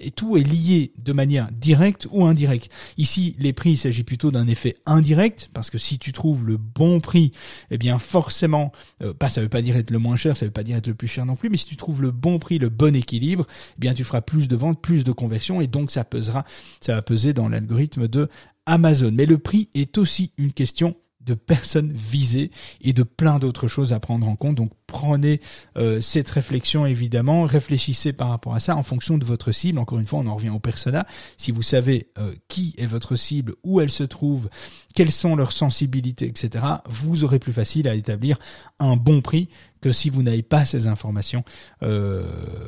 et 0.00 0.10
tout 0.10 0.36
est 0.36 0.42
lié 0.42 0.92
de 0.98 1.12
manière 1.12 1.48
directe 1.52 2.08
ou 2.10 2.24
indirecte. 2.24 2.70
Ici, 2.96 3.36
les 3.38 3.52
prix, 3.52 3.72
il 3.72 3.76
s'agit 3.76 4.04
plutôt 4.04 4.30
d'un 4.30 4.46
effet 4.46 4.76
indirect, 4.86 5.50
parce 5.52 5.70
que 5.70 5.78
si 5.78 5.98
tu 5.98 6.12
trouves 6.12 6.46
le 6.46 6.56
bon 6.56 7.00
prix, 7.00 7.32
eh 7.70 7.78
bien 7.78 7.98
forcément, 7.98 8.72
euh, 9.02 9.12
pas 9.12 9.28
ça 9.28 9.40
veut 9.40 9.48
pas 9.48 9.62
dire 9.62 9.76
être 9.76 9.90
le 9.90 9.98
moins 9.98 10.16
cher, 10.16 10.36
ça 10.36 10.46
veut 10.46 10.52
pas 10.52 10.62
dire 10.62 10.76
être 10.76 10.86
le 10.86 10.94
plus 10.94 11.08
cher 11.08 11.26
non 11.26 11.36
plus, 11.36 11.50
mais 11.50 11.56
si 11.56 11.66
tu 11.66 11.76
trouves 11.76 12.00
le 12.00 12.10
bon 12.10 12.38
prix, 12.38 12.58
le 12.58 12.70
bon 12.70 12.96
équilibre, 12.96 13.46
eh 13.76 13.80
bien 13.80 13.94
tu 13.94 14.04
feras 14.04 14.22
plus 14.22 14.48
de 14.48 14.56
ventes, 14.56 14.80
plus 14.80 15.04
de 15.04 15.12
conversions, 15.12 15.60
et 15.60 15.66
donc 15.66 15.90
ça 15.90 16.04
pesera, 16.04 16.44
ça 16.80 16.94
va 16.94 17.02
peser 17.02 17.32
dans 17.32 17.48
l'algorithme 17.48 18.08
de 18.08 18.28
Amazon. 18.66 19.12
Mais 19.12 19.26
le 19.26 19.38
prix 19.38 19.68
est 19.74 19.98
aussi 19.98 20.32
une 20.38 20.52
question 20.52 20.96
de 21.28 21.34
personnes 21.34 21.92
visées 21.92 22.50
et 22.80 22.92
de 22.92 23.02
plein 23.02 23.38
d'autres 23.38 23.68
choses 23.68 23.92
à 23.92 24.00
prendre 24.00 24.26
en 24.26 24.34
compte. 24.34 24.56
Donc 24.56 24.72
prenez 24.86 25.40
euh, 25.76 26.00
cette 26.00 26.30
réflexion 26.30 26.86
évidemment, 26.86 27.44
réfléchissez 27.44 28.12
par 28.12 28.30
rapport 28.30 28.54
à 28.54 28.60
ça 28.60 28.76
en 28.76 28.82
fonction 28.82 29.18
de 29.18 29.24
votre 29.24 29.52
cible. 29.52 29.78
Encore 29.78 29.98
une 29.98 30.06
fois, 30.06 30.20
on 30.20 30.26
en 30.26 30.34
revient 30.34 30.48
au 30.48 30.58
persona. 30.58 31.06
Si 31.36 31.52
vous 31.52 31.62
savez 31.62 32.08
euh, 32.18 32.34
qui 32.48 32.74
est 32.78 32.86
votre 32.86 33.14
cible, 33.14 33.54
où 33.62 33.80
elle 33.80 33.90
se 33.90 34.04
trouve, 34.04 34.48
quelles 34.94 35.12
sont 35.12 35.36
leurs 35.36 35.52
sensibilités, 35.52 36.26
etc., 36.26 36.64
vous 36.88 37.24
aurez 37.24 37.38
plus 37.38 37.52
facile 37.52 37.86
à 37.86 37.94
établir 37.94 38.38
un 38.78 38.96
bon 38.96 39.20
prix 39.20 39.48
que 39.80 39.92
si 39.92 40.10
vous 40.10 40.22
n'avez 40.22 40.42
pas 40.42 40.64
ces 40.64 40.86
informations 40.86 41.44
euh, 41.82 42.22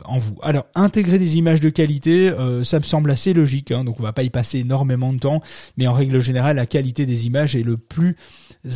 en 0.05 0.19
vous. 0.19 0.37
Alors, 0.43 0.67
intégrer 0.75 1.19
des 1.19 1.37
images 1.37 1.61
de 1.61 1.71
qualité, 1.71 2.31
euh, 2.31 2.65
ça 2.65 2.79
me 2.79 2.85
semble 2.85 3.11
assez 3.11 3.33
logique, 3.33 3.71
hein, 3.71 3.85
donc 3.85 4.01
on 4.01 4.03
va 4.03 4.13
pas 4.13 4.23
y 4.23 4.31
passer 4.31 4.59
énormément 4.59 5.13
de 5.13 5.19
temps, 5.19 5.41
mais 5.77 5.87
en 5.87 5.93
règle 5.93 6.21
générale, 6.21 6.57
la 6.57 6.67
qualité 6.67 7.07
des 7.07 7.27
images 7.27 7.57
est 7.57 7.63
le 7.63 7.77
plus 7.77 8.17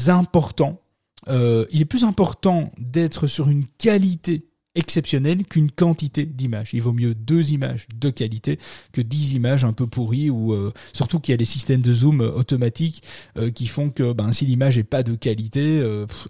important. 0.09 0.81
Euh, 1.29 1.67
il 1.71 1.81
est 1.81 1.87
plus 1.87 2.05
important 2.05 2.71
d'être 2.79 3.27
sur 3.27 3.49
une 3.49 3.65
qualité 3.79 4.47
exceptionnel 4.75 5.45
qu'une 5.45 5.71
quantité 5.71 6.27
d'images. 6.27 6.71
Il 6.73 6.83
vaut 6.83 6.93
mieux 6.93 7.15
deux 7.15 7.53
images 7.53 7.87
de 7.95 8.11
qualité 8.11 8.59
que 8.93 9.01
dix 9.01 9.35
images 9.35 9.65
un 9.65 9.73
peu 9.73 9.87
pourries 9.87 10.31
ou 10.31 10.53
euh, 10.53 10.73
surtout 10.93 11.21
qu'il 11.21 11.33
y 11.33 11.35
a 11.35 11.39
des 11.39 11.45
systèmes 11.45 11.81
de 11.81 11.93
zoom 11.93 12.21
euh, 12.21 12.33
automatiques 12.33 13.03
euh, 13.37 13.51
qui 13.51 13.67
font 13.67 13.91
que 13.91 14.13
ben, 14.13 14.33
si 14.33 14.47
l'image 14.47 14.79
est 14.79 14.85
pas 14.85 15.03
de 15.03 15.15
qualité, 15.15 15.83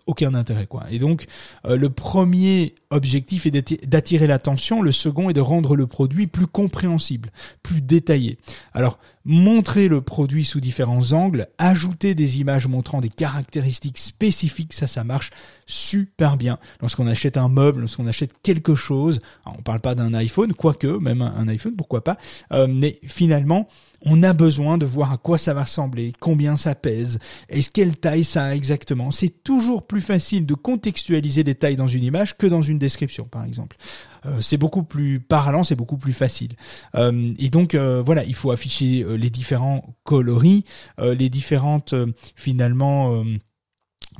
aucun 0.06 0.34
intérêt 0.34 0.66
quoi. 0.66 0.84
Et 0.90 0.98
donc 0.98 1.26
le 1.64 1.88
premier 1.88 2.74
objectif 2.90 3.46
est 3.46 3.86
d'attirer 3.86 4.26
l'attention, 4.26 4.82
le 4.82 4.92
second 4.92 5.30
est 5.30 5.34
de 5.34 5.40
rendre 5.40 5.76
le 5.76 5.86
produit 5.86 6.26
plus 6.26 6.46
compréhensible, 6.46 7.30
plus 7.62 7.80
détaillé. 7.80 8.38
Alors 8.72 8.98
montrer 9.24 9.88
le 9.88 10.00
produit 10.00 10.44
sous 10.44 10.60
différents 10.60 11.12
angles, 11.12 11.48
ajouter 11.58 12.14
des 12.14 12.40
images 12.40 12.66
montrant 12.66 13.00
des 13.00 13.08
caractéristiques 13.08 13.98
spécifiques, 13.98 14.72
ça 14.72 14.86
ça 14.86 15.04
marche 15.04 15.30
super 15.66 16.36
bien. 16.36 16.58
Lorsqu'on 16.80 17.06
achète 17.06 17.36
un 17.36 17.48
meuble, 17.48 17.80
lorsqu'on 17.80 18.06
achète 18.06 18.32
quelque 18.42 18.74
chose, 18.74 19.20
on 19.46 19.62
parle 19.62 19.80
pas 19.80 19.94
d'un 19.94 20.12
iPhone, 20.14 20.52
quoique 20.52 20.86
même 20.86 21.22
un, 21.22 21.48
iPhone, 21.48 21.74
pourquoi 21.76 22.04
pas, 22.04 22.18
euh, 22.52 22.66
mais 22.68 22.98
finalement 23.06 23.68
on 24.04 24.22
a 24.22 24.32
besoin 24.32 24.78
de 24.78 24.86
voir 24.86 25.12
à 25.12 25.16
quoi 25.16 25.38
ça 25.38 25.54
va 25.54 25.64
ressembler, 25.64 26.12
combien 26.20 26.56
ça 26.56 26.74
pèse, 26.74 27.18
et 27.48 27.62
quelle 27.62 27.96
taille 27.96 28.24
ça 28.24 28.44
a 28.44 28.54
exactement. 28.54 29.10
C'est 29.10 29.42
toujours 29.42 29.86
plus 29.86 30.00
facile 30.00 30.46
de 30.46 30.54
contextualiser 30.54 31.42
les 31.42 31.54
tailles 31.54 31.76
dans 31.76 31.88
une 31.88 32.04
image 32.04 32.36
que 32.36 32.46
dans 32.46 32.62
une 32.62 32.78
description, 32.78 33.24
par 33.24 33.44
exemple. 33.44 33.76
Euh, 34.26 34.40
c'est 34.40 34.56
beaucoup 34.56 34.82
plus 34.82 35.20
parlant, 35.20 35.64
c'est 35.64 35.76
beaucoup 35.76 35.98
plus 35.98 36.12
facile. 36.12 36.52
Euh, 36.94 37.32
et 37.38 37.50
donc 37.50 37.74
voilà, 37.74 38.24
il 38.24 38.34
faut 38.34 38.50
afficher 38.50 39.04
les 39.16 39.30
différents 39.30 39.96
coloris, 40.04 40.64
les 40.98 41.28
différentes 41.28 41.94
finalement 42.36 43.24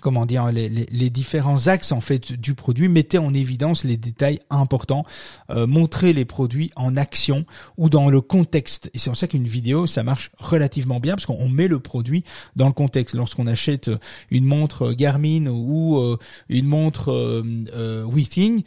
comment 0.00 0.26
dire 0.26 0.50
les, 0.52 1.10
différents 1.10 1.68
axes 1.68 1.92
en 1.92 2.00
fait 2.00 2.32
du 2.32 2.54
produit 2.54 2.88
mettez 2.88 3.18
en 3.18 3.32
évidence 3.32 3.84
les 3.84 3.96
détails 3.96 4.40
importants 4.50 5.04
euh, 5.50 5.66
montrez 5.66 6.12
les 6.12 6.24
produits 6.24 6.70
en 6.76 6.96
action 6.96 7.44
ou 7.76 7.88
dans 7.88 8.10
le 8.10 8.20
contexte. 8.20 8.90
Et 8.94 8.98
c'est 8.98 9.10
pour 9.10 9.16
ça 9.16 9.28
qu'une 9.28 9.46
vidéo 9.46 9.86
ça 9.86 10.02
marche 10.02 10.30
relativement 10.38 11.00
bien 11.00 11.14
parce 11.14 11.26
qu'on 11.26 11.48
met 11.48 11.68
le 11.68 11.78
produit 11.78 12.24
dans 12.56 12.66
le 12.66 12.72
contexte. 12.72 13.14
Lorsqu'on 13.14 13.46
achète 13.46 13.90
une 14.30 14.44
montre 14.44 14.92
Garmin 14.92 15.46
ou 15.46 15.98
euh, 15.98 16.18
une 16.48 16.66
montre 16.66 17.10
euh, 17.12 17.42
euh 17.74 18.04
Withing 18.04 18.62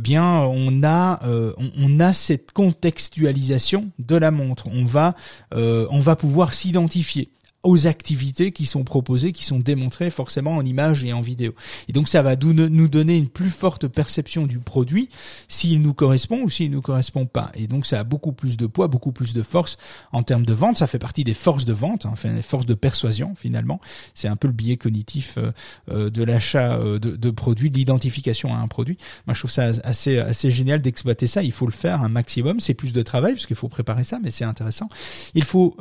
bien 0.00 0.24
on 0.24 0.82
a 0.82 1.20
on, 1.58 2.00
a 2.00 2.12
cette 2.12 2.52
contextualisation 2.52 3.90
de 3.98 4.16
la 4.16 4.30
montre. 4.30 4.68
On 4.68 4.84
va 4.84 5.14
on 5.52 6.00
va 6.00 6.16
pouvoir 6.16 6.54
s'identifier 6.54 7.30
aux 7.62 7.86
activités 7.86 8.52
qui 8.52 8.66
sont 8.66 8.84
proposées, 8.84 9.32
qui 9.32 9.44
sont 9.44 9.58
démontrées 9.58 10.10
forcément 10.10 10.56
en 10.56 10.64
images 10.64 11.04
et 11.04 11.12
en 11.12 11.20
vidéo. 11.20 11.54
Et 11.88 11.92
donc 11.92 12.08
ça 12.08 12.22
va 12.22 12.36
nous 12.36 12.88
donner 12.88 13.16
une 13.16 13.28
plus 13.28 13.50
forte 13.50 13.88
perception 13.88 14.46
du 14.46 14.58
produit 14.58 15.08
s'il 15.48 15.82
nous 15.82 15.94
correspond 15.94 16.42
ou 16.42 16.50
s'il 16.50 16.70
nous 16.70 16.82
correspond 16.82 17.26
pas. 17.26 17.50
Et 17.54 17.66
donc 17.66 17.86
ça 17.86 18.00
a 18.00 18.04
beaucoup 18.04 18.32
plus 18.32 18.56
de 18.56 18.66
poids, 18.66 18.88
beaucoup 18.88 19.12
plus 19.12 19.32
de 19.32 19.42
force 19.42 19.78
en 20.12 20.22
termes 20.22 20.46
de 20.46 20.54
vente. 20.54 20.76
Ça 20.76 20.86
fait 20.86 20.98
partie 20.98 21.24
des 21.24 21.34
forces 21.34 21.64
de 21.64 21.72
vente, 21.72 22.06
hein, 22.06 22.10
enfin 22.12 22.32
des 22.32 22.42
forces 22.42 22.66
de 22.66 22.74
persuasion 22.74 23.34
finalement. 23.36 23.80
C'est 24.14 24.28
un 24.28 24.36
peu 24.36 24.46
le 24.46 24.54
biais 24.54 24.76
cognitif 24.76 25.36
euh, 25.38 25.52
euh, 25.90 26.10
de 26.10 26.22
l'achat 26.22 26.76
euh, 26.76 26.98
de, 26.98 27.30
produits, 27.30 27.70
de 27.70 27.78
l'identification 27.78 28.54
à 28.54 28.58
un 28.58 28.68
produit. 28.68 28.98
Moi 29.26 29.34
je 29.34 29.40
trouve 29.40 29.50
ça 29.50 29.70
assez 29.82 30.18
assez 30.18 30.50
génial 30.50 30.80
d'exploiter 30.82 31.26
ça. 31.26 31.42
Il 31.42 31.52
faut 31.52 31.66
le 31.66 31.72
faire 31.72 32.02
un 32.02 32.08
maximum. 32.08 32.60
C'est 32.60 32.74
plus 32.74 32.92
de 32.92 33.02
travail 33.02 33.34
parce 33.34 33.46
qu'il 33.46 33.56
faut 33.56 33.68
préparer 33.68 34.04
ça, 34.04 34.18
mais 34.22 34.30
c'est 34.30 34.44
intéressant. 34.44 34.88
Il 35.34 35.44
faut 35.44 35.76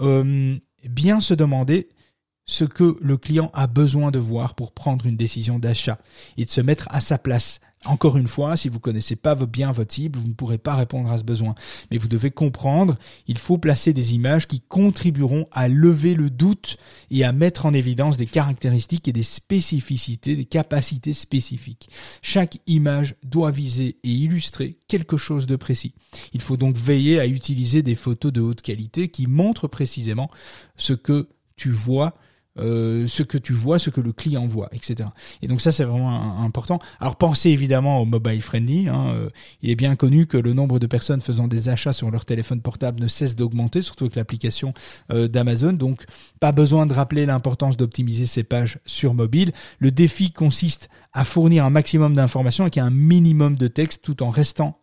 bien 0.89 1.19
se 1.21 1.33
demander 1.33 1.89
ce 2.45 2.63
que 2.63 2.97
le 3.01 3.17
client 3.17 3.49
a 3.53 3.67
besoin 3.67 4.11
de 4.11 4.19
voir 4.19 4.55
pour 4.55 4.71
prendre 4.71 5.05
une 5.05 5.17
décision 5.17 5.59
d'achat 5.59 5.99
et 6.37 6.45
de 6.45 6.51
se 6.51 6.61
mettre 6.61 6.87
à 6.91 7.01
sa 7.01 7.17
place. 7.17 7.59
Encore 7.85 8.17
une 8.17 8.27
fois, 8.27 8.57
si 8.57 8.69
vous 8.69 8.79
connaissez 8.79 9.15
pas 9.15 9.35
bien 9.35 9.71
votre 9.71 9.93
cible, 9.93 10.19
vous 10.19 10.27
ne 10.27 10.33
pourrez 10.33 10.57
pas 10.57 10.75
répondre 10.75 11.11
à 11.11 11.17
ce 11.17 11.23
besoin. 11.23 11.55
Mais 11.91 11.97
vous 11.97 12.07
devez 12.07 12.31
comprendre, 12.31 12.97
il 13.27 13.37
faut 13.37 13.57
placer 13.57 13.93
des 13.93 14.15
images 14.15 14.47
qui 14.47 14.61
contribueront 14.61 15.47
à 15.51 15.67
lever 15.67 16.15
le 16.15 16.29
doute 16.29 16.77
et 17.11 17.23
à 17.23 17.31
mettre 17.31 17.65
en 17.65 17.73
évidence 17.73 18.17
des 18.17 18.25
caractéristiques 18.25 19.07
et 19.07 19.13
des 19.13 19.23
spécificités, 19.23 20.35
des 20.35 20.45
capacités 20.45 21.13
spécifiques. 21.13 21.89
Chaque 22.21 22.59
image 22.67 23.15
doit 23.23 23.51
viser 23.51 23.97
et 24.03 24.09
illustrer 24.09 24.77
quelque 24.87 25.17
chose 25.17 25.45
de 25.45 25.55
précis. 25.55 25.93
Il 26.33 26.41
faut 26.41 26.57
donc 26.57 26.77
veiller 26.77 27.19
à 27.19 27.27
utiliser 27.27 27.83
des 27.83 27.95
photos 27.95 28.33
de 28.33 28.41
haute 28.41 28.61
qualité 28.61 29.09
qui 29.09 29.27
montrent 29.27 29.67
précisément 29.67 30.29
ce 30.75 30.93
que 30.93 31.29
tu 31.55 31.71
vois 31.71 32.15
euh, 32.57 33.05
ce 33.05 33.21
que 33.21 33.37
tu 33.37 33.51
vois, 33.51 33.79
ce 33.79 33.89
que 33.89 33.99
le 33.99 34.13
client 34.13 34.47
voit, 34.47 34.69
etc. 34.71 35.09
Et 35.41 35.47
donc 35.47 35.59
ça 35.59 35.73
c'est 35.73 35.83
vraiment 35.83 36.41
important. 36.41 36.79
Alors 37.01 37.17
pensez 37.17 37.49
évidemment 37.49 37.99
au 37.99 38.05
mobile 38.05 38.41
friendly. 38.41 38.87
Hein. 38.87 39.07
Euh, 39.09 39.29
il 39.61 39.69
est 39.69 39.75
bien 39.75 39.95
connu 39.97 40.25
que 40.25 40.37
le 40.37 40.53
nombre 40.53 40.79
de 40.79 40.87
personnes 40.87 41.21
faisant 41.21 41.47
des 41.49 41.67
achats 41.67 41.91
sur 41.91 42.09
leur 42.11 42.23
téléphone 42.23 42.61
portable 42.61 43.01
ne 43.01 43.07
cesse 43.07 43.35
d'augmenter, 43.35 43.81
surtout 43.81 44.05
avec 44.05 44.15
l'application 44.15 44.73
euh, 45.11 45.27
d'Amazon. 45.27 45.73
Donc 45.73 46.05
pas 46.39 46.53
besoin 46.53 46.85
de 46.85 46.93
rappeler 46.93 47.25
l'importance 47.25 47.75
d'optimiser 47.75 48.25
ces 48.25 48.43
pages 48.43 48.79
sur 48.85 49.13
mobile. 49.13 49.51
Le 49.79 49.91
défi 49.91 50.31
consiste 50.31 50.89
à 51.11 51.25
fournir 51.25 51.65
un 51.65 51.69
maximum 51.69 52.15
d'informations 52.15 52.63
avec 52.63 52.77
un 52.77 52.89
minimum 52.89 53.55
de 53.55 53.67
texte 53.67 54.01
tout 54.03 54.23
en 54.23 54.29
restant 54.29 54.79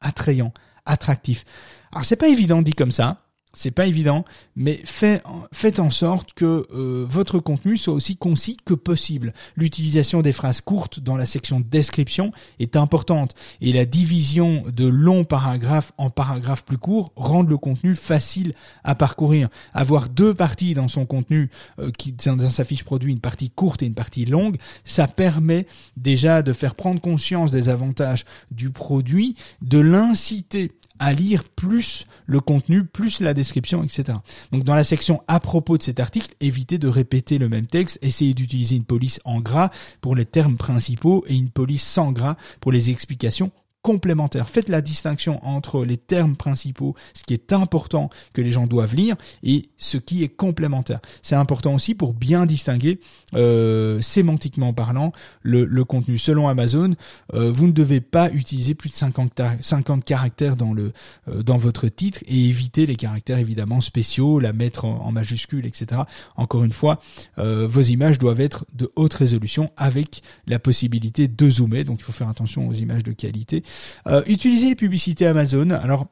attrayant, 0.00 0.52
attractif. 0.84 1.44
Alors 1.92 2.04
c'est 2.04 2.16
pas 2.16 2.28
évident 2.28 2.62
dit 2.62 2.74
comme 2.74 2.90
ça. 2.90 3.27
C'est 3.54 3.70
pas 3.70 3.86
évident, 3.86 4.24
mais 4.56 4.80
fait, 4.84 5.22
faites 5.52 5.80
en 5.80 5.90
sorte 5.90 6.34
que 6.34 6.66
euh, 6.72 7.06
votre 7.08 7.38
contenu 7.38 7.76
soit 7.76 7.94
aussi 7.94 8.16
concis 8.16 8.58
que 8.62 8.74
possible. 8.74 9.32
L'utilisation 9.56 10.20
des 10.20 10.34
phrases 10.34 10.60
courtes 10.60 11.00
dans 11.00 11.16
la 11.16 11.24
section 11.24 11.60
description 11.60 12.30
est 12.58 12.76
importante 12.76 13.34
et 13.60 13.72
la 13.72 13.86
division 13.86 14.64
de 14.70 14.86
longs 14.86 15.24
paragraphes 15.24 15.92
en 15.96 16.10
paragraphes 16.10 16.64
plus 16.64 16.78
courts 16.78 17.12
rend 17.16 17.42
le 17.42 17.56
contenu 17.56 17.96
facile 17.96 18.52
à 18.84 18.94
parcourir. 18.94 19.48
Avoir 19.72 20.08
deux 20.08 20.34
parties 20.34 20.74
dans 20.74 20.88
son 20.88 21.06
contenu, 21.06 21.50
euh, 21.78 21.90
qui 21.90 22.12
dans 22.12 22.48
sa 22.50 22.64
fiche 22.64 22.84
produit, 22.84 23.12
une 23.12 23.20
partie 23.20 23.50
courte 23.50 23.82
et 23.82 23.86
une 23.86 23.94
partie 23.94 24.26
longue, 24.26 24.56
ça 24.84 25.08
permet 25.08 25.66
déjà 25.96 26.42
de 26.42 26.52
faire 26.52 26.74
prendre 26.74 27.00
conscience 27.00 27.50
des 27.50 27.68
avantages 27.68 28.24
du 28.50 28.70
produit, 28.70 29.36
de 29.62 29.78
l'inciter 29.78 30.70
à 30.98 31.12
lire 31.12 31.44
plus 31.44 32.06
le 32.26 32.40
contenu, 32.40 32.84
plus 32.84 33.20
la 33.20 33.34
description, 33.34 33.82
etc. 33.82 34.18
Donc 34.52 34.64
dans 34.64 34.74
la 34.74 34.84
section 34.84 35.22
à 35.28 35.40
propos 35.40 35.78
de 35.78 35.82
cet 35.82 36.00
article, 36.00 36.34
évitez 36.40 36.78
de 36.78 36.88
répéter 36.88 37.38
le 37.38 37.48
même 37.48 37.66
texte, 37.66 37.98
essayez 38.02 38.34
d'utiliser 38.34 38.76
une 38.76 38.84
police 38.84 39.20
en 39.24 39.40
gras 39.40 39.70
pour 40.00 40.16
les 40.16 40.24
termes 40.24 40.56
principaux 40.56 41.24
et 41.26 41.36
une 41.36 41.50
police 41.50 41.84
sans 41.84 42.12
gras 42.12 42.36
pour 42.60 42.72
les 42.72 42.90
explications 42.90 43.50
complémentaires. 43.88 44.50
Faites 44.50 44.68
la 44.68 44.82
distinction 44.82 45.40
entre 45.42 45.86
les 45.86 45.96
termes 45.96 46.36
principaux, 46.36 46.94
ce 47.14 47.24
qui 47.24 47.32
est 47.32 47.54
important 47.54 48.10
que 48.34 48.42
les 48.42 48.52
gens 48.52 48.66
doivent 48.66 48.94
lire, 48.94 49.16
et 49.42 49.70
ce 49.78 49.96
qui 49.96 50.22
est 50.22 50.28
complémentaire. 50.28 51.00
C'est 51.22 51.36
important 51.36 51.74
aussi 51.74 51.94
pour 51.94 52.12
bien 52.12 52.44
distinguer, 52.44 53.00
euh, 53.34 53.98
sémantiquement 54.02 54.74
parlant, 54.74 55.12
le, 55.40 55.84
contenu. 55.84 56.18
Selon 56.18 56.48
Amazon, 56.48 56.96
euh, 57.32 57.50
vous 57.50 57.66
ne 57.66 57.72
devez 57.72 58.02
pas 58.02 58.28
utiliser 58.30 58.74
plus 58.74 58.90
de 58.90 58.94
50, 58.94 59.40
50 59.62 60.04
caractères 60.04 60.56
dans, 60.56 60.74
le, 60.74 60.92
euh, 61.28 61.42
dans 61.42 61.56
votre 61.56 61.88
titre 61.88 62.18
et 62.26 62.44
éviter 62.46 62.84
les 62.84 62.96
caractères 62.96 63.38
évidemment 63.38 63.80
spéciaux, 63.80 64.38
la 64.38 64.52
mettre 64.52 64.84
en, 64.84 65.00
en 65.00 65.12
majuscule, 65.12 65.64
etc. 65.64 66.02
Encore 66.36 66.62
une 66.62 66.72
fois, 66.72 67.00
vos 67.38 67.80
images 67.80 68.18
doivent 68.18 68.42
être 68.42 68.66
de 68.74 68.92
haute 68.96 69.14
résolution 69.14 69.70
avec 69.78 70.22
la 70.46 70.58
possibilité 70.58 71.26
de 71.26 71.50
zoomer, 71.50 71.84
donc 71.84 72.00
il 72.00 72.04
faut 72.04 72.12
faire 72.12 72.28
attention 72.28 72.68
aux 72.68 72.74
images 72.74 73.02
de 73.02 73.12
qualité. 73.12 73.62
Euh, 74.06 74.22
utiliser 74.26 74.68
les 74.68 74.74
publicités 74.74 75.26
Amazon. 75.26 75.70
Alors 75.70 76.06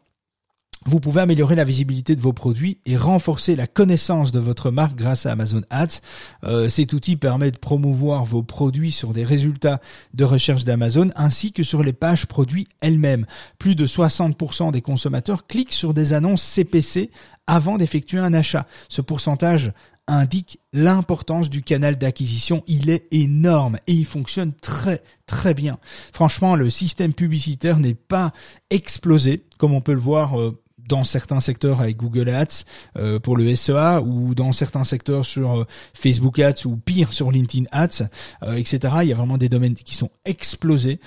vous 0.87 1.01
pouvez 1.01 1.21
améliorer 1.21 1.57
la 1.57 1.65
visibilité 1.65 2.15
de 2.15 2.21
vos 2.21 2.33
produits 2.33 2.79
et 2.87 2.97
renforcer 2.97 3.57
la 3.57 3.67
connaissance 3.67 4.31
de 4.31 4.39
votre 4.39 4.71
marque 4.71 4.95
grâce 4.95 5.27
à 5.27 5.33
Amazon 5.33 5.63
Ads. 5.69 6.01
Euh, 6.45 6.69
cet 6.69 6.93
outil 6.93 7.17
permet 7.17 7.51
de 7.51 7.59
promouvoir 7.59 8.25
vos 8.25 8.45
produits 8.45 8.93
sur 8.93 9.13
des 9.13 9.25
résultats 9.25 9.81
de 10.15 10.23
recherche 10.23 10.65
d'Amazon 10.65 11.11
ainsi 11.17 11.51
que 11.51 11.65
sur 11.65 11.83
les 11.83 11.93
pages 11.93 12.27
produits 12.27 12.69
elles-mêmes. 12.81 13.27
Plus 13.59 13.75
de 13.75 13.85
60% 13.85 14.71
des 14.71 14.81
consommateurs 14.81 15.49
cliquent 15.49 15.73
sur 15.73 15.93
des 15.93 16.13
annonces 16.13 16.45
CPC 16.45 17.11
avant 17.49 17.79
d'effectuer 17.79 18.21
un 18.21 18.33
achat. 18.33 18.67
Ce 18.89 19.01
pourcentage 19.01 19.73
indique 20.07 20.61
l'importance 20.73 21.51
du 21.51 21.63
canal 21.63 21.97
d'acquisition. 21.97 22.63
Il 22.67 22.91
est 22.91 23.07
énorme 23.13 23.79
et 23.87 23.93
il 23.93 24.07
fonctionne 24.07 24.53
très 24.53 25.03
très 25.27 25.55
bien. 25.55 25.79
Franchement, 26.13 26.55
le 26.55 26.71
système 26.71 27.13
publicitaire 27.13 27.79
n'est 27.79 27.95
pas 27.95 28.33
explosé 28.71 29.45
comme 29.59 29.73
on 29.73 29.81
peut 29.81 29.95
le 29.95 30.01
voir 30.01 30.41
euh, 30.41 30.59
dans 30.89 31.03
certains 31.03 31.41
secteurs 31.41 31.81
avec 31.81 31.97
Google 31.97 32.29
Ads 32.29 32.63
euh, 32.97 33.19
pour 33.19 33.37
le 33.37 33.57
SEA 33.57 34.01
ou 34.05 34.37
dans 34.37 34.53
certains 34.53 34.85
secteurs 34.85 35.25
sur 35.25 35.61
euh, 35.61 35.65
Facebook 35.95 36.39
Ads 36.39 36.65
ou 36.67 36.77
pire 36.77 37.13
sur 37.13 37.33
LinkedIn 37.33 37.65
Ads, 37.73 38.09
etc. 38.55 38.79
Il 39.03 39.09
y 39.09 39.13
a 39.13 39.17
vraiment 39.17 39.39
des 39.39 39.49
domaines 39.49 39.75
qui 39.75 39.97
sont 39.97 40.11
explosés, 40.25 41.01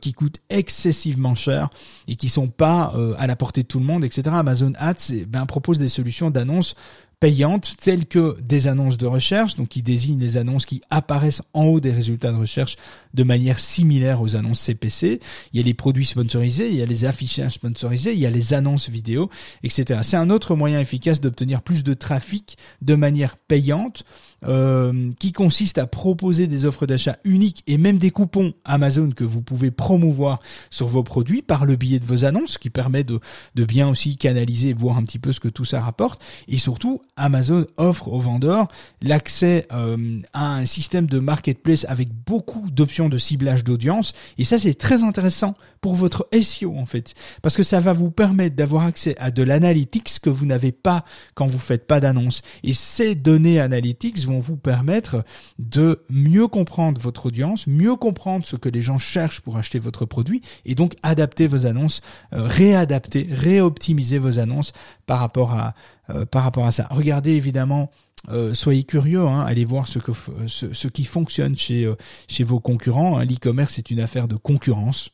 qui 0.00 0.12
coûtent 0.12 0.40
excessivement 0.50 1.36
cher 1.36 1.70
et 2.08 2.16
qui 2.16 2.28
sont 2.28 2.48
pas 2.48 2.94
à 3.16 3.26
la 3.26 3.36
portée 3.36 3.62
de 3.62 3.68
tout 3.68 3.78
le 3.78 3.84
monde, 3.84 4.04
etc. 4.04 4.22
Amazon 4.32 4.72
Ads 4.76 5.12
eh 5.12 5.24
ben, 5.24 5.46
propose 5.46 5.78
des 5.78 5.88
solutions 5.88 6.30
d'annonces 6.30 6.74
payantes 7.22 7.76
telles 7.76 8.06
que 8.06 8.36
des 8.40 8.66
annonces 8.66 8.96
de 8.96 9.06
recherche, 9.06 9.54
donc 9.54 9.68
qui 9.68 9.84
désignent 9.84 10.18
les 10.18 10.36
annonces 10.36 10.66
qui 10.66 10.82
apparaissent 10.90 11.42
en 11.54 11.66
haut 11.66 11.78
des 11.78 11.92
résultats 11.92 12.32
de 12.32 12.36
recherche 12.36 12.74
de 13.14 13.22
manière 13.22 13.60
similaire 13.60 14.20
aux 14.22 14.34
annonces 14.34 14.58
CPC. 14.58 15.20
Il 15.52 15.60
y 15.60 15.62
a 15.62 15.64
les 15.64 15.72
produits 15.72 16.04
sponsorisés, 16.04 16.68
il 16.68 16.74
y 16.74 16.82
a 16.82 16.86
les 16.86 17.04
affichages 17.04 17.52
sponsorisés, 17.52 18.12
il 18.12 18.18
y 18.18 18.26
a 18.26 18.30
les 18.30 18.54
annonces 18.54 18.88
vidéo, 18.88 19.30
etc. 19.62 20.00
C'est 20.02 20.16
un 20.16 20.30
autre 20.30 20.56
moyen 20.56 20.80
efficace 20.80 21.20
d'obtenir 21.20 21.62
plus 21.62 21.84
de 21.84 21.94
trafic 21.94 22.58
de 22.80 22.96
manière 22.96 23.36
payante 23.36 24.02
euh, 24.44 25.10
qui 25.18 25.32
consiste 25.32 25.78
à 25.78 25.86
proposer 25.86 26.46
des 26.46 26.64
offres 26.64 26.86
d'achat 26.86 27.18
uniques 27.24 27.62
et 27.66 27.78
même 27.78 27.98
des 27.98 28.10
coupons 28.10 28.52
Amazon 28.64 29.10
que 29.10 29.24
vous 29.24 29.42
pouvez 29.42 29.70
promouvoir 29.70 30.40
sur 30.70 30.88
vos 30.88 31.02
produits 31.02 31.42
par 31.42 31.64
le 31.64 31.76
biais 31.76 31.98
de 31.98 32.04
vos 32.04 32.24
annonces, 32.24 32.58
qui 32.58 32.70
permet 32.70 33.04
de, 33.04 33.20
de 33.54 33.64
bien 33.64 33.88
aussi 33.88 34.16
canaliser 34.16 34.72
voir 34.72 34.96
un 34.96 35.04
petit 35.04 35.18
peu 35.18 35.32
ce 35.32 35.40
que 35.40 35.48
tout 35.48 35.64
ça 35.64 35.80
rapporte. 35.80 36.20
Et 36.48 36.58
surtout, 36.58 37.02
Amazon 37.16 37.66
offre 37.76 38.08
aux 38.08 38.20
vendeurs 38.20 38.68
l'accès 39.00 39.66
euh, 39.72 40.20
à 40.32 40.54
un 40.56 40.66
système 40.66 41.06
de 41.06 41.18
marketplace 41.18 41.84
avec 41.88 42.08
beaucoup 42.12 42.70
d'options 42.70 43.08
de 43.08 43.18
ciblage 43.18 43.64
d'audience. 43.64 44.12
Et 44.38 44.44
ça, 44.44 44.58
c'est 44.58 44.74
très 44.74 45.02
intéressant 45.02 45.54
pour 45.80 45.94
votre 45.94 46.28
SEO 46.32 46.76
en 46.76 46.86
fait, 46.86 47.14
parce 47.42 47.56
que 47.56 47.62
ça 47.62 47.80
va 47.80 47.92
vous 47.92 48.10
permettre 48.10 48.56
d'avoir 48.56 48.84
accès 48.84 49.16
à 49.18 49.30
de 49.30 49.42
l'analytics 49.42 50.20
que 50.20 50.30
vous 50.30 50.46
n'avez 50.46 50.72
pas 50.72 51.04
quand 51.34 51.46
vous 51.46 51.58
faites 51.58 51.86
pas 51.86 52.00
d'annonce. 52.00 52.42
Et 52.62 52.72
ces 52.72 53.14
données 53.14 53.60
analytics 53.60 54.24
vont 54.24 54.31
vous 54.40 54.56
permettre 54.56 55.24
de 55.58 56.04
mieux 56.10 56.48
comprendre 56.48 57.00
votre 57.00 57.26
audience, 57.26 57.66
mieux 57.66 57.96
comprendre 57.96 58.44
ce 58.46 58.56
que 58.56 58.68
les 58.68 58.80
gens 58.80 58.98
cherchent 58.98 59.40
pour 59.40 59.56
acheter 59.56 59.78
votre 59.78 60.04
produit, 60.04 60.42
et 60.64 60.74
donc 60.74 60.94
adapter 61.02 61.46
vos 61.46 61.66
annonces, 61.66 62.00
euh, 62.32 62.46
réadapter, 62.46 63.28
réoptimiser 63.30 64.18
vos 64.18 64.38
annonces 64.38 64.72
par 65.06 65.20
rapport 65.20 65.52
à 65.52 65.74
euh, 66.10 66.70
ça. 66.70 66.88
Regardez 66.90 67.32
évidemment 67.32 67.90
euh, 68.30 68.54
soyez 68.54 68.84
curieux, 68.84 69.26
hein, 69.26 69.40
allez 69.40 69.64
voir 69.64 69.88
ce 69.88 70.88
qui 70.88 71.04
fonctionne 71.04 71.56
chez, 71.56 71.92
chez 72.28 72.44
vos 72.44 72.60
concurrents. 72.60 73.18
Hein. 73.18 73.24
L'e-commerce 73.24 73.78
est 73.78 73.90
une 73.90 73.98
affaire 73.98 74.28
de 74.28 74.36
concurrence. 74.36 75.10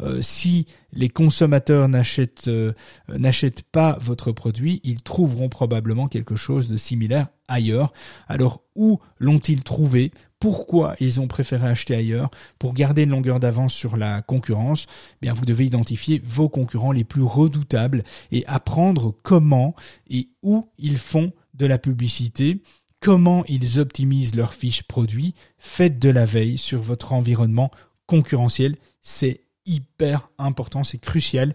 Euh, 0.00 0.22
si 0.22 0.66
les 0.92 1.08
consommateurs 1.08 1.88
n'achètent 1.88 2.48
euh, 2.48 2.72
n'achètent 3.08 3.62
pas 3.62 3.98
votre 4.00 4.32
produit, 4.32 4.80
ils 4.84 5.02
trouveront 5.02 5.48
probablement 5.48 6.08
quelque 6.08 6.36
chose 6.36 6.68
de 6.68 6.76
similaire 6.76 7.28
ailleurs. 7.48 7.92
Alors 8.28 8.62
où 8.74 8.98
l'ont-ils 9.18 9.62
trouvé? 9.62 10.12
Pourquoi 10.40 10.94
ils 11.00 11.20
ont 11.20 11.26
préféré 11.26 11.66
acheter 11.66 11.96
ailleurs? 11.96 12.30
Pour 12.60 12.72
garder 12.72 13.02
une 13.02 13.10
longueur 13.10 13.40
d'avance 13.40 13.74
sur 13.74 13.96
la 13.96 14.22
concurrence 14.22 14.86
eh 14.88 15.16
Bien, 15.22 15.34
vous 15.34 15.44
devez 15.44 15.66
identifier 15.66 16.22
vos 16.24 16.48
concurrents 16.48 16.92
les 16.92 17.04
plus 17.04 17.22
redoutables 17.22 18.04
et 18.30 18.46
apprendre 18.46 19.14
comment 19.22 19.74
et 20.08 20.28
où 20.42 20.64
ils 20.78 20.98
font 20.98 21.32
de 21.54 21.66
la 21.66 21.78
publicité, 21.78 22.62
comment 23.00 23.44
ils 23.48 23.80
optimisent 23.80 24.36
leurs 24.36 24.54
fiches 24.54 24.84
produits. 24.84 25.34
Faites 25.58 25.98
de 25.98 26.08
la 26.08 26.24
veille 26.24 26.56
sur 26.56 26.80
votre 26.80 27.12
environnement 27.12 27.70
concurrentiel, 28.06 28.76
c'est 29.02 29.42
il 29.68 29.82
hyper 29.98 30.30
important, 30.38 30.84
c'est 30.84 30.98
crucial 30.98 31.54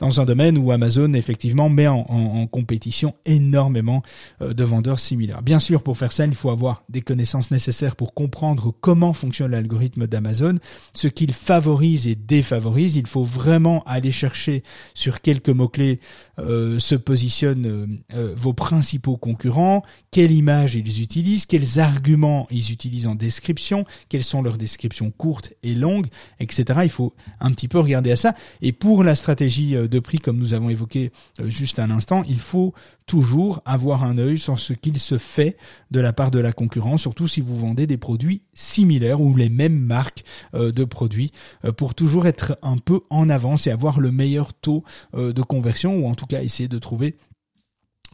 dans 0.00 0.20
un 0.20 0.24
domaine 0.24 0.58
où 0.58 0.72
Amazon 0.72 1.12
effectivement 1.14 1.68
met 1.68 1.86
en, 1.86 2.46
compétition 2.50 3.14
énormément 3.24 4.02
euh, 4.40 4.52
de 4.52 4.64
vendeurs 4.64 4.98
similaires. 4.98 5.42
Bien 5.42 5.58
sûr, 5.60 5.82
pour 5.82 5.96
faire 5.96 6.12
ça, 6.12 6.26
il 6.26 6.34
faut 6.34 6.50
avoir 6.50 6.82
des 6.88 7.00
connaissances 7.00 7.50
nécessaires 7.50 7.94
pour 7.96 8.14
comprendre 8.14 8.72
comment 8.80 9.12
fonctionne 9.12 9.52
l'algorithme 9.52 10.06
d'Amazon, 10.06 10.58
ce 10.94 11.08
qu'il 11.08 11.32
favorise 11.32 12.08
et 12.08 12.14
défavorise. 12.14 12.96
Il 12.96 13.06
faut 13.06 13.24
vraiment 13.24 13.82
aller 13.84 14.10
chercher 14.10 14.64
sur 14.94 15.20
quelques 15.20 15.50
mots-clés 15.50 16.00
euh, 16.38 16.78
se 16.78 16.94
positionnent 16.94 18.00
euh, 18.14 18.34
vos 18.36 18.52
principaux 18.52 19.16
concurrents, 19.16 19.82
quelle 20.10 20.32
image 20.32 20.74
ils 20.74 21.02
utilisent, 21.02 21.46
quels 21.46 21.78
arguments 21.78 22.48
ils 22.50 22.72
utilisent 22.72 23.06
en 23.06 23.14
description, 23.14 23.84
quelles 24.08 24.24
sont 24.24 24.42
leurs 24.42 24.58
descriptions 24.58 25.10
courtes 25.10 25.52
et 25.62 25.74
longues, 25.74 26.08
etc. 26.40 26.80
Il 26.82 26.90
faut 26.90 27.12
un 27.40 27.52
petit 27.52 27.68
peu 27.68 27.75
regarder 27.78 28.12
à 28.12 28.16
ça. 28.16 28.34
Et 28.62 28.72
pour 28.72 29.04
la 29.04 29.14
stratégie 29.14 29.76
euh, 29.76 29.88
de 29.88 29.98
prix, 29.98 30.18
comme 30.18 30.38
nous 30.38 30.54
avons 30.54 30.70
évoqué 30.70 31.12
euh, 31.40 31.48
juste 31.48 31.78
un 31.78 31.90
instant, 31.90 32.24
il 32.28 32.38
faut 32.38 32.74
toujours 33.06 33.62
avoir 33.64 34.04
un 34.04 34.18
œil 34.18 34.38
sur 34.38 34.58
ce 34.58 34.72
qu'il 34.72 34.98
se 34.98 35.18
fait 35.18 35.56
de 35.90 36.00
la 36.00 36.12
part 36.12 36.30
de 36.30 36.38
la 36.38 36.52
concurrence, 36.52 37.02
surtout 37.02 37.28
si 37.28 37.40
vous 37.40 37.56
vendez 37.56 37.86
des 37.86 37.96
produits 37.96 38.42
similaires 38.54 39.20
ou 39.20 39.36
les 39.36 39.48
mêmes 39.48 39.78
marques 39.78 40.24
euh, 40.54 40.72
de 40.72 40.84
produits, 40.84 41.32
pour 41.76 41.94
toujours 41.94 42.26
être 42.26 42.58
un 42.62 42.78
peu 42.78 43.00
en 43.10 43.28
avance 43.28 43.66
et 43.66 43.70
avoir 43.70 44.00
le 44.00 44.10
meilleur 44.10 44.54
taux 44.54 44.84
de 45.14 45.42
conversion, 45.42 45.96
ou 45.96 46.06
en 46.06 46.14
tout 46.14 46.26
cas 46.26 46.42
essayer 46.42 46.68
de 46.68 46.78
trouver 46.78 47.16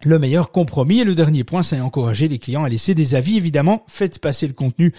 le 0.05 0.19
meilleur 0.19 0.51
compromis. 0.51 1.01
Et 1.01 1.05
le 1.05 1.15
dernier 1.15 1.45
point, 1.45 1.63
c'est 1.63 1.81
encourager 1.81 2.29
les 2.29 2.39
clients 2.39 2.65
à 2.65 2.69
laisser 2.69 2.95
des 2.95 3.15
avis. 3.15 3.37
Évidemment, 3.37 3.85
faites 3.89 4.19
passer 4.19 4.47
le 4.47 4.53
contenu 4.53 4.93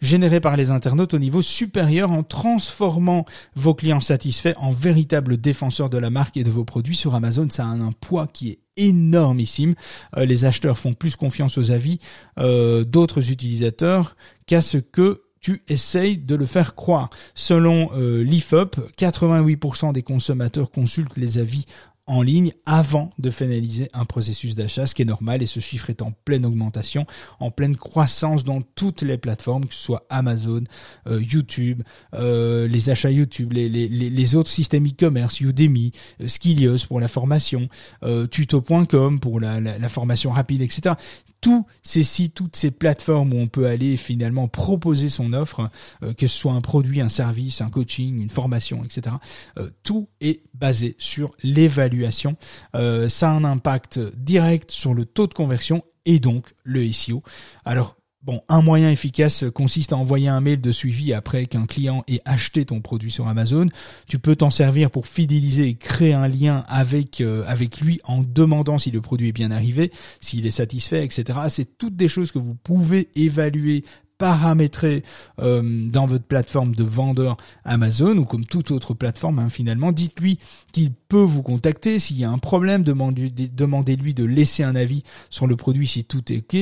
généré 0.00 0.40
par 0.40 0.56
les 0.56 0.70
internautes 0.70 1.14
au 1.14 1.18
niveau 1.18 1.42
supérieur 1.42 2.10
en 2.10 2.22
transformant 2.22 3.24
vos 3.54 3.74
clients 3.74 4.00
satisfaits 4.00 4.54
en 4.58 4.72
véritables 4.72 5.36
défenseurs 5.36 5.90
de 5.90 5.98
la 5.98 6.10
marque 6.10 6.36
et 6.36 6.44
de 6.44 6.50
vos 6.50 6.64
produits 6.64 6.96
sur 6.96 7.14
Amazon. 7.14 7.48
Ça 7.50 7.64
a 7.64 7.68
un, 7.68 7.92
poids 7.92 8.28
qui 8.32 8.50
est 8.50 8.58
énormissime. 8.76 9.74
Euh, 10.16 10.24
les 10.24 10.44
acheteurs 10.44 10.78
font 10.78 10.94
plus 10.94 11.16
confiance 11.16 11.58
aux 11.58 11.70
avis 11.72 11.98
euh, 12.38 12.84
d'autres 12.84 13.30
utilisateurs 13.30 14.16
qu'à 14.46 14.62
ce 14.62 14.78
que 14.78 15.22
tu 15.40 15.62
essayes 15.68 16.18
de 16.18 16.34
le 16.34 16.46
faire 16.46 16.74
croire. 16.74 17.10
Selon 17.34 17.90
euh, 17.94 18.22
l'IFOP, 18.22 18.76
88% 18.98 19.92
des 19.92 20.02
consommateurs 20.02 20.70
consultent 20.70 21.16
les 21.16 21.38
avis 21.38 21.66
en 22.08 22.22
ligne 22.22 22.52
avant 22.64 23.10
de 23.18 23.30
finaliser 23.30 23.90
un 23.92 24.06
processus 24.06 24.54
d'achat, 24.54 24.86
ce 24.86 24.94
qui 24.94 25.02
est 25.02 25.04
normal 25.04 25.42
et 25.42 25.46
ce 25.46 25.60
chiffre 25.60 25.90
est 25.90 26.00
en 26.00 26.10
pleine 26.24 26.46
augmentation, 26.46 27.06
en 27.38 27.50
pleine 27.50 27.76
croissance 27.76 28.44
dans 28.44 28.62
toutes 28.62 29.02
les 29.02 29.18
plateformes, 29.18 29.66
que 29.66 29.74
ce 29.74 29.82
soit 29.82 30.06
Amazon, 30.08 30.64
euh, 31.06 31.22
YouTube, 31.22 31.82
euh, 32.14 32.66
les 32.66 32.88
achats 32.88 33.10
YouTube, 33.10 33.52
les, 33.52 34.34
autres 34.34 34.50
systèmes 34.50 34.86
e-commerce, 34.86 35.40
Udemy, 35.40 35.92
euh, 36.22 36.28
Skillios 36.28 36.86
pour 36.88 36.98
la 36.98 37.08
formation, 37.08 37.68
tuto.com 38.30 39.20
pour 39.20 39.38
la, 39.38 39.88
formation 39.88 40.30
rapide, 40.30 40.62
etc 40.62 40.94
tous 41.40 41.64
ces 41.84 42.02
sites, 42.02 42.34
toutes 42.34 42.56
ces 42.56 42.72
plateformes 42.72 43.32
où 43.32 43.38
on 43.38 43.46
peut 43.46 43.66
aller 43.66 43.96
finalement 43.96 44.48
proposer 44.48 45.08
son 45.08 45.32
offre, 45.32 45.70
que 46.16 46.26
ce 46.26 46.36
soit 46.36 46.52
un 46.52 46.60
produit, 46.60 47.00
un 47.00 47.08
service, 47.08 47.60
un 47.60 47.70
coaching, 47.70 48.20
une 48.20 48.28
formation, 48.28 48.82
etc. 48.82 49.14
Tout 49.84 50.08
est 50.20 50.40
basé 50.54 50.96
sur 50.98 51.30
l'évaluation. 51.44 51.97
Euh, 52.74 53.08
ça 53.08 53.30
a 53.30 53.34
un 53.34 53.44
impact 53.44 53.98
direct 54.16 54.70
sur 54.70 54.94
le 54.94 55.04
taux 55.04 55.26
de 55.26 55.34
conversion 55.34 55.82
et 56.04 56.18
donc 56.18 56.54
le 56.64 56.90
SEO. 56.92 57.22
Alors 57.64 57.98
Bon, 58.28 58.42
un 58.48 58.62
moyen 58.62 58.90
efficace 58.90 59.44
consiste 59.54 59.92
à 59.92 59.96
envoyer 59.96 60.28
un 60.28 60.40
mail 60.40 60.60
de 60.60 60.72
suivi 60.72 61.14
après 61.14 61.46
qu'un 61.46 61.66
client 61.66 62.02
ait 62.08 62.20
acheté 62.24 62.64
ton 62.64 62.80
produit 62.80 63.12
sur 63.12 63.28
Amazon. 63.28 63.68
Tu 64.08 64.18
peux 64.18 64.34
t'en 64.34 64.50
servir 64.50 64.90
pour 64.90 65.06
fidéliser 65.06 65.68
et 65.68 65.76
créer 65.76 66.14
un 66.14 66.26
lien 66.26 66.64
avec 66.68 67.20
euh, 67.20 67.44
avec 67.46 67.80
lui 67.80 68.00
en 68.02 68.24
demandant 68.24 68.76
si 68.76 68.90
le 68.90 69.00
produit 69.00 69.28
est 69.28 69.32
bien 69.32 69.52
arrivé, 69.52 69.92
s'il 70.20 70.46
est 70.46 70.50
satisfait, 70.50 71.04
etc. 71.04 71.38
C'est 71.48 71.78
toutes 71.78 71.94
des 71.94 72.08
choses 72.08 72.32
que 72.32 72.40
vous 72.40 72.56
pouvez 72.56 73.08
évaluer 73.14 73.84
paramétrer 74.18 75.04
euh, 75.40 75.62
dans 75.88 76.06
votre 76.06 76.24
plateforme 76.24 76.74
de 76.74 76.84
vendeur 76.84 77.36
Amazon 77.64 78.16
ou 78.18 78.24
comme 78.24 78.44
toute 78.44 78.70
autre 78.70 78.94
plateforme 78.94 79.38
hein, 79.38 79.48
finalement. 79.48 79.92
Dites-lui 79.92 80.38
qu'il 80.72 80.92
peut 80.92 81.16
vous 81.16 81.42
contacter 81.42 81.98
s'il 81.98 82.18
y 82.18 82.24
a 82.24 82.30
un 82.30 82.38
problème. 82.38 82.82
Demandez-lui 82.82 84.14
de 84.14 84.24
laisser 84.24 84.64
un 84.64 84.76
avis 84.76 85.04
sur 85.30 85.46
le 85.46 85.56
produit 85.56 85.86
si 85.86 86.04
tout 86.04 86.32
est 86.32 86.38
ok, 86.38 86.54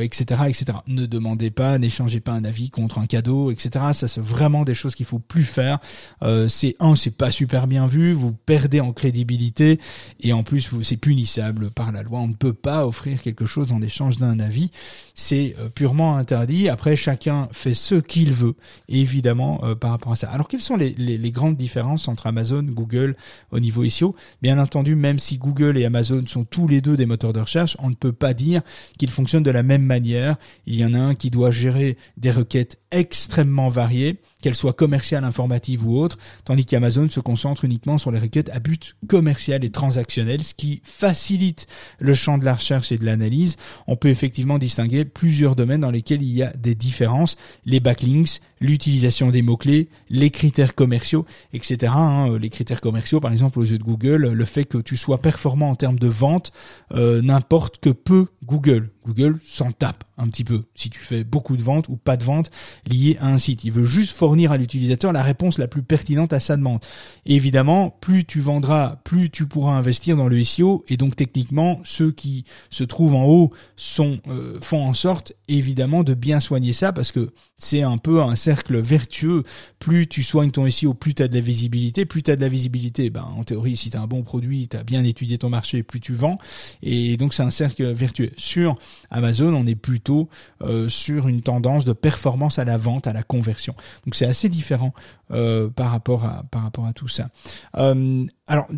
etc., 0.00 0.42
etc. 0.48 0.78
Ne 0.86 1.06
demandez 1.06 1.50
pas, 1.50 1.78
n'échangez 1.78 2.20
pas 2.20 2.32
un 2.32 2.44
avis 2.44 2.70
contre 2.70 2.98
un 2.98 3.06
cadeau, 3.06 3.50
etc. 3.50 3.86
Ça 3.92 4.08
c'est 4.08 4.20
vraiment 4.20 4.64
des 4.64 4.74
choses 4.74 4.94
qu'il 4.94 5.06
faut 5.06 5.18
plus 5.18 5.44
faire. 5.44 5.78
Euh, 6.22 6.48
c'est 6.48 6.76
un, 6.80 6.94
c'est 6.94 7.10
pas 7.10 7.30
super 7.30 7.66
bien 7.66 7.86
vu, 7.86 8.12
vous 8.12 8.32
perdez 8.32 8.80
en 8.80 8.92
crédibilité 8.92 9.78
et 10.20 10.32
en 10.32 10.42
plus 10.42 10.70
c'est 10.82 10.96
punissable 10.96 11.70
par 11.70 11.92
la 11.92 12.02
loi. 12.02 12.20
On 12.20 12.28
ne 12.28 12.34
peut 12.34 12.52
pas 12.52 12.86
offrir 12.86 13.22
quelque 13.22 13.46
chose 13.46 13.72
en 13.72 13.82
échange 13.82 14.18
d'un 14.18 14.38
avis. 14.40 14.70
C'est 15.14 15.54
euh, 15.58 15.68
purement 15.68 16.16
interdit. 16.16 16.68
Après, 16.68 16.85
chacun 16.94 17.48
fait 17.50 17.74
ce 17.74 17.96
qu'il 17.96 18.32
veut, 18.32 18.54
évidemment, 18.88 19.60
euh, 19.64 19.74
par 19.74 19.90
rapport 19.90 20.12
à 20.12 20.16
ça. 20.16 20.28
Alors, 20.30 20.46
quelles 20.46 20.60
sont 20.60 20.76
les, 20.76 20.90
les, 20.90 21.32
grandes 21.32 21.56
différences 21.56 22.06
entre 22.06 22.28
Amazon, 22.28 22.62
Google 22.62 23.16
au 23.50 23.58
niveau 23.58 23.88
SEO 23.88 24.14
Bien 24.42 24.58
entendu, 24.58 24.94
même 24.94 25.18
si 25.18 25.38
Google 25.38 25.78
et 25.78 25.84
Amazon 25.84 26.22
sont 26.26 26.44
tous 26.44 26.68
les 26.68 26.80
deux 26.80 26.96
des 26.96 27.06
moteurs 27.06 27.32
de 27.32 27.40
recherche, 27.40 27.76
on 27.80 27.90
ne 27.90 27.94
peut 27.94 28.12
pas 28.12 28.34
dire 28.34 28.62
qu'ils 28.98 29.10
fonctionnent 29.10 29.42
de 29.42 29.50
la 29.50 29.62
même 29.62 29.82
manière. 29.82 30.36
Il 30.66 30.76
y 30.76 30.84
en 30.84 30.94
a 30.94 30.98
un 30.98 31.14
qui 31.14 31.30
doit 31.30 31.50
gérer 31.50 31.96
des 32.16 32.30
requêtes 32.30 32.78
extrêmement 32.90 33.70
variées 33.70 34.20
qu'elle 34.46 34.54
soit 34.54 34.74
commerciale, 34.74 35.24
informative 35.24 35.84
ou 35.84 35.98
autre, 35.98 36.18
tandis 36.44 36.64
qu'Amazon 36.64 37.10
se 37.10 37.18
concentre 37.18 37.64
uniquement 37.64 37.98
sur 37.98 38.12
les 38.12 38.20
requêtes 38.20 38.48
à 38.50 38.60
but 38.60 38.94
commercial 39.08 39.64
et 39.64 39.70
transactionnel, 39.70 40.44
ce 40.44 40.54
qui 40.54 40.80
facilite 40.84 41.66
le 41.98 42.14
champ 42.14 42.38
de 42.38 42.44
la 42.44 42.54
recherche 42.54 42.92
et 42.92 42.96
de 42.96 43.04
l'analyse. 43.04 43.56
On 43.88 43.96
peut 43.96 44.08
effectivement 44.08 44.58
distinguer 44.58 45.04
plusieurs 45.04 45.56
domaines 45.56 45.80
dans 45.80 45.90
lesquels 45.90 46.22
il 46.22 46.30
y 46.30 46.44
a 46.44 46.52
des 46.52 46.76
différences, 46.76 47.36
les 47.64 47.80
backlinks, 47.80 48.40
l'utilisation 48.60 49.30
des 49.30 49.42
mots-clés, 49.42 49.88
les 50.08 50.30
critères 50.30 50.74
commerciaux, 50.74 51.26
etc. 51.52 51.92
Hein. 51.94 52.38
Les 52.38 52.50
critères 52.50 52.80
commerciaux, 52.80 53.20
par 53.20 53.32
exemple, 53.32 53.58
aux 53.58 53.64
yeux 53.64 53.78
de 53.78 53.84
Google, 53.84 54.32
le 54.32 54.44
fait 54.44 54.64
que 54.64 54.78
tu 54.78 54.96
sois 54.96 55.18
performant 55.18 55.70
en 55.70 55.74
termes 55.74 55.98
de 55.98 56.08
vente, 56.08 56.52
euh, 56.92 57.20
n'importe 57.22 57.78
que 57.78 57.90
peu 57.90 58.26
Google. 58.44 58.90
Google 59.04 59.38
s'en 59.44 59.70
tape 59.70 60.04
un 60.18 60.28
petit 60.28 60.44
peu 60.44 60.62
si 60.74 60.90
tu 60.90 60.98
fais 60.98 61.22
beaucoup 61.22 61.56
de 61.56 61.62
ventes 61.62 61.88
ou 61.88 61.96
pas 61.96 62.16
de 62.16 62.24
ventes 62.24 62.50
liées 62.86 63.16
à 63.20 63.28
un 63.28 63.38
site. 63.38 63.64
Il 63.64 63.72
veut 63.72 63.84
juste 63.84 64.16
fournir 64.16 64.50
à 64.50 64.56
l'utilisateur 64.56 65.12
la 65.12 65.22
réponse 65.22 65.58
la 65.58 65.68
plus 65.68 65.82
pertinente 65.82 66.32
à 66.32 66.40
sa 66.40 66.56
demande. 66.56 66.80
Évidemment, 67.24 67.90
plus 68.00 68.24
tu 68.24 68.40
vendras, 68.40 68.96
plus 69.04 69.30
tu 69.30 69.46
pourras 69.46 69.76
investir 69.76 70.16
dans 70.16 70.28
le 70.28 70.42
SEO 70.42 70.84
et 70.88 70.96
donc 70.96 71.16
techniquement, 71.16 71.80
ceux 71.84 72.10
qui 72.10 72.44
se 72.70 72.84
trouvent 72.84 73.14
en 73.14 73.26
haut 73.26 73.52
sont 73.76 74.18
euh, 74.28 74.58
font 74.60 74.84
en 74.84 74.94
sorte 74.94 75.32
évidemment 75.48 76.02
de 76.02 76.14
bien 76.14 76.40
soigner 76.40 76.72
ça 76.72 76.92
parce 76.92 77.12
que 77.12 77.30
c'est 77.58 77.82
un 77.82 77.98
peu 77.98 78.22
un 78.22 78.36
cercle 78.46 78.78
vertueux. 78.78 79.42
Plus 79.80 80.06
tu 80.06 80.22
soignes 80.22 80.52
ton 80.52 80.70
SEO, 80.70 80.94
plus 80.94 81.14
tu 81.14 81.22
as 81.24 81.28
de 81.28 81.34
la 81.34 81.40
visibilité. 81.40 82.06
Plus 82.06 82.22
tu 82.22 82.30
as 82.30 82.36
de 82.36 82.40
la 82.40 82.48
visibilité, 82.48 83.10
ben, 83.10 83.26
en 83.36 83.42
théorie, 83.42 83.76
si 83.76 83.90
tu 83.90 83.96
as 83.96 84.00
un 84.00 84.06
bon 84.06 84.22
produit, 84.22 84.68
tu 84.68 84.76
as 84.76 84.84
bien 84.84 85.02
étudié 85.02 85.36
ton 85.36 85.50
marché, 85.50 85.82
plus 85.82 86.00
tu 86.00 86.14
vends. 86.14 86.38
Et 86.82 87.16
donc 87.16 87.34
c'est 87.34 87.42
un 87.42 87.50
cercle 87.50 87.92
vertueux. 87.92 88.30
Sur 88.36 88.76
Amazon, 89.10 89.52
on 89.52 89.66
est 89.66 89.74
plutôt 89.74 90.28
euh, 90.62 90.88
sur 90.88 91.26
une 91.26 91.42
tendance 91.42 91.84
de 91.84 91.92
performance 91.92 92.60
à 92.60 92.64
la 92.64 92.76
vente, 92.76 93.08
à 93.08 93.12
la 93.12 93.24
conversion. 93.24 93.74
Donc 94.04 94.14
c'est 94.14 94.26
assez 94.26 94.48
différent 94.48 94.92
euh, 95.32 95.68
par 95.68 95.90
rapport 95.90 96.24
à 96.24 96.92
tout 96.94 97.08
ça. 97.08 97.28
Euh, 97.76 98.26
alors 98.46 98.68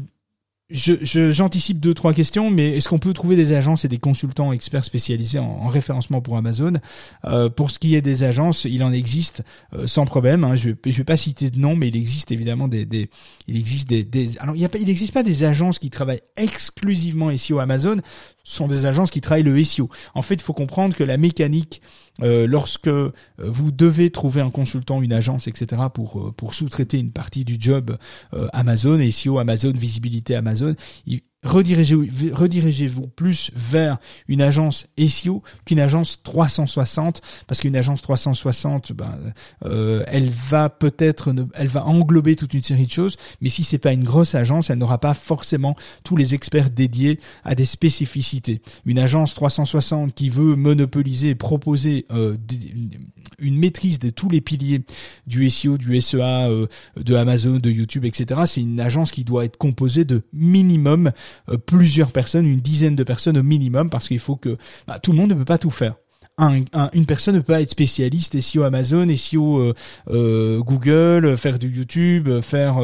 je, 0.71 1.31
j'anticipe 1.33 1.81
deux 1.81 1.95
trois 1.95 2.13
questions, 2.13 2.51
mais 2.51 2.77
est-ce 2.77 2.91
qu'on 2.91 2.99
peut 2.99 3.15
trouver 3.15 3.37
des 3.37 3.55
agences 3.55 3.87
et 3.87 3.89
des 3.89 3.97
consultants 3.97 4.53
experts 4.53 4.85
spécialisés 4.85 5.39
en, 5.39 5.67
référencement 5.69 6.21
pour 6.21 6.37
Amazon? 6.37 6.75
Euh, 7.25 7.49
Pour 7.49 7.71
ce 7.71 7.79
qui 7.79 7.95
est 7.95 8.03
des 8.03 8.23
agences, 8.23 8.65
il 8.65 8.83
en 8.83 8.93
existe 8.93 9.43
euh, 9.73 9.87
sans 9.87 10.05
problème. 10.05 10.45
Hein. 10.45 10.57
Je, 10.57 10.71
je 10.85 10.97
vais 10.97 11.05
pas 11.05 11.17
citer 11.17 11.49
de 11.49 11.59
nom, 11.59 11.75
mais 11.75 11.89
il 11.89 11.97
existe 11.97 12.33
évidemment 12.33 12.69
des, 12.69 12.85
des 12.85 13.09
il 13.47 13.57
existe 13.57 13.89
des, 13.89 14.05
des 14.05 14.37
alors 14.39 14.57
il 14.57 14.61
y 14.61 14.65
a 14.67 14.69
pas 14.69 14.79
il 14.79 14.87
n'existe 14.87 15.15
pas 15.15 15.23
des 15.23 15.45
agences 15.45 15.79
qui 15.79 15.89
travaillent 15.89 16.21
exclusivement 16.37 17.35
SEO 17.37 17.61
Amazon 17.61 17.97
sont 18.49 18.67
des 18.67 18.87
agences 18.87 19.11
qui 19.11 19.21
travaillent 19.21 19.43
le 19.43 19.63
SEO. 19.63 19.89
En 20.15 20.23
fait, 20.23 20.35
il 20.35 20.43
faut 20.43 20.53
comprendre 20.53 20.97
que 20.97 21.05
la 21.05 21.17
mécanique, 21.17 21.83
euh, 22.23 22.47
lorsque 22.47 22.89
euh, 22.89 23.13
vous 23.39 23.71
devez 23.71 24.11
trouver 24.11 24.41
un 24.41 24.51
consultant, 24.51 25.03
une 25.03 25.13
agence, 25.13 25.47
etc., 25.47 25.83
pour 25.93 26.19
euh, 26.19 26.33
pour 26.33 26.55
sous-traiter 26.55 26.99
une 26.99 27.13
partie 27.13 27.45
du 27.45 27.57
job 27.59 27.97
Amazon, 28.53 28.99
SEO, 29.11 29.39
Amazon, 29.39 29.73
visibilité 29.75 30.35
Amazon, 30.35 30.75
redirigez-vous 31.45 32.35
redirigez 32.35 32.91
plus 33.15 33.53
vers 33.55 33.99
une 34.27 34.43
agence 34.43 34.87
SEO 34.99 35.45
qu'une 35.65 35.79
agence 35.79 36.21
360 36.25 37.23
parce 37.47 37.61
qu'une 37.61 37.77
agence 37.77 38.03
360 38.03 38.93
ben, 38.93 39.17
euh, 39.65 40.03
elle 40.09 40.31
va 40.31 40.69
peut-être 40.69 41.33
elle 41.55 41.69
va 41.69 41.87
englober 41.87 42.35
toute 42.35 42.55
une 42.55 42.63
série 42.63 42.87
de 42.87 42.91
choses 42.91 43.17
mais 43.41 43.51
si 43.51 43.63
c'est 43.63 43.79
pas 43.79 43.93
une 43.93 44.03
grosse 44.03 44.35
agence 44.35 44.71
elle 44.71 44.79
n'aura 44.79 44.99
pas 44.99 45.15
forcément 45.15 45.77
tous 46.03 46.17
les 46.17 46.35
experts 46.35 46.71
dédiés 46.71 47.21
à 47.45 47.55
des 47.55 47.67
spécificités. 47.67 48.61
Une 48.85 48.99
agence 48.99 49.35
360 49.35 50.15
qui 50.15 50.31
veut 50.31 50.57
monopoliser 50.57 51.31
et 51.31 51.35
proposer 51.37 52.07
euh, 52.11 52.37
une 53.39 53.57
maîtrise 53.57 54.01
de 54.01 54.11
tous 54.11 54.29
les 54.29 54.41
piliers 54.41 54.83
du 55.29 55.49
SEO 55.51 55.79
du 55.79 56.01
SEA 56.01 56.49
euh, 56.49 56.67
de 56.97 57.15
Amazon 57.15 57.59
de 57.59 57.71
YouTube 57.71 58.05
etc 58.05 58.41
c'est 58.47 58.61
une 58.61 58.81
agence 58.81 59.13
qui 59.13 59.23
doit 59.23 59.45
être 59.45 59.57
composée 59.57 60.05
de 60.05 60.23
minimum 60.33 61.13
plusieurs 61.67 62.13
personnes, 62.13 62.47
une 62.47 62.61
dizaine 62.61 62.97
de 62.97 63.05
personnes 63.05 63.39
au 63.39 63.43
minimum, 63.43 63.91
parce 63.91 64.09
qu'il 64.09 64.19
faut 64.19 64.37
que 64.37 64.57
bah, 64.87 64.99
tout 64.99 65.13
le 65.13 65.19
monde 65.19 65.31
ne 65.31 65.35
peut 65.35 65.45
pas 65.45 65.59
tout 65.59 65.71
faire. 65.71 65.95
une 66.39 67.07
personne 67.07 67.35
ne 67.35 67.41
peut 67.41 67.53
pas 67.53 67.63
être 67.63 67.71
spécialiste 67.71 68.41
SEO 68.41 68.63
Amazon, 68.63 69.09
SEO 69.17 69.59
euh, 69.59 69.75
euh, 70.11 70.61
Google, 70.61 71.37
faire 71.37 71.59
du 71.59 71.69
YouTube, 71.69 72.29
faire 72.43 72.79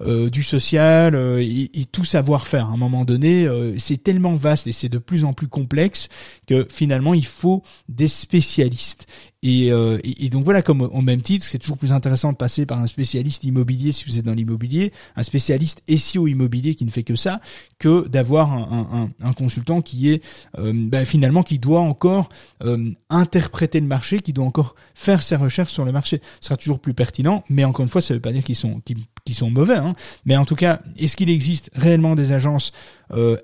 du 0.00 0.42
social 0.42 1.14
et, 1.40 1.70
tout 1.90 2.04
savoir 2.04 2.46
faire. 2.46 2.66
À 2.66 2.72
un 2.72 2.76
moment 2.76 3.04
donné, 3.04 3.48
c'est 3.78 4.02
tellement 4.02 4.36
vaste 4.36 4.66
et 4.66 4.72
c'est 4.72 4.88
de 4.88 4.98
plus 4.98 5.24
en 5.24 5.32
plus 5.32 5.48
complexe 5.48 6.08
que 6.46 6.66
finalement 6.70 7.14
il 7.14 7.26
faut 7.26 7.62
des 7.88 8.08
spécialistes. 8.08 9.06
Euh, 9.44 9.98
et, 10.04 10.26
et, 10.26 10.28
donc 10.28 10.44
voilà, 10.44 10.60
comme 10.60 10.82
au 10.82 11.00
même 11.00 11.22
titre, 11.22 11.46
c'est 11.46 11.58
toujours 11.58 11.78
plus 11.78 11.92
intéressant 11.92 12.32
de 12.32 12.36
passer 12.36 12.66
par 12.66 12.78
un 12.78 12.86
spécialiste 12.86 13.44
immobilier 13.44 13.92
si 13.92 14.04
vous 14.04 14.18
êtes 14.18 14.24
dans 14.24 14.34
l'immobilier, 14.34 14.92
un 15.16 15.22
spécialiste 15.22 15.82
SEO 15.88 16.26
immobilier 16.26 16.74
qui 16.74 16.84
ne 16.84 16.90
fait 16.90 17.04
que 17.04 17.16
ça, 17.16 17.40
que 17.78 18.06
d'avoir 18.08 18.52
un, 18.52 19.08
consultant 19.32 19.80
qui 19.80 20.10
est 20.10 20.22
euh, 20.58 20.72
bah, 20.74 21.04
finalement 21.04 21.42
qui 21.42 21.58
doit 21.58 21.80
encore 21.80 22.28
euh, 22.62 22.90
interpréter 23.08 23.80
le 23.80 23.86
marché, 23.86 24.20
qui 24.20 24.34
doit 24.34 24.44
encore 24.44 24.74
faire 24.94 25.22
ses 25.22 25.36
recherches 25.36 25.72
sur 25.72 25.86
le 25.86 25.92
marché. 25.92 26.20
Ce 26.40 26.48
sera 26.48 26.56
toujours 26.56 26.80
plus 26.80 26.92
pertinent, 26.92 27.42
mais 27.48 27.64
encore 27.64 27.84
une 27.84 27.88
fois, 27.88 28.02
ça 28.02 28.12
ne 28.12 28.18
veut 28.18 28.22
pas 28.22 28.32
dire 28.32 28.44
qu'ils 28.44 28.56
sont 28.56 28.80
qu'ils, 28.80 29.34
sont 29.34 29.50
mauvais. 29.50 29.76
Hein. 29.76 29.94
Mais 30.26 30.36
en 30.36 30.44
tout 30.44 30.56
cas, 30.56 30.82
est-ce 30.98 31.16
qu'il 31.16 31.30
existe 31.30 31.70
réellement 31.74 32.14
des 32.14 32.32
agences 32.32 32.72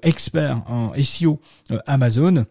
experts 0.03 0.62
en 0.66 0.92
SEO 1.03 1.40
Amazon? 1.86 2.44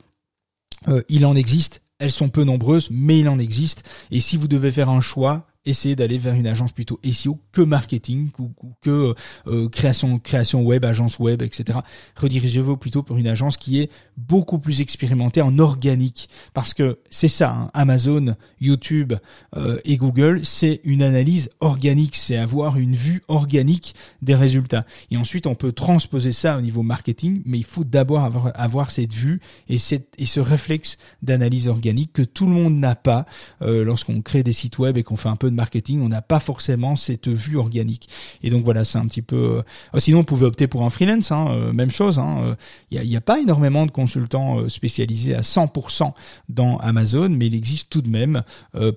Il 1.10 1.26
en 1.26 1.36
existe 1.36 1.82
elles 2.00 2.12
sont 2.12 2.30
peu 2.30 2.44
nombreuses, 2.44 2.90
mais 2.92 3.20
il 3.20 3.30
en 3.30 3.40
existe. 3.40 3.84
Et 4.12 4.20
si 4.20 4.38
vous 4.38 4.48
devez 4.48 4.72
faire 4.72 4.90
un 4.90 5.02
choix, 5.02 5.48
essayez 5.66 5.96
d'aller 5.96 6.18
vers 6.18 6.34
une 6.34 6.48
agence 6.48 6.72
plutôt 6.72 7.00
SEO 7.12 7.40
que 7.52 7.62
marketing 7.62 8.30
ou, 8.40 8.52
que 8.82 9.16
euh, 9.48 9.70
création 9.70 10.20
création 10.20 10.64
web, 10.64 10.86
agence 10.86 11.20
web, 11.20 11.42
etc. 11.42 11.80
Redirigez-vous 12.16 12.78
plutôt 12.78 13.04
pour 13.04 13.18
une 13.18 13.28
agence 13.28 13.58
qui 13.58 13.80
est 13.80 13.90
beaucoup 14.18 14.60
plus 14.60 14.82
expérimentée 14.82 15.42
en 15.42 15.60
organique, 15.60 16.30
parce 16.54 16.74
que 16.74 17.00
c'est 17.10 17.28
ça, 17.28 17.52
hein, 17.52 17.72
Amazon, 17.74 18.36
YouTube 18.62 19.14
euh, 19.56 19.80
et 19.86 19.98
Google, 19.98 20.42
c'est 20.44 20.82
une 20.84 21.04
analyse 21.04 21.50
organique, 21.60 22.16
c'est 22.16 22.38
avoir 22.38 22.78
une 22.78 22.96
vue 22.96 23.24
organique 23.28 23.96
des 24.22 24.36
résultats. 24.36 24.86
Et 25.12 25.18
ensuite, 25.18 25.48
on 25.48 25.56
peut 25.56 25.72
transposer 25.72 26.32
ça 26.32 26.58
au 26.58 26.62
niveau 26.62 26.84
marketing, 26.84 27.42
mais 27.46 27.58
il 27.58 27.66
faut 27.66 27.84
d'abord 27.84 28.24
avoir, 28.56 28.92
cette 28.92 29.14
vue 29.14 29.42
et, 29.68 29.78
cette, 29.78 30.14
et 30.18 30.26
ce 30.26 30.40
réflexe 30.40 30.98
d'analyse 31.22 31.68
organique 31.68 32.14
que 32.14 32.22
tout 32.22 32.46
le 32.46 32.52
monde 32.52 32.76
n'a 32.76 32.96
pas 32.96 33.26
euh, 33.62 33.84
lorsqu'on 33.84 34.22
crée 34.22 34.44
des 34.44 34.54
sites 34.54 34.78
web 34.78 34.98
et 34.98 35.04
qu'on 35.04 35.18
fait 35.18 35.30
un 35.30 35.36
peu 35.36 35.50
marketing, 35.56 36.02
on 36.02 36.10
n'a 36.10 36.22
pas 36.22 36.40
forcément 36.40 36.96
cette 36.96 37.28
vue 37.28 37.58
organique. 37.58 38.10
Et 38.44 38.50
donc 38.50 38.64
voilà, 38.64 38.86
c'est 38.86 38.98
un 38.98 39.08
petit 39.08 39.22
peu. 39.22 39.64
Euh, 39.94 40.00
sinon, 40.00 40.20
on 40.20 40.24
pouvait 40.24 40.46
opter 40.46 40.68
pour 40.68 40.84
un 40.84 40.90
freelance, 40.90 41.32
hein, 41.32 41.48
euh, 41.50 41.74
même 41.74 41.92
chose. 41.92 42.18
Il 42.18 42.22
hein, 42.22 42.56
n'y 42.92 43.16
euh, 43.16 43.18
a, 43.18 43.22
pas 43.22 43.40
énormément 43.40 43.86
de 43.86 43.92
consultants 43.92 44.68
spécialisés 44.70 45.36
à 45.36 45.42
100% 45.42 46.14
dans 46.50 46.78
Amazon, 46.78 47.30
mais 47.30 47.48
il 47.48 47.56
existe 47.56 47.90
tout 47.90 48.02
de 48.02 48.10
même 48.10 48.44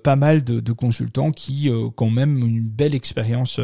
pas 0.03 0.15
mal 0.15 0.43
de, 0.43 0.71
consultants 0.71 1.31
qui, 1.31 1.63
qui 1.63 1.69
ont 1.69 2.11
même 2.11 2.37
une 2.37 2.61
belle 2.61 2.93
expérience 2.93 3.59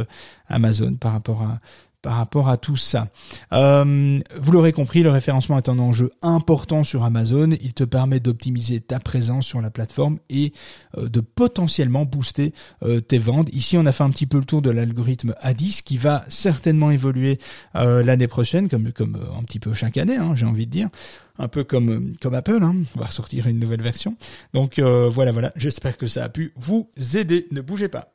Amazon 0.48 0.96
par 0.96 1.14
rapport 1.14 1.42
à 1.42 1.60
par 2.06 2.18
rapport 2.18 2.50
à 2.50 2.58
tout 2.58 2.76
ça. 2.76 3.08
Euh, 3.52 4.20
vous 4.40 4.52
l'aurez 4.52 4.74
compris, 4.74 5.02
le 5.02 5.10
référencement 5.10 5.58
est 5.58 5.70
un 5.70 5.80
enjeu 5.80 6.12
important 6.22 6.84
sur 6.84 7.04
Amazon. 7.04 7.50
Il 7.60 7.74
te 7.74 7.84
permet 7.84 8.20
d'optimiser 8.20 8.80
ta 8.80 9.00
présence 9.00 9.48
sur 9.48 9.60
la 9.60 9.72
plateforme 9.72 10.20
et 10.30 10.54
euh, 11.00 11.10
de 11.10 11.20
potentiellement 11.20 12.06
booster 12.06 12.54
euh, 12.84 13.02
tes 13.02 13.18
ventes. 13.18 13.50
Ici, 13.54 13.76
on 13.76 13.88
a 13.88 13.92
fait 13.92 14.04
un 14.04 14.12
petit 14.12 14.28
peu 14.28 14.38
le 14.38 14.46
tour 14.46 14.62
de 14.62 14.70
l'algorithme 14.70 15.34
A10 15.42 15.82
qui 15.82 15.98
va 15.98 16.24
certainement 16.28 16.92
évoluer 16.92 17.40
l'année 17.74 18.28
prochaine, 18.28 18.70
comme, 18.70 18.92
comme 18.92 19.18
un 19.36 19.42
petit 19.42 19.60
peu 19.60 19.74
chaque 19.74 19.98
année, 19.98 20.18
hein, 20.18 20.34
j'ai 20.36 20.46
envie 20.46 20.68
de 20.68 20.72
dire 20.72 20.90
un 21.40 21.48
peu 21.48 21.64
comme 21.64 22.14
comme 22.22 22.34
Apple, 22.34 22.60
hein. 22.62 22.76
on 22.96 23.00
va 23.00 23.08
ressortir 23.08 23.48
une 23.48 23.60
nouvelle 23.60 23.82
version. 23.82 24.16
Donc 24.54 24.80
voilà, 24.80 25.32
voilà. 25.32 25.52
J'espère 25.56 25.98
que 25.98 26.08
ça 26.08 26.24
a 26.24 26.30
pu 26.30 26.54
vous 26.56 26.88
aider. 27.16 27.48
Ne 27.52 27.62
bougez 27.62 27.90
pas. 27.90 28.15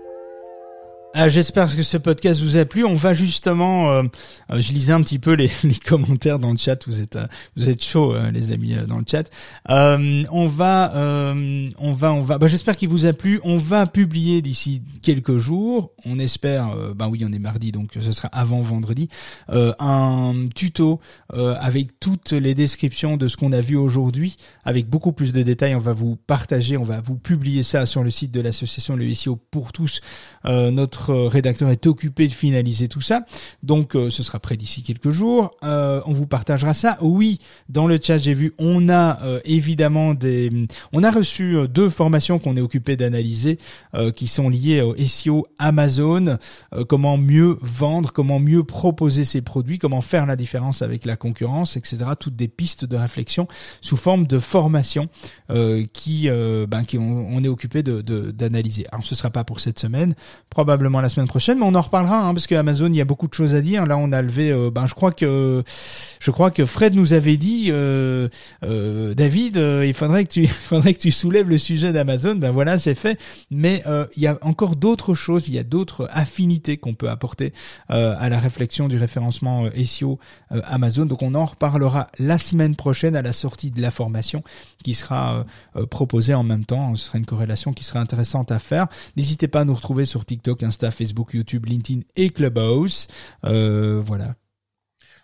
Ah, 1.13 1.27
J'espère 1.27 1.75
que 1.75 1.83
ce 1.83 1.97
podcast 1.97 2.41
vous 2.41 2.55
a 2.55 2.63
plu. 2.63 2.85
On 2.85 2.95
va 2.95 3.13
justement, 3.13 3.91
euh, 3.91 4.03
euh, 4.49 4.61
je 4.61 4.71
lisais 4.71 4.93
un 4.93 5.01
petit 5.01 5.19
peu 5.19 5.33
les, 5.33 5.51
les, 5.63 5.75
commentaires 5.75 6.39
dans 6.39 6.51
le 6.51 6.57
chat. 6.57 6.87
Vous 6.87 7.01
êtes, 7.01 7.17
euh, 7.17 7.27
vous 7.57 7.69
êtes 7.69 7.83
chaud, 7.83 8.15
les 8.31 8.53
amis, 8.53 8.75
dans 8.87 8.97
le 8.97 9.03
chat. 9.05 9.29
on 9.67 10.47
va, 10.47 10.93
on 11.79 11.93
va, 11.93 12.13
on 12.13 12.21
va. 12.21 12.37
Bah, 12.37 12.47
J'espère 12.47 12.77
qu'il 12.77 12.87
vous 12.87 13.05
a 13.05 13.11
plu. 13.11 13.41
On 13.43 13.57
va 13.57 13.87
publier 13.87 14.41
d'ici 14.41 14.83
quelques 15.01 15.37
jours. 15.37 15.91
On 16.05 16.17
espère. 16.17 16.73
ben 16.95 17.09
oui, 17.09 17.25
on 17.27 17.33
est 17.33 17.39
mardi, 17.39 17.73
donc 17.73 17.91
ce 17.99 18.11
sera 18.13 18.29
avant 18.29 18.61
vendredi. 18.61 19.09
un 19.49 20.33
tuto 20.55 21.01
avec 21.33 21.99
toutes 21.99 22.31
les 22.31 22.55
descriptions 22.55 23.17
de 23.17 23.27
ce 23.27 23.35
qu'on 23.35 23.51
a 23.51 23.61
vu 23.61 23.75
aujourd'hui, 23.75 24.37
avec 24.63 24.87
beaucoup 24.87 25.11
plus 25.11 25.33
de 25.33 25.43
détails. 25.43 25.75
On 25.75 25.79
va 25.79 25.93
vous 25.93 26.15
partager, 26.15 26.77
on 26.77 26.83
va 26.83 27.01
vous 27.01 27.17
publier 27.17 27.63
ça 27.63 27.85
sur 27.85 28.01
le 28.01 28.11
site 28.11 28.31
de 28.31 28.39
l'association 28.39 28.95
Le 28.95 29.13
SEO 29.13 29.35
pour 29.35 29.73
tous. 29.73 29.99
notre 30.45 31.00
rédacteur 31.09 31.69
est 31.69 31.87
occupé 31.87 32.27
de 32.27 32.33
finaliser 32.33 32.87
tout 32.87 33.01
ça. 33.01 33.25
Donc 33.63 33.95
euh, 33.95 34.09
ce 34.09 34.23
sera 34.23 34.39
prêt 34.39 34.57
d'ici 34.57 34.83
quelques 34.83 35.09
jours. 35.11 35.51
Euh, 35.63 36.01
on 36.05 36.13
vous 36.13 36.27
partagera 36.27 36.73
ça. 36.73 36.97
Oui, 37.01 37.39
dans 37.69 37.87
le 37.87 37.99
chat, 38.01 38.17
j'ai 38.17 38.33
vu, 38.33 38.53
on 38.59 38.89
a 38.89 39.21
euh, 39.23 39.39
évidemment 39.45 40.13
des... 40.13 40.51
On 40.93 41.03
a 41.03 41.11
reçu 41.11 41.67
deux 41.67 41.89
formations 41.89 42.39
qu'on 42.39 42.57
est 42.57 42.61
occupé 42.61 42.97
d'analyser 42.97 43.57
qui 44.15 44.27
sont 44.27 44.49
liées 44.49 44.81
au 44.81 44.95
SEO 44.95 45.45
Amazon. 45.57 46.37
comment 46.87 47.17
mieux 47.17 47.57
vendre, 47.61 48.11
comment 48.11 48.39
mieux 48.39 48.63
proposer 48.63 49.23
ses 49.25 49.41
produits, 49.41 49.77
comment 49.77 50.01
faire 50.01 50.25
la 50.25 50.35
différence 50.35 50.81
avec 50.81 51.05
la 51.05 51.15
concurrence, 51.15 51.77
etc. 51.77 51.97
Toutes 52.19 52.35
des 52.35 52.47
pistes 52.47 52.85
de 52.85 52.97
réflexion 52.97 53.47
sous 53.81 53.97
forme 53.97 54.27
de 54.27 54.39
formation 54.39 55.09
qui, 55.93 56.29
ben, 56.29 56.83
qui 56.85 56.97
on, 56.97 57.43
est 57.43 57.47
occupé 57.47 57.83
de 57.83 58.01
d'analyser. 58.31 58.85
Alors 58.91 59.05
ce 59.05 59.15
sera 59.15 59.29
pas 59.29 59.43
pour 59.43 59.59
cette 59.59 59.79
semaine, 59.79 60.15
probablement 60.49 60.90
la 60.99 61.09
semaine 61.09 61.27
prochaine, 61.27 61.59
mais 61.59 61.65
on 61.65 61.75
en 61.75 61.81
reparlera 61.81 62.27
hein, 62.27 62.33
parce 62.33 62.47
que 62.47 62.55
Amazon, 62.55 62.87
il 62.87 62.95
y 62.95 63.01
a 63.01 63.05
beaucoup 63.05 63.27
de 63.27 63.33
choses 63.33 63.55
à 63.55 63.61
dire. 63.61 63.85
Là, 63.85 63.97
on 63.97 64.11
a 64.11 64.21
levé, 64.21 64.51
euh, 64.51 64.71
ben 64.71 64.87
je 64.87 64.93
crois 64.93 65.11
que 65.11 65.63
je 66.19 66.31
crois 66.31 66.51
que 66.51 66.65
Fred 66.65 66.95
nous 66.95 67.13
avait 67.13 67.37
dit, 67.37 67.67
euh, 67.69 68.27
euh, 68.63 69.13
David, 69.13 69.55
il 69.57 69.93
faudrait 69.93 70.25
que 70.25 70.31
tu, 70.31 70.41
il 70.43 70.49
faudrait 70.49 70.93
que 70.93 70.99
tu 70.99 71.11
soulèves 71.11 71.47
le 71.47 71.57
sujet 71.57 71.93
d'Amazon. 71.93 72.35
Ben 72.35 72.51
voilà, 72.51 72.77
c'est 72.77 72.95
fait. 72.95 73.19
Mais 73.49 73.83
il 74.15 74.23
y 74.23 74.27
a 74.27 74.37
encore 74.41 74.75
d'autres 74.75 75.13
choses, 75.13 75.47
il 75.47 75.53
y 75.53 75.59
a 75.59 75.63
d'autres 75.63 76.07
affinités 76.11 76.77
qu'on 76.77 76.93
peut 76.93 77.09
apporter 77.09 77.53
à 77.87 78.29
la 78.29 78.39
réflexion 78.39 78.87
du 78.87 78.97
référencement 78.97 79.65
SEO 79.85 80.19
Amazon. 80.49 81.05
Donc 81.05 81.21
on 81.21 81.35
en 81.35 81.45
reparlera 81.45 82.09
la 82.19 82.37
semaine 82.37 82.75
prochaine 82.75 83.15
à 83.15 83.21
la 83.21 83.33
sortie 83.33 83.71
de 83.71 83.81
la 83.81 83.91
formation 83.91 84.43
qui 84.83 84.95
sera 84.95 85.45
proposée 85.89 86.33
en 86.33 86.43
même 86.43 86.65
temps. 86.65 86.95
Ce 86.95 87.07
sera 87.07 87.17
une 87.17 87.25
corrélation 87.25 87.73
qui 87.73 87.83
sera 87.83 87.99
intéressante 87.99 88.51
à 88.51 88.59
faire. 88.59 88.87
N'hésitez 89.15 89.47
pas 89.47 89.61
à 89.61 89.65
nous 89.65 89.75
retrouver 89.75 90.05
sur 90.05 90.25
TikTok, 90.25 90.63
Facebook, 90.89 91.35
YouTube, 91.35 91.67
LinkedIn 91.67 92.01
et 92.15 92.29
Clubhouse. 92.31 93.07
Euh, 93.45 94.01
voilà. 94.01 94.35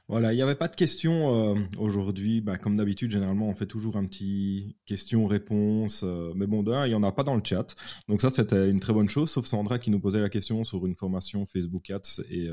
Voilà, 0.10 0.32
il 0.32 0.38
n'y 0.38 0.41
avait 0.41 0.55
pas 0.55 0.70
de 0.70 0.76
questions 0.76 1.55
euh, 1.55 1.60
aujourd'hui. 1.78 2.39
Bah, 2.39 2.58
comme 2.58 2.78
d'habitude, 2.78 3.12
généralement, 3.12 3.49
on 3.49 3.53
fait 3.53 3.66
toujours 3.66 3.97
un 3.97 4.05
petit 4.05 4.78
question-réponse. 4.86 6.03
Euh, 6.05 6.32
mais 6.34 6.47
bon, 6.47 6.64
il 6.64 6.89
n'y 6.89 6.95
en 6.95 7.03
a 7.03 7.12
pas 7.12 7.24
dans 7.24 7.36
le 7.36 7.41
chat. 7.43 7.76
Donc 8.08 8.22
ça, 8.22 8.30
c'était 8.30 8.70
une 8.70 8.80
très 8.80 8.93
bonne 8.93 9.10
chose, 9.10 9.30
sauf 9.30 9.45
Sandra 9.47 9.80
qui 9.80 9.89
nous 9.89 9.99
posait 9.99 10.22
la 10.22 10.30
question 10.30 10.64
sur 10.64 10.86
une 10.86 10.95
formation 10.95 11.45
Facebook 11.45 11.89
Ads 11.89 12.22
et 12.30 12.47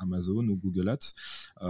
Amazon 0.00 0.46
ou 0.48 0.56
Google 0.56 0.90
Ads. 0.90 1.14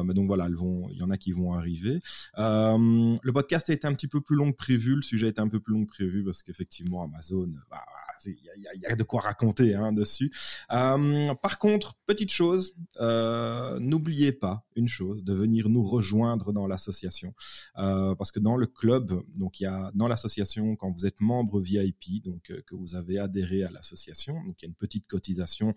mais 0.05 0.13
donc 0.13 0.27
voilà, 0.27 0.49
il 0.49 0.97
y 0.97 1.03
en 1.03 1.11
a 1.11 1.17
qui 1.17 1.31
vont 1.31 1.53
arriver. 1.53 2.01
le 2.37 3.31
podcast 3.31 3.71
a 3.71 3.75
été 3.75 3.87
un 3.87 3.95
petit 3.95 4.09
peu 4.09 4.21
plus 4.21 4.35
long 4.35 4.51
que 4.51 4.57
prévu. 4.57 4.97
Le 4.97 5.03
sujet 5.03 5.27
a 5.27 5.31
été 5.31 5.41
un 5.41 5.49
peu 5.49 5.61
plus 5.61 5.75
long 5.75 5.85
que 5.85 5.91
prévu 5.91 6.25
parce 6.25 6.43
qu'effectivement, 6.43 7.05
Amazon... 7.05 7.49
Bah, 7.71 7.85
il 8.25 8.37
y, 8.81 8.87
a 8.87 8.97
de 8.97 9.03
quoi 9.03 9.21
raconter 9.21 9.75
hein, 9.75 9.93
dessus. 9.93 10.33
Euh, 10.73 11.35
par 11.35 11.59
contre, 11.59 11.95
petite 12.07 12.31
chose, 12.31 12.75
euh, 13.01 13.79
n'oubliez 13.79 14.33
pas 14.33 14.65
une 14.75 14.89
chose, 14.89 15.25
de 15.25 15.35
venir 15.35 15.69
nous 15.69 15.83
rejoindre 15.83 16.53
dans 16.53 16.67
l'association, 16.67 17.35
euh, 17.79 18.15
parce 18.15 18.31
que 18.31 18.41
dans 18.41 18.57
le 18.57 18.67
club, 18.67 19.23
donc 19.37 19.61
il 19.61 19.65
y 19.65 19.67
a 19.67 19.91
dans 19.95 20.09
l'association 20.09 20.77
quand 20.77 20.91
vous 20.91 21.07
êtes 21.07 21.21
membre 21.21 21.61
VIP, 21.61 22.23
donc 22.25 22.53
que 22.67 22.75
vous 22.75 22.95
avez 22.95 23.19
adhéré 23.19 23.63
à 23.63 23.71
l'association, 23.71 24.35
donc 24.45 24.61
il 24.61 24.65
y 24.65 24.67
a 24.67 24.69
une 24.69 24.75
petite 24.75 25.07
cotisation 25.07 25.75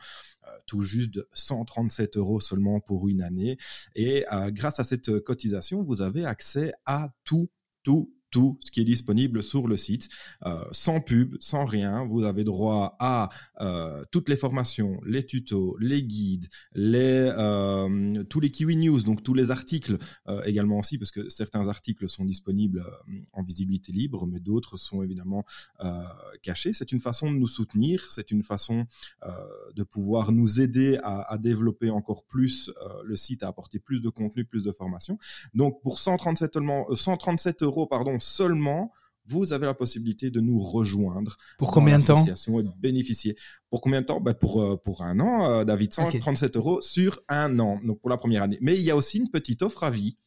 tout 0.66 0.82
juste 0.82 1.12
de 1.12 1.28
137 1.34 2.18
euros 2.18 2.40
seulement 2.40 2.80
pour 2.80 3.08
une 3.08 3.22
année, 3.22 3.58
et 3.96 4.26
grâce 4.50 4.80
à 4.80 4.84
cette 4.84 5.20
cotisation, 5.20 5.84
vous 5.84 6.02
avez 6.02 6.26
accès 6.26 6.74
à 6.86 7.14
tout 7.24 7.50
tout, 7.84 8.14
tout 8.32 8.58
ce 8.62 8.72
qui 8.72 8.82
est 8.82 8.86
disponible 8.86 9.44
sur 9.44 9.68
le 9.68 9.78
site, 9.78 10.10
euh, 10.46 10.64
sans 10.72 11.02
pub, 11.02 11.36
sans 11.40 11.66
rien. 11.66 12.06
Vous 12.06 12.24
avez 12.24 12.44
droit 12.44 12.96
à 13.00 13.30
euh, 13.62 14.04
toutes 14.12 14.30
les 14.30 14.36
formations, 14.36 15.00
les 15.06 15.26
tutos, 15.26 15.76
les 15.80 16.04
guides, 16.04 16.48
les 16.74 17.32
euh, 17.38 18.24
tous 18.30 18.40
les 18.40 18.52
Kiwi 18.52 18.76
News, 18.76 19.02
donc 19.02 19.24
tous 19.24 19.34
les 19.34 19.52
articles 19.52 19.98
également 20.46 20.80
aussi, 20.80 20.98
parce 20.98 21.12
que 21.12 21.28
certains 21.30 21.68
articles 21.68 22.08
sont 22.10 22.26
disponibles 22.26 22.86
en 23.34 23.44
visibilité 23.44 23.92
libre, 23.92 24.28
mais 24.28 24.40
d'autres 24.40 24.78
sont 24.78 25.02
évidemment 25.02 25.44
cachés. 26.44 26.74
C'est 26.74 26.92
une 26.92 27.00
façon 27.00 27.32
de 27.32 27.38
nous 27.38 27.48
soutenir, 27.48 28.12
c'est 28.12 28.32
une 28.32 28.44
façon 28.44 28.86
de 29.76 29.84
pouvoir 29.84 30.32
nous 30.32 30.62
aider 30.62 31.00
à, 31.04 31.38
développer 31.38 31.90
encore 31.90 32.26
plus 32.26 32.72
le 33.04 33.16
site, 33.16 33.44
à 33.44 33.48
apporter 33.48 33.80
plus 33.80 34.02
de 34.02 34.10
contenu, 34.10 34.46
plus 34.46 34.64
de 34.64 34.72
formation. 34.72 35.18
Donc 35.54 35.82
pour 35.82 36.00
137, 36.00 36.58
137 36.96 37.64
euros, 37.64 37.88
pardon, 37.88 38.19
seulement, 38.20 38.92
vous 39.30 39.54
avez 39.54 39.66
la 39.66 39.74
possibilité 39.74 40.32
de 40.32 40.42
nous 40.42 40.60
rejoindre. 40.60 41.38
Pour 41.58 41.72
combien 41.72 42.00
de 42.00 42.06
temps 42.06 42.26
et 42.26 42.64
bénéficier. 42.80 43.38
Pour 43.70 43.82
combien 43.82 44.02
de 44.02 44.08
temps? 44.08 44.20
Ben 44.20 44.34
pour, 44.34 44.62
euh, 44.62 44.78
pour 44.78 45.04
un 45.04 45.20
an, 45.20 45.50
euh, 45.50 45.66
David, 45.66 45.94
137 45.94 46.58
euros 46.58 46.82
sur 46.82 47.22
un 47.30 47.60
an, 47.60 47.80
donc 47.84 48.02
pour 48.02 48.10
la 48.10 48.18
première 48.18 48.44
année. 48.44 48.58
Mais 48.62 48.76
il 48.76 48.82
y 48.82 48.92
a 48.92 48.96
aussi 48.96 49.20
une 49.20 49.30
petite 49.30 49.62
offre 49.62 49.84
à 49.84 49.92
vie. 49.92 50.18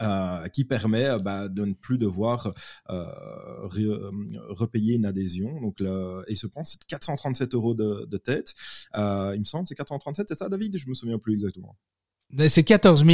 Euh, 0.00 0.48
qui 0.48 0.64
permet 0.64 1.18
bah, 1.22 1.50
de 1.50 1.66
ne 1.66 1.74
plus 1.74 1.98
devoir 1.98 2.54
repayer 2.88 4.94
une 4.94 5.04
adhésion. 5.04 5.60
Donc, 5.60 5.80
le, 5.80 6.24
et 6.28 6.48
pense 6.48 6.72
c'est 6.72 6.84
437 6.84 7.54
euros 7.54 7.74
de, 7.74 8.06
de 8.06 8.16
tête. 8.16 8.54
il 8.94 9.38
me 9.38 9.44
semble 9.44 9.68
c'est 9.68 9.74
437, 9.74 10.28
c'est 10.28 10.34
ça 10.34 10.48
David? 10.48 10.78
Je 10.78 10.88
me 10.88 10.94
souviens 10.94 11.18
plus 11.18 11.34
exactement. 11.34 11.76
C'est 12.48 12.62
14 12.62 13.04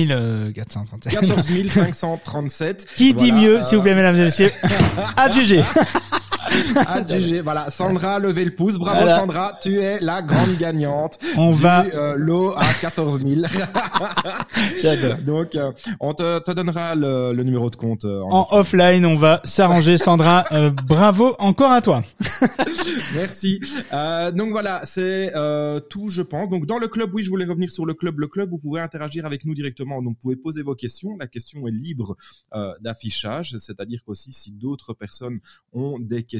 437. 0.54 1.12
14 1.12 1.46
537. 1.70 2.86
Qui 2.96 3.14
dit 3.14 3.32
mieux, 3.32 3.62
s'il 3.62 3.78
vous 3.78 3.82
plaît, 3.82 3.94
mesdames 3.94 4.16
et 4.16 4.24
messieurs? 4.24 4.50
À 5.16 5.30
juger. 5.30 5.62
Ah, 6.86 7.02
GG. 7.02 7.40
Voilà, 7.40 7.70
Sandra, 7.70 8.18
levez 8.18 8.44
le 8.44 8.54
pouce. 8.54 8.76
Bravo 8.78 9.00
Voilà. 9.00 9.18
Sandra, 9.18 9.58
tu 9.60 9.80
es 9.80 9.98
la 10.00 10.22
grande 10.22 10.56
gagnante. 10.58 11.18
On 11.36 11.52
du, 11.52 11.60
va- 11.62 11.84
euh, 11.94 12.14
lot 12.16 12.54
à 12.56 12.64
14 12.80 13.20
000. 13.20 13.42
J'adore. 14.80 15.18
Donc, 15.18 15.54
euh, 15.54 15.72
on 16.00 16.14
te, 16.14 16.38
te 16.40 16.50
donnera 16.52 16.94
le, 16.94 17.32
le 17.32 17.42
numéro 17.44 17.70
de 17.70 17.76
compte. 17.76 18.04
euh, 18.04 18.20
en- 18.22 18.46
En 18.50 18.58
offline, 18.58 19.04
on 19.06 19.16
va 19.16 19.40
s'arranger. 19.44 19.98
Sandra, 19.98 20.44
euh, 20.52 20.70
bravo 20.70 21.34
encore 21.38 21.72
à 21.72 21.80
toi. 21.82 22.02
Merci. 23.14 23.60
Euh, 23.92 24.30
donc 24.30 24.50
voilà, 24.50 24.80
c'est 24.84 25.32
euh, 25.34 25.80
tout, 25.80 26.08
je 26.08 26.22
pense. 26.22 26.48
Donc 26.48 26.66
dans 26.66 26.78
le 26.78 26.88
club, 26.88 27.10
oui, 27.14 27.22
je 27.24 27.30
voulais 27.30 27.44
revenir 27.44 27.70
sur 27.70 27.86
le 27.86 27.94
club. 27.94 28.18
Le 28.20 28.26
club, 28.28 28.50
vous 28.50 28.58
pouvez 28.58 28.80
interagir 28.80 29.26
avec 29.26 29.44
nous 29.44 29.54
directement. 29.54 29.96
Donc 30.02 30.14
vous 30.14 30.20
pouvez 30.22 30.36
poser 30.36 30.62
vos 30.62 30.74
questions. 30.74 31.16
La 31.18 31.26
question 31.26 31.66
est 31.66 31.72
libre 31.72 32.16
euh, 32.54 32.72
d'affichage, 32.80 33.56
c'est-à-dire 33.58 34.00
qu'aussi 34.04 34.32
si 34.32 34.52
d'autres 34.52 34.94
personnes 34.94 35.38
ont 35.72 35.98
des 35.98 36.22
questions, 36.22 36.37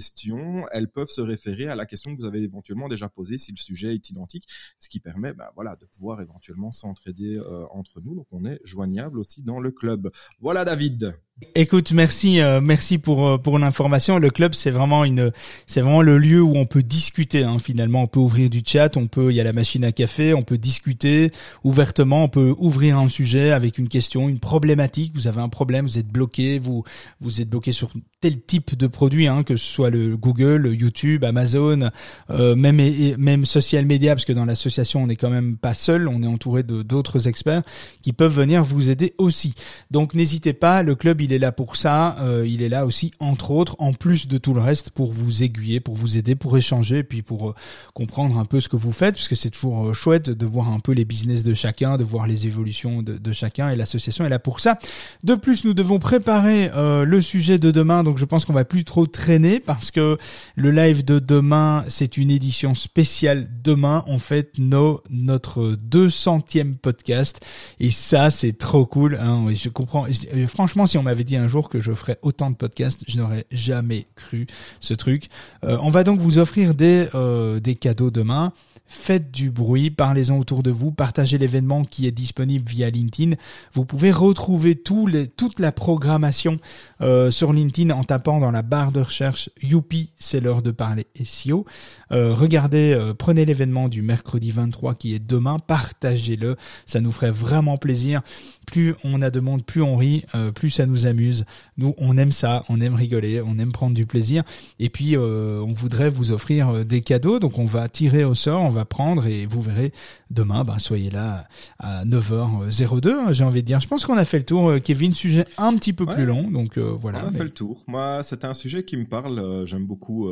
elles 0.72 0.90
peuvent 0.90 1.08
se 1.08 1.20
référer 1.20 1.68
à 1.68 1.74
la 1.74 1.86
question 1.86 2.14
que 2.14 2.20
vous 2.20 2.26
avez 2.26 2.42
éventuellement 2.42 2.88
déjà 2.88 3.08
posée 3.08 3.38
si 3.38 3.52
le 3.52 3.56
sujet 3.56 3.94
est 3.94 4.10
identique, 4.10 4.48
ce 4.78 4.88
qui 4.88 5.00
permet, 5.00 5.32
ben, 5.32 5.48
voilà, 5.54 5.76
de 5.76 5.86
pouvoir 5.86 6.20
éventuellement 6.20 6.72
s'entraider 6.72 7.36
euh, 7.36 7.66
entre 7.70 8.00
nous. 8.00 8.14
Donc 8.14 8.26
on 8.30 8.44
est 8.44 8.60
joignable 8.64 9.18
aussi 9.18 9.42
dans 9.42 9.60
le 9.60 9.70
club. 9.70 10.10
Voilà, 10.40 10.64
David. 10.64 11.14
Écoute, 11.54 11.92
merci, 11.92 12.40
euh, 12.40 12.60
merci 12.60 12.98
pour 12.98 13.28
euh, 13.28 13.38
pour 13.38 13.60
l'information. 13.60 14.18
Le 14.18 14.28
club, 14.28 14.54
c'est 14.54 14.72
vraiment 14.72 15.04
une, 15.04 15.30
c'est 15.66 15.80
vraiment 15.80 16.02
le 16.02 16.18
lieu 16.18 16.42
où 16.42 16.56
on 16.56 16.66
peut 16.66 16.82
discuter. 16.82 17.44
Hein, 17.44 17.58
finalement, 17.60 18.02
on 18.02 18.06
peut 18.08 18.18
ouvrir 18.18 18.50
du 18.50 18.60
chat, 18.66 18.96
on 18.96 19.06
peut, 19.06 19.30
il 19.30 19.36
y 19.36 19.40
a 19.40 19.44
la 19.44 19.52
machine 19.52 19.84
à 19.84 19.92
café, 19.92 20.34
on 20.34 20.42
peut 20.42 20.58
discuter 20.58 21.30
ouvertement, 21.62 22.24
on 22.24 22.28
peut 22.28 22.56
ouvrir 22.58 22.98
un 22.98 23.08
sujet 23.08 23.52
avec 23.52 23.78
une 23.78 23.88
question, 23.88 24.28
une 24.28 24.40
problématique. 24.40 25.12
Vous 25.14 25.28
avez 25.28 25.40
un 25.40 25.48
problème, 25.48 25.86
vous 25.86 25.98
êtes 25.98 26.08
bloqué, 26.08 26.58
vous 26.58 26.82
vous 27.20 27.40
êtes 27.40 27.48
bloqué 27.48 27.70
sur 27.70 27.92
tel 28.20 28.40
type 28.40 28.76
de 28.76 28.88
produit, 28.88 29.28
hein, 29.28 29.44
que 29.44 29.54
ce 29.54 29.64
soit 29.64 29.90
le 29.90 30.16
Google, 30.16 30.56
le 30.56 30.74
YouTube, 30.74 31.22
Amazon, 31.22 31.90
euh, 32.30 32.56
même 32.56 32.80
même 33.16 33.44
social 33.44 33.86
media, 33.86 34.16
parce 34.16 34.24
que 34.24 34.32
dans 34.32 34.44
l'association, 34.44 35.04
on 35.04 35.06
n'est 35.06 35.14
quand 35.14 35.30
même 35.30 35.56
pas 35.56 35.74
seul, 35.74 36.08
on 36.08 36.20
est 36.24 36.26
entouré 36.26 36.64
de 36.64 36.82
d'autres 36.82 37.28
experts 37.28 37.62
qui 38.02 38.12
peuvent 38.12 38.34
venir 38.34 38.64
vous 38.64 38.90
aider 38.90 39.14
aussi. 39.18 39.54
Donc 39.92 40.14
n'hésitez 40.14 40.52
pas, 40.52 40.82
le 40.82 40.96
club 40.96 41.20
est 41.32 41.38
là 41.38 41.52
pour 41.52 41.76
ça, 41.76 42.16
euh, 42.20 42.46
il 42.46 42.62
est 42.62 42.68
là 42.68 42.86
aussi 42.86 43.12
entre 43.20 43.50
autres, 43.50 43.76
en 43.78 43.92
plus 43.92 44.28
de 44.28 44.38
tout 44.38 44.54
le 44.54 44.60
reste, 44.60 44.90
pour 44.90 45.12
vous 45.12 45.42
aiguiller, 45.42 45.80
pour 45.80 45.94
vous 45.94 46.18
aider, 46.18 46.34
pour 46.34 46.56
échanger, 46.56 47.02
puis 47.02 47.22
pour 47.22 47.50
euh, 47.50 47.54
comprendre 47.94 48.38
un 48.38 48.44
peu 48.44 48.60
ce 48.60 48.68
que 48.68 48.76
vous 48.76 48.92
faites, 48.92 49.14
parce 49.14 49.28
que 49.28 49.34
c'est 49.34 49.50
toujours 49.50 49.88
euh, 49.88 49.92
chouette 49.92 50.30
de 50.30 50.46
voir 50.46 50.70
un 50.70 50.80
peu 50.80 50.92
les 50.92 51.04
business 51.04 51.42
de 51.42 51.54
chacun, 51.54 51.96
de 51.96 52.04
voir 52.04 52.26
les 52.26 52.46
évolutions 52.46 53.02
de, 53.02 53.32
chacun, 53.32 53.70
et 53.70 53.76
l'association 53.76 54.24
est 54.24 54.28
là 54.28 54.38
pour 54.38 54.60
ça. 54.60 54.78
De 55.22 55.34
plus, 55.34 55.64
nous 55.64 55.74
devons 55.74 55.98
préparer 55.98 56.70
le 56.74 57.20
sujet 57.20 57.58
de 57.58 57.70
demain, 57.70 58.02
donc 58.04 58.18
je 58.18 58.24
pense 58.24 58.44
qu'on 58.44 58.52
va 58.52 58.64
plus 58.64 58.84
trop 58.84 59.06
traîner, 59.06 59.60
parce 59.60 59.90
que 59.90 60.16
le 60.56 60.70
live 60.70 61.04
de 61.04 61.18
demain, 61.18 61.84
c'est 61.88 62.16
une 62.16 62.30
édition 62.30 62.74
spéciale. 62.74 63.48
Demain, 63.62 64.04
on 64.06 64.18
fête 64.18 64.58
nos, 64.58 65.02
notre 65.10 65.76
200e 65.90 66.76
podcast. 66.76 67.40
Et 67.80 67.90
ça, 67.90 68.30
c'est 68.30 68.56
trop 68.56 68.86
cool. 68.86 69.18
Hein. 69.20 69.46
Je 69.54 69.68
comprends. 69.68 70.06
Franchement, 70.48 70.86
si 70.86 70.98
on 70.98 71.02
m'avait 71.02 71.17
dit 71.24 71.36
un 71.36 71.48
jour 71.48 71.68
que 71.68 71.80
je 71.80 71.92
ferais 71.92 72.18
autant 72.22 72.50
de 72.50 72.56
podcasts, 72.56 73.04
je 73.06 73.18
n'aurais 73.18 73.46
jamais 73.50 74.06
cru 74.14 74.46
ce 74.80 74.94
truc. 74.94 75.28
Euh, 75.64 75.78
on 75.82 75.90
va 75.90 76.04
donc 76.04 76.20
vous 76.20 76.38
offrir 76.38 76.74
des, 76.74 77.08
euh, 77.14 77.60
des 77.60 77.74
cadeaux 77.74 78.10
demain. 78.10 78.52
Faites 78.90 79.30
du 79.30 79.50
bruit, 79.50 79.90
parlez-en 79.90 80.38
autour 80.38 80.62
de 80.62 80.70
vous, 80.70 80.90
partagez 80.90 81.36
l'événement 81.36 81.84
qui 81.84 82.06
est 82.06 82.10
disponible 82.10 82.66
via 82.66 82.88
LinkedIn. 82.88 83.36
Vous 83.74 83.84
pouvez 83.84 84.10
retrouver 84.10 84.76
tous 84.76 85.06
les, 85.06 85.28
toute 85.28 85.60
la 85.60 85.72
programmation 85.72 86.58
euh, 87.02 87.30
sur 87.30 87.52
LinkedIn 87.52 87.94
en 87.94 88.02
tapant 88.02 88.40
dans 88.40 88.50
la 88.50 88.62
barre 88.62 88.90
de 88.90 89.00
recherche 89.00 89.50
Youpi, 89.62 90.12
c'est 90.18 90.40
l'heure 90.40 90.62
de 90.62 90.70
parler 90.70 91.06
SEO. 91.22 91.66
Regardez, 92.10 93.12
prenez 93.18 93.44
l'événement 93.44 93.88
du 93.88 94.00
mercredi 94.00 94.50
23 94.52 94.94
qui 94.94 95.14
est 95.14 95.18
demain, 95.18 95.58
partagez-le, 95.58 96.56
ça 96.86 97.02
nous 97.02 97.12
ferait 97.12 97.30
vraiment 97.30 97.76
plaisir. 97.76 98.22
Plus 98.68 98.94
on 99.02 99.22
a 99.22 99.30
de 99.30 99.40
monde, 99.40 99.64
plus 99.64 99.80
on 99.80 99.96
rit, 99.96 100.24
euh, 100.34 100.52
plus 100.52 100.68
ça 100.70 100.84
nous 100.84 101.06
amuse. 101.06 101.46
Nous, 101.78 101.94
on 101.96 102.18
aime 102.18 102.32
ça, 102.32 102.64
on 102.68 102.82
aime 102.82 102.94
rigoler, 102.94 103.40
on 103.40 103.58
aime 103.58 103.72
prendre 103.72 103.94
du 103.94 104.04
plaisir. 104.04 104.42
Et 104.78 104.90
puis, 104.90 105.16
euh, 105.16 105.60
on 105.66 105.72
voudrait 105.72 106.10
vous 106.10 106.32
offrir 106.32 106.68
euh, 106.68 106.84
des 106.84 107.00
cadeaux, 107.00 107.38
donc 107.38 107.58
on 107.58 107.64
va 107.64 107.88
tirer 107.88 108.24
au 108.24 108.34
sort, 108.34 108.60
on 108.62 108.68
va 108.68 108.84
prendre 108.84 109.26
et 109.26 109.46
vous 109.46 109.62
verrez 109.62 109.90
demain, 110.30 110.64
ben, 110.64 110.78
soyez 110.78 111.08
là 111.10 111.48
à 111.78 112.04
9h02, 112.04 113.08
hein, 113.10 113.32
j'ai 113.32 113.44
envie 113.44 113.62
de 113.62 113.66
dire. 113.66 113.80
Je 113.80 113.88
pense 113.88 114.04
qu'on 114.04 114.18
a 114.18 114.26
fait 114.26 114.38
le 114.38 114.44
tour, 114.44 114.74
Kevin, 114.84 115.14
sujet 115.14 115.46
un 115.56 115.74
petit 115.76 115.94
peu 115.94 116.04
Ouais. 116.04 116.14
plus 116.14 116.26
long, 116.26 116.50
donc 116.50 116.76
euh, 116.76 116.92
voilà. 117.00 117.22
On 117.24 117.28
a 117.28 117.30
Mais- 117.30 117.38
fait 117.38 117.44
le 117.44 117.50
tour. 117.50 117.82
Moi, 117.86 118.20
c'est 118.22 118.44
un 118.44 118.52
sujet 118.54 118.84
qui 118.84 118.98
me 118.98 119.06
parle. 119.06 119.64
J'aime 119.66 119.86
beaucoup 119.86 120.28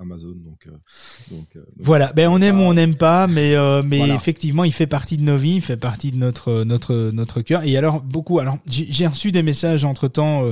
Amazon, 0.00 0.30
donc, 0.44 0.66
donc, 1.30 1.46
donc- 1.54 1.64
Voilà, 1.78 2.12
ben 2.12 2.28
on 2.28 2.40
aime 2.42 2.58
ou 2.60 2.64
on 2.64 2.74
n'aime 2.74 2.96
pas, 2.96 3.26
mais 3.28 3.54
mais 3.84 3.98
Voilà. 3.98 4.14
effectivement, 4.14 4.64
il 4.64 4.72
fait 4.72 4.86
partie 4.88 5.16
de 5.16 5.22
nos 5.22 5.36
vies, 5.36 5.56
il 5.56 5.60
fait 5.60 5.76
partie 5.76 6.10
de 6.10 6.16
notre 6.16 6.64
notre 6.64 7.10
notre 7.12 7.35
cœur. 7.42 7.62
Et 7.64 7.76
alors 7.76 8.02
beaucoup, 8.02 8.38
alors 8.38 8.58
j'ai 8.68 9.06
reçu 9.06 9.32
des 9.32 9.42
messages 9.42 9.84
entre 9.84 10.08
temps 10.08 10.44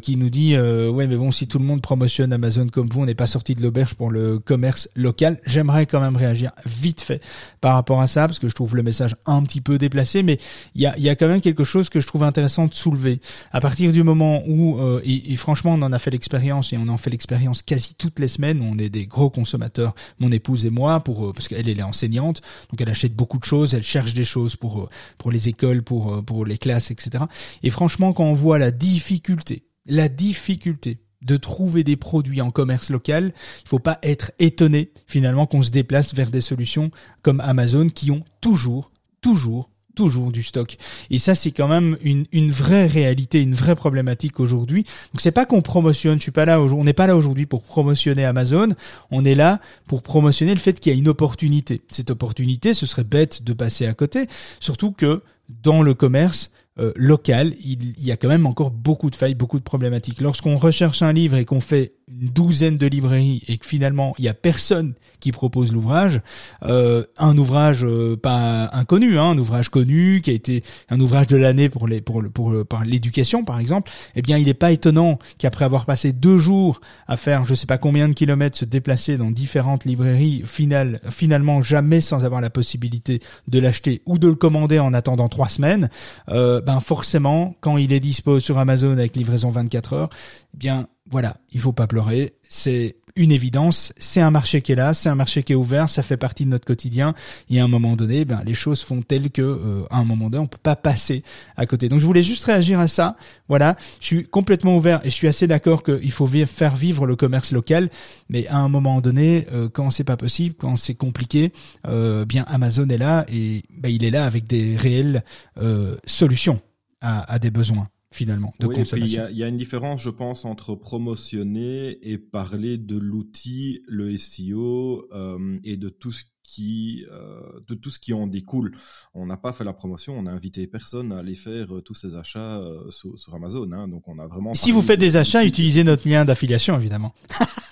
qui 0.00 0.16
nous 0.16 0.30
dit 0.30 0.54
euh, 0.54 0.90
ouais 0.90 1.06
mais 1.06 1.16
bon 1.16 1.30
si 1.30 1.46
tout 1.46 1.58
le 1.58 1.64
monde 1.64 1.82
promotionne 1.82 2.32
Amazon 2.32 2.68
comme 2.68 2.88
vous, 2.88 3.00
on 3.02 3.06
n'est 3.06 3.14
pas 3.14 3.26
sorti 3.26 3.54
de 3.54 3.62
l'auberge 3.62 3.94
pour 3.94 4.10
le 4.10 4.38
commerce 4.38 4.88
local. 4.94 5.40
J'aimerais 5.46 5.86
quand 5.86 6.00
même 6.00 6.16
réagir 6.16 6.52
vite 6.66 7.00
fait 7.00 7.20
par 7.60 7.74
rapport 7.74 8.00
à 8.00 8.06
ça 8.06 8.26
parce 8.26 8.38
que 8.38 8.48
je 8.48 8.54
trouve 8.54 8.76
le 8.76 8.82
message 8.82 9.16
un 9.26 9.42
petit 9.42 9.60
peu 9.60 9.78
déplacé, 9.78 10.22
mais 10.22 10.38
il 10.74 10.82
y 10.82 10.86
a 10.86 10.98
y 10.98 11.08
a 11.08 11.16
quand 11.16 11.28
même 11.28 11.40
quelque 11.40 11.64
chose 11.64 11.88
que 11.88 12.00
je 12.00 12.06
trouve 12.06 12.22
intéressant 12.22 12.66
de 12.66 12.74
soulever. 12.74 13.20
À 13.52 13.60
partir 13.60 13.92
du 13.92 14.02
moment 14.02 14.42
où 14.46 14.78
euh, 14.78 15.00
et, 15.04 15.32
et 15.32 15.36
franchement 15.36 15.74
on 15.74 15.82
en 15.82 15.92
a 15.92 15.98
fait 15.98 16.10
l'expérience 16.10 16.72
et 16.72 16.76
on 16.78 16.88
en 16.88 16.98
fait 16.98 17.10
l'expérience 17.10 17.62
quasi 17.62 17.94
toutes 17.96 18.18
les 18.18 18.28
semaines, 18.28 18.62
on 18.62 18.78
est 18.78 18.90
des 18.90 19.06
gros 19.06 19.30
consommateurs 19.30 19.94
mon 20.18 20.30
épouse 20.30 20.66
et 20.66 20.70
moi 20.70 21.00
pour 21.00 21.26
euh, 21.26 21.32
parce 21.32 21.48
qu'elle 21.48 21.68
elle 21.68 21.78
est 21.78 21.82
enseignante 21.82 22.40
donc 22.70 22.80
elle 22.80 22.88
achète 22.88 23.14
beaucoup 23.14 23.38
de 23.38 23.44
choses 23.44 23.74
elle 23.74 23.82
cherche 23.82 24.14
des 24.14 24.24
choses 24.24 24.56
pour 24.56 24.80
euh, 24.80 24.88
pour 25.18 25.30
les 25.30 25.48
écoles 25.48 25.82
pour 25.90 26.14
euh, 26.14 26.22
pour 26.22 26.46
les 26.46 26.56
classes 26.56 26.92
etc 26.92 27.24
et 27.64 27.70
franchement 27.70 28.12
quand 28.12 28.24
on 28.24 28.34
voit 28.34 28.60
la 28.60 28.70
difficulté 28.70 29.64
la 29.86 30.08
difficulté 30.08 30.98
de 31.22 31.36
trouver 31.36 31.84
des 31.84 31.96
produits 31.96 32.40
en 32.40 32.50
commerce 32.50 32.88
local, 32.88 33.32
il 33.64 33.68
faut 33.68 33.78
pas 33.78 33.98
être 34.02 34.32
étonné 34.38 34.90
finalement 35.06 35.46
qu'on 35.46 35.62
se 35.62 35.70
déplace 35.70 36.14
vers 36.14 36.30
des 36.30 36.40
solutions 36.40 36.90
comme 37.22 37.40
Amazon 37.40 37.88
qui 37.88 38.10
ont 38.10 38.24
toujours, 38.40 38.90
toujours, 39.20 39.68
toujours 39.94 40.32
du 40.32 40.42
stock. 40.42 40.76
Et 41.10 41.18
ça, 41.18 41.34
c'est 41.34 41.50
quand 41.50 41.68
même 41.68 41.98
une, 42.02 42.50
vraie 42.50 42.86
réalité, 42.86 43.42
une 43.42 43.54
vraie 43.54 43.74
problématique 43.74 44.40
aujourd'hui. 44.40 44.84
Donc 45.12 45.20
c'est 45.20 45.30
pas 45.30 45.44
qu'on 45.44 45.60
promotionne, 45.60 46.18
je 46.18 46.22
suis 46.22 46.32
pas 46.32 46.46
là, 46.46 46.60
on 46.60 46.84
n'est 46.84 46.94
pas 46.94 47.06
là 47.06 47.16
aujourd'hui 47.16 47.46
pour 47.46 47.62
promotionner 47.62 48.24
Amazon, 48.24 48.68
on 49.10 49.24
est 49.24 49.34
là 49.34 49.60
pour 49.86 50.02
promotionner 50.02 50.54
le 50.54 50.60
fait 50.60 50.80
qu'il 50.80 50.92
y 50.92 50.96
a 50.96 50.98
une 50.98 51.08
opportunité. 51.08 51.82
Cette 51.90 52.10
opportunité, 52.10 52.72
ce 52.72 52.86
serait 52.86 53.04
bête 53.04 53.42
de 53.42 53.52
passer 53.52 53.86
à 53.86 53.92
côté, 53.92 54.26
surtout 54.60 54.92
que 54.92 55.22
dans 55.62 55.82
le 55.82 55.94
commerce, 55.94 56.50
euh, 56.78 56.92
local, 56.96 57.54
il, 57.64 58.00
y 58.00 58.12
a 58.12 58.16
quand 58.16 58.28
même 58.28 58.46
encore 58.46 58.70
beaucoup 58.70 59.10
de 59.10 59.16
failles, 59.16 59.34
beaucoup 59.34 59.58
de 59.58 59.64
problématiques. 59.64 60.20
Lorsqu'on 60.20 60.56
recherche 60.56 61.02
un 61.02 61.12
livre 61.12 61.36
et 61.36 61.44
qu'on 61.44 61.60
fait 61.60 61.94
une 62.08 62.28
douzaine 62.28 62.78
de 62.78 62.86
librairies 62.86 63.42
et 63.48 63.58
que 63.58 63.66
finalement 63.66 64.14
il 64.18 64.24
y 64.24 64.28
a 64.28 64.34
personne 64.34 64.94
qui 65.20 65.32
propose 65.32 65.72
l'ouvrage, 65.72 66.20
euh, 66.64 67.04
un 67.18 67.36
ouvrage 67.38 67.84
euh, 67.84 68.16
pas 68.16 68.70
inconnu, 68.72 69.18
hein, 69.18 69.30
un 69.30 69.38
ouvrage 69.38 69.68
connu 69.68 70.20
qui 70.22 70.30
a 70.30 70.32
été 70.32 70.64
un 70.88 71.00
ouvrage 71.00 71.28
de 71.28 71.36
l'année 71.36 71.68
pour 71.68 71.86
les 71.86 72.00
pour 72.00 72.22
le 72.22 72.30
pour 72.30 72.52
l'éducation 72.84 73.44
par 73.44 73.60
exemple, 73.60 73.90
eh 74.14 74.22
bien 74.22 74.38
il 74.38 74.46
n'est 74.46 74.54
pas 74.54 74.72
étonnant 74.72 75.18
qu'après 75.38 75.64
avoir 75.64 75.86
passé 75.86 76.12
deux 76.12 76.38
jours 76.38 76.80
à 77.06 77.16
faire 77.16 77.44
je 77.44 77.54
sais 77.54 77.66
pas 77.66 77.78
combien 77.78 78.08
de 78.08 78.14
kilomètres 78.14 78.58
se 78.58 78.64
déplacer 78.64 79.16
dans 79.16 79.30
différentes 79.30 79.84
librairies, 79.84 80.42
final, 80.46 81.00
finalement 81.10 81.62
jamais 81.62 82.00
sans 82.00 82.24
avoir 82.24 82.40
la 82.40 82.50
possibilité 82.50 83.20
de 83.48 83.58
l'acheter 83.60 84.02
ou 84.06 84.18
de 84.18 84.28
le 84.28 84.34
commander 84.34 84.78
en 84.78 84.94
attendant 84.94 85.28
trois 85.28 85.48
semaines, 85.48 85.90
euh, 86.28 86.59
ben 86.60 86.80
forcément 86.80 87.54
quand 87.60 87.76
il 87.76 87.92
est 87.92 88.00
dispo 88.00 88.40
sur 88.40 88.58
Amazon 88.58 88.92
avec 88.92 89.16
livraison 89.16 89.50
24 89.50 89.92
heures, 89.92 90.10
eh 90.54 90.56
bien 90.56 90.86
voilà, 91.10 91.36
il 91.50 91.60
faut 91.60 91.72
pas 91.72 91.88
pleurer, 91.88 92.34
c'est 92.48 92.96
une 93.16 93.32
évidence, 93.32 93.92
c'est 93.96 94.20
un 94.20 94.30
marché 94.30 94.62
qui 94.62 94.72
est 94.72 94.76
là, 94.76 94.94
c'est 94.94 95.08
un 95.08 95.16
marché 95.16 95.42
qui 95.42 95.52
est 95.52 95.56
ouvert, 95.56 95.90
ça 95.90 96.04
fait 96.04 96.16
partie 96.16 96.44
de 96.44 96.50
notre 96.50 96.64
quotidien 96.64 97.14
et 97.48 97.60
à 97.60 97.64
un 97.64 97.68
moment 97.68 97.96
donné, 97.96 98.24
ben 98.24 98.42
les 98.46 98.54
choses 98.54 98.82
font 98.82 99.02
telles 99.02 99.30
que 99.30 99.42
euh, 99.42 99.84
à 99.90 99.98
un 99.98 100.04
moment 100.04 100.30
donné, 100.30 100.44
on 100.44 100.46
peut 100.46 100.58
pas 100.62 100.76
passer 100.76 101.24
à 101.56 101.66
côté. 101.66 101.88
Donc 101.88 101.98
je 101.98 102.06
voulais 102.06 102.22
juste 102.22 102.44
réagir 102.44 102.78
à 102.78 102.86
ça. 102.86 103.16
Voilà, 103.48 103.76
je 104.00 104.06
suis 104.06 104.28
complètement 104.28 104.76
ouvert 104.76 105.00
et 105.04 105.10
je 105.10 105.14
suis 105.14 105.26
assez 105.26 105.46
d'accord 105.48 105.82
qu'il 105.82 106.12
faut 106.12 106.28
faire 106.46 106.76
vivre 106.76 107.06
le 107.06 107.16
commerce 107.16 107.50
local, 107.50 107.90
mais 108.28 108.46
à 108.46 108.58
un 108.58 108.68
moment 108.68 109.00
donné, 109.00 109.46
euh, 109.52 109.68
quand 109.68 109.90
c'est 109.90 110.04
pas 110.04 110.16
possible, 110.16 110.54
quand 110.58 110.76
c'est 110.76 110.94
compliqué, 110.94 111.52
euh, 111.88 112.24
bien 112.24 112.44
Amazon 112.46 112.88
est 112.88 112.98
là 112.98 113.26
et 113.28 113.64
ben, 113.76 113.88
il 113.88 114.04
est 114.04 114.10
là 114.10 114.24
avec 114.24 114.46
des 114.46 114.76
réelles 114.76 115.24
euh, 115.58 115.96
solutions 116.06 116.60
à, 117.00 117.32
à 117.32 117.38
des 117.38 117.50
besoins 117.50 117.88
finalement 118.12 118.52
de 118.58 118.66
Oui, 118.66 118.76
il 118.96 119.06
y, 119.06 119.12
y 119.12 119.42
a 119.44 119.48
une 119.48 119.56
différence, 119.56 120.02
je 120.02 120.10
pense, 120.10 120.44
entre 120.44 120.74
promotionner 120.74 121.98
et 122.02 122.18
parler 122.18 122.76
de 122.76 122.96
l'outil, 122.96 123.82
le 123.86 124.16
SEO, 124.16 125.08
euh, 125.12 125.58
et 125.64 125.76
de 125.76 125.88
tout 125.88 126.12
ce 126.12 126.24
qui 126.50 127.06
euh, 127.12 127.40
de 127.68 127.74
tout 127.74 127.90
ce 127.90 127.98
qui 127.98 128.12
en 128.12 128.26
découle. 128.26 128.72
On 129.14 129.26
n'a 129.26 129.36
pas 129.36 129.52
fait 129.52 129.64
la 129.64 129.72
promotion, 129.72 130.18
on 130.18 130.26
a 130.26 130.30
invité 130.30 130.66
personne 130.66 131.12
à 131.12 131.18
aller 131.18 131.36
faire 131.36 131.74
euh, 131.74 131.80
tous 131.80 131.94
ces 131.94 132.16
achats 132.16 132.58
euh, 132.58 132.90
sur, 132.90 133.16
sur, 133.18 133.34
Amazon. 133.34 133.70
Hein, 133.72 133.86
donc 133.88 134.08
on 134.08 134.18
a 134.18 134.26
vraiment. 134.26 134.54
Si 134.54 134.72
vous 134.72 134.82
faites 134.82 134.98
des 134.98 135.16
achats, 135.16 135.44
utilisez 135.44 135.84
notre 135.84 136.08
lien 136.08 136.24
d'affiliation 136.24 136.76
évidemment. 136.76 137.14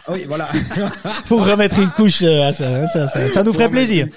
Ah 0.06 0.12
oui, 0.12 0.24
voilà. 0.26 0.48
Pour 1.26 1.44
remettre 1.44 1.80
une 1.80 1.90
couche 1.90 2.22
à 2.22 2.52
ça, 2.52 2.86
ça, 2.86 3.08
ça, 3.08 3.32
ça 3.32 3.42
nous 3.42 3.52
ferait 3.52 3.70
plaisir. 3.70 4.08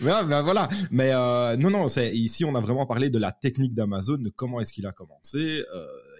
ben, 0.00 0.24
ben, 0.28 0.42
voilà. 0.42 0.68
Mais 0.90 1.12
non, 1.56 1.70
non, 1.70 1.86
ici 1.86 2.44
on 2.44 2.54
a 2.54 2.60
vraiment 2.60 2.86
parlé 2.86 3.08
de 3.08 3.18
la 3.18 3.32
technique 3.32 3.74
d'Amazon, 3.74 4.18
de 4.18 4.30
comment 4.30 4.60
est-ce 4.60 4.72
qu'il 4.72 4.86
a 4.86 4.92
commencé 4.92 5.62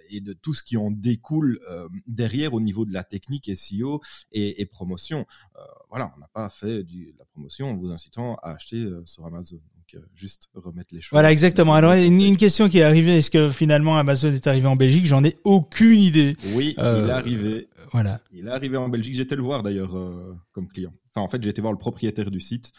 et 0.09 0.21
de 0.21 0.33
tout 0.33 0.53
ce 0.53 0.63
qui 0.63 0.77
en 0.77 0.91
découle 0.91 1.59
euh, 1.69 1.87
derrière 2.07 2.53
au 2.53 2.61
niveau 2.61 2.85
de 2.85 2.93
la 2.93 3.03
technique 3.03 3.49
SEO 3.55 4.01
et, 4.31 4.61
et 4.61 4.65
promotion. 4.65 5.25
Euh, 5.55 5.59
voilà, 5.89 6.13
on 6.15 6.19
n'a 6.19 6.29
pas 6.33 6.49
fait 6.49 6.83
du, 6.83 7.13
la 7.17 7.25
promotion 7.25 7.71
en 7.71 7.75
vous 7.75 7.91
incitant 7.91 8.35
à 8.43 8.51
acheter 8.51 8.77
euh, 8.77 9.03
sur 9.05 9.25
Amazon. 9.25 9.55
Donc 9.55 10.01
juste 10.15 10.49
remettre 10.53 10.93
les 10.93 11.01
choses. 11.01 11.11
Voilà, 11.11 11.31
exactement. 11.31 11.73
Alors 11.73 11.93
une, 11.93 12.21
une 12.21 12.37
question 12.37 12.69
qui 12.69 12.79
est 12.79 12.83
arrivée, 12.83 13.17
est-ce 13.17 13.29
que 13.29 13.49
finalement 13.49 13.97
Amazon 13.97 14.31
est 14.31 14.47
arrivé 14.47 14.67
en 14.67 14.75
Belgique? 14.75 15.05
J'en 15.05 15.23
ai 15.23 15.37
aucune 15.43 15.99
idée. 15.99 16.37
Oui, 16.53 16.73
il 16.77 16.83
est 16.83 17.11
arrivé. 17.11 17.67
Voilà. 17.91 18.21
Il 18.31 18.47
est 18.47 18.51
arrivé 18.51 18.77
en 18.77 18.89
Belgique. 18.89 19.15
J'étais 19.15 19.35
le 19.35 19.43
voir 19.43 19.61
d'ailleurs 19.61 19.95
comme 20.51 20.67
client. 20.67 20.93
Enfin, 21.13 21.23
en 21.23 21.27
fait, 21.29 21.45
été 21.45 21.61
voir 21.61 21.73
le 21.73 21.77
propriétaire 21.77 22.31
du 22.31 22.41
site 22.41 22.71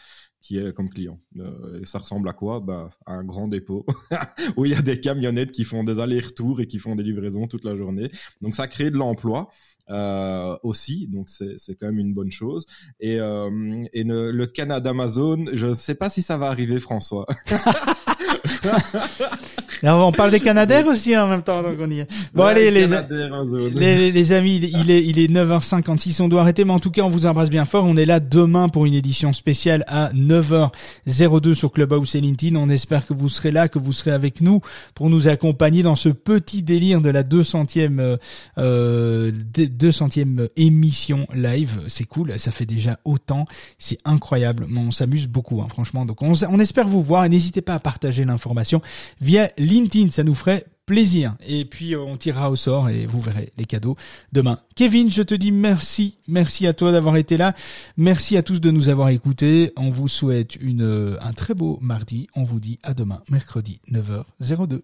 qui 0.45 0.59
est 0.59 0.73
comme 0.73 0.91
client. 0.91 1.19
Euh, 1.39 1.81
ça 1.85 1.97
ressemble 1.97 2.29
à 2.29 2.33
quoi? 2.33 2.59
Bah, 2.59 2.91
À 3.07 3.13
un 3.13 3.23
grand 3.23 3.47
dépôt 3.47 3.83
où 4.57 4.65
il 4.65 4.71
y 4.71 4.75
a 4.75 4.81
des 4.83 4.99
camionnettes 4.99 5.51
qui 5.51 5.63
font 5.63 5.83
des 5.83 5.97
allers-retours 5.97 6.61
et 6.61 6.67
qui 6.67 6.77
font 6.77 6.95
des 6.95 7.01
livraisons 7.01 7.47
toute 7.47 7.63
la 7.63 7.75
journée. 7.75 8.11
Donc 8.41 8.55
ça 8.55 8.67
crée 8.67 8.91
de 8.91 8.97
l'emploi. 8.97 9.49
Euh, 9.89 10.55
aussi, 10.63 11.07
donc 11.07 11.29
c'est 11.29 11.75
quand 11.79 11.87
même 11.87 11.99
une 11.99 12.13
bonne 12.13 12.31
chose. 12.31 12.65
Et, 12.99 13.19
euh, 13.19 13.49
le 13.93 14.45
Canada 14.45 14.91
Amazon, 14.91 15.45
je 15.53 15.67
ne 15.67 15.73
sais 15.73 15.95
pas 15.95 16.09
si 16.09 16.21
ça 16.21 16.37
va 16.37 16.47
arriver, 16.47 16.79
François. 16.79 17.25
on 19.83 20.11
parle 20.11 20.31
des 20.31 20.39
Canadaires 20.39 20.87
aussi 20.87 21.17
en 21.17 21.27
même 21.27 21.43
temps, 21.43 21.61
donc 21.61 21.75
on 21.79 21.89
y 21.89 21.99
est. 21.99 22.07
Bon 22.33 22.43
allez 22.43 22.71
les, 22.71 22.87
les, 22.87 24.11
les, 24.11 24.31
amis, 24.31 24.57
il 24.57 24.91
est 24.91 25.05
il 25.05 25.19
est 25.19 25.31
9h56, 25.31 26.21
on 26.21 26.27
doit 26.27 26.41
arrêter, 26.41 26.65
mais 26.65 26.73
en 26.73 26.79
tout 26.79 26.91
cas 26.91 27.01
on 27.01 27.09
vous 27.09 27.25
embrasse 27.25 27.49
bien 27.49 27.65
fort. 27.65 27.85
On 27.85 27.97
est 27.97 28.05
là 28.05 28.19
demain 28.19 28.69
pour 28.69 28.85
une 28.85 28.93
édition 28.93 29.33
spéciale 29.33 29.83
à 29.87 30.11
9h02 30.13 31.53
sur 31.53 31.71
Clubhouse 31.71 32.15
et 32.15 32.21
LinkedIn. 32.21 32.55
On 32.55 32.69
espère 32.69 33.05
que 33.05 33.13
vous 33.13 33.29
serez 33.29 33.51
là, 33.51 33.67
que 33.67 33.79
vous 33.79 33.93
serez 33.93 34.11
avec 34.11 34.41
nous 34.41 34.61
pour 34.93 35.09
nous 35.09 35.27
accompagner 35.27 35.83
dans 35.83 35.95
ce 35.95 36.09
petit 36.09 36.63
délire 36.63 37.01
de 37.01 37.09
la 37.09 37.23
200e 37.23 38.17
euh, 38.57 39.31
200e 39.53 40.49
émission 40.57 41.27
live. 41.33 41.81
C'est 41.87 42.05
cool, 42.05 42.37
ça 42.39 42.51
fait 42.51 42.65
déjà 42.65 42.99
autant, 43.05 43.45
c'est 43.79 43.97
incroyable. 44.05 44.67
On 44.75 44.91
s'amuse 44.91 45.27
beaucoup, 45.27 45.61
hein, 45.61 45.67
franchement. 45.69 46.05
Donc 46.05 46.21
on, 46.21 46.33
on 46.49 46.59
espère 46.59 46.87
vous 46.87 47.03
voir 47.03 47.25
et 47.25 47.29
n'hésitez 47.29 47.61
pas 47.61 47.73
à 47.73 47.79
partager 47.79 48.25
l'information 48.25 48.81
via 49.21 49.49
LinkedIn, 49.65 50.11
ça 50.11 50.23
nous 50.23 50.35
ferait 50.35 50.65
plaisir. 50.85 51.35
Et 51.45 51.65
puis 51.65 51.95
euh, 51.95 52.01
on 52.01 52.17
tirera 52.17 52.51
au 52.51 52.55
sort 52.55 52.89
et 52.89 53.05
vous 53.05 53.19
verrez 53.21 53.51
les 53.57 53.65
cadeaux 53.65 53.95
demain. 54.31 54.59
Kevin, 54.75 55.11
je 55.11 55.23
te 55.23 55.35
dis 55.35 55.51
merci, 55.51 56.19
merci 56.27 56.67
à 56.67 56.73
toi 56.73 56.91
d'avoir 56.91 57.17
été 57.17 57.37
là, 57.37 57.53
merci 57.97 58.37
à 58.37 58.43
tous 58.43 58.61
de 58.61 58.71
nous 58.71 58.89
avoir 58.89 59.09
écoutés. 59.09 59.73
On 59.77 59.89
vous 59.89 60.07
souhaite 60.07 60.57
euh, 60.61 61.17
un 61.21 61.33
très 61.33 61.53
beau 61.53 61.79
mardi. 61.81 62.27
On 62.35 62.43
vous 62.43 62.59
dit 62.59 62.79
à 62.83 62.93
demain, 62.93 63.21
mercredi 63.29 63.81
9h02. 63.91 64.81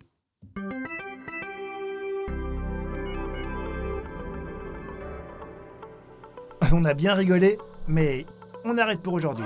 On 6.74 6.86
a 6.86 6.94
bien 6.94 7.14
rigolé, 7.14 7.58
mais 7.88 8.26
on 8.64 8.78
arrête 8.78 9.02
pour 9.02 9.14
aujourd'hui. 9.14 9.46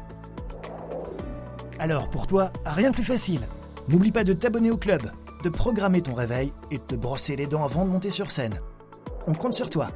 Alors 1.81 2.11
pour 2.11 2.27
toi, 2.27 2.53
rien 2.63 2.91
de 2.91 2.93
plus 2.95 3.03
facile. 3.03 3.41
N'oublie 3.87 4.11
pas 4.11 4.23
de 4.23 4.33
t'abonner 4.33 4.69
au 4.69 4.77
club, 4.77 5.01
de 5.43 5.49
programmer 5.49 6.03
ton 6.03 6.13
réveil 6.13 6.53
et 6.69 6.77
de 6.77 6.83
te 6.83 6.93
brosser 6.93 7.35
les 7.35 7.47
dents 7.47 7.63
avant 7.63 7.85
de 7.85 7.89
monter 7.89 8.11
sur 8.11 8.29
scène. 8.29 8.61
On 9.25 9.33
compte 9.33 9.55
sur 9.55 9.67
toi. 9.67 9.87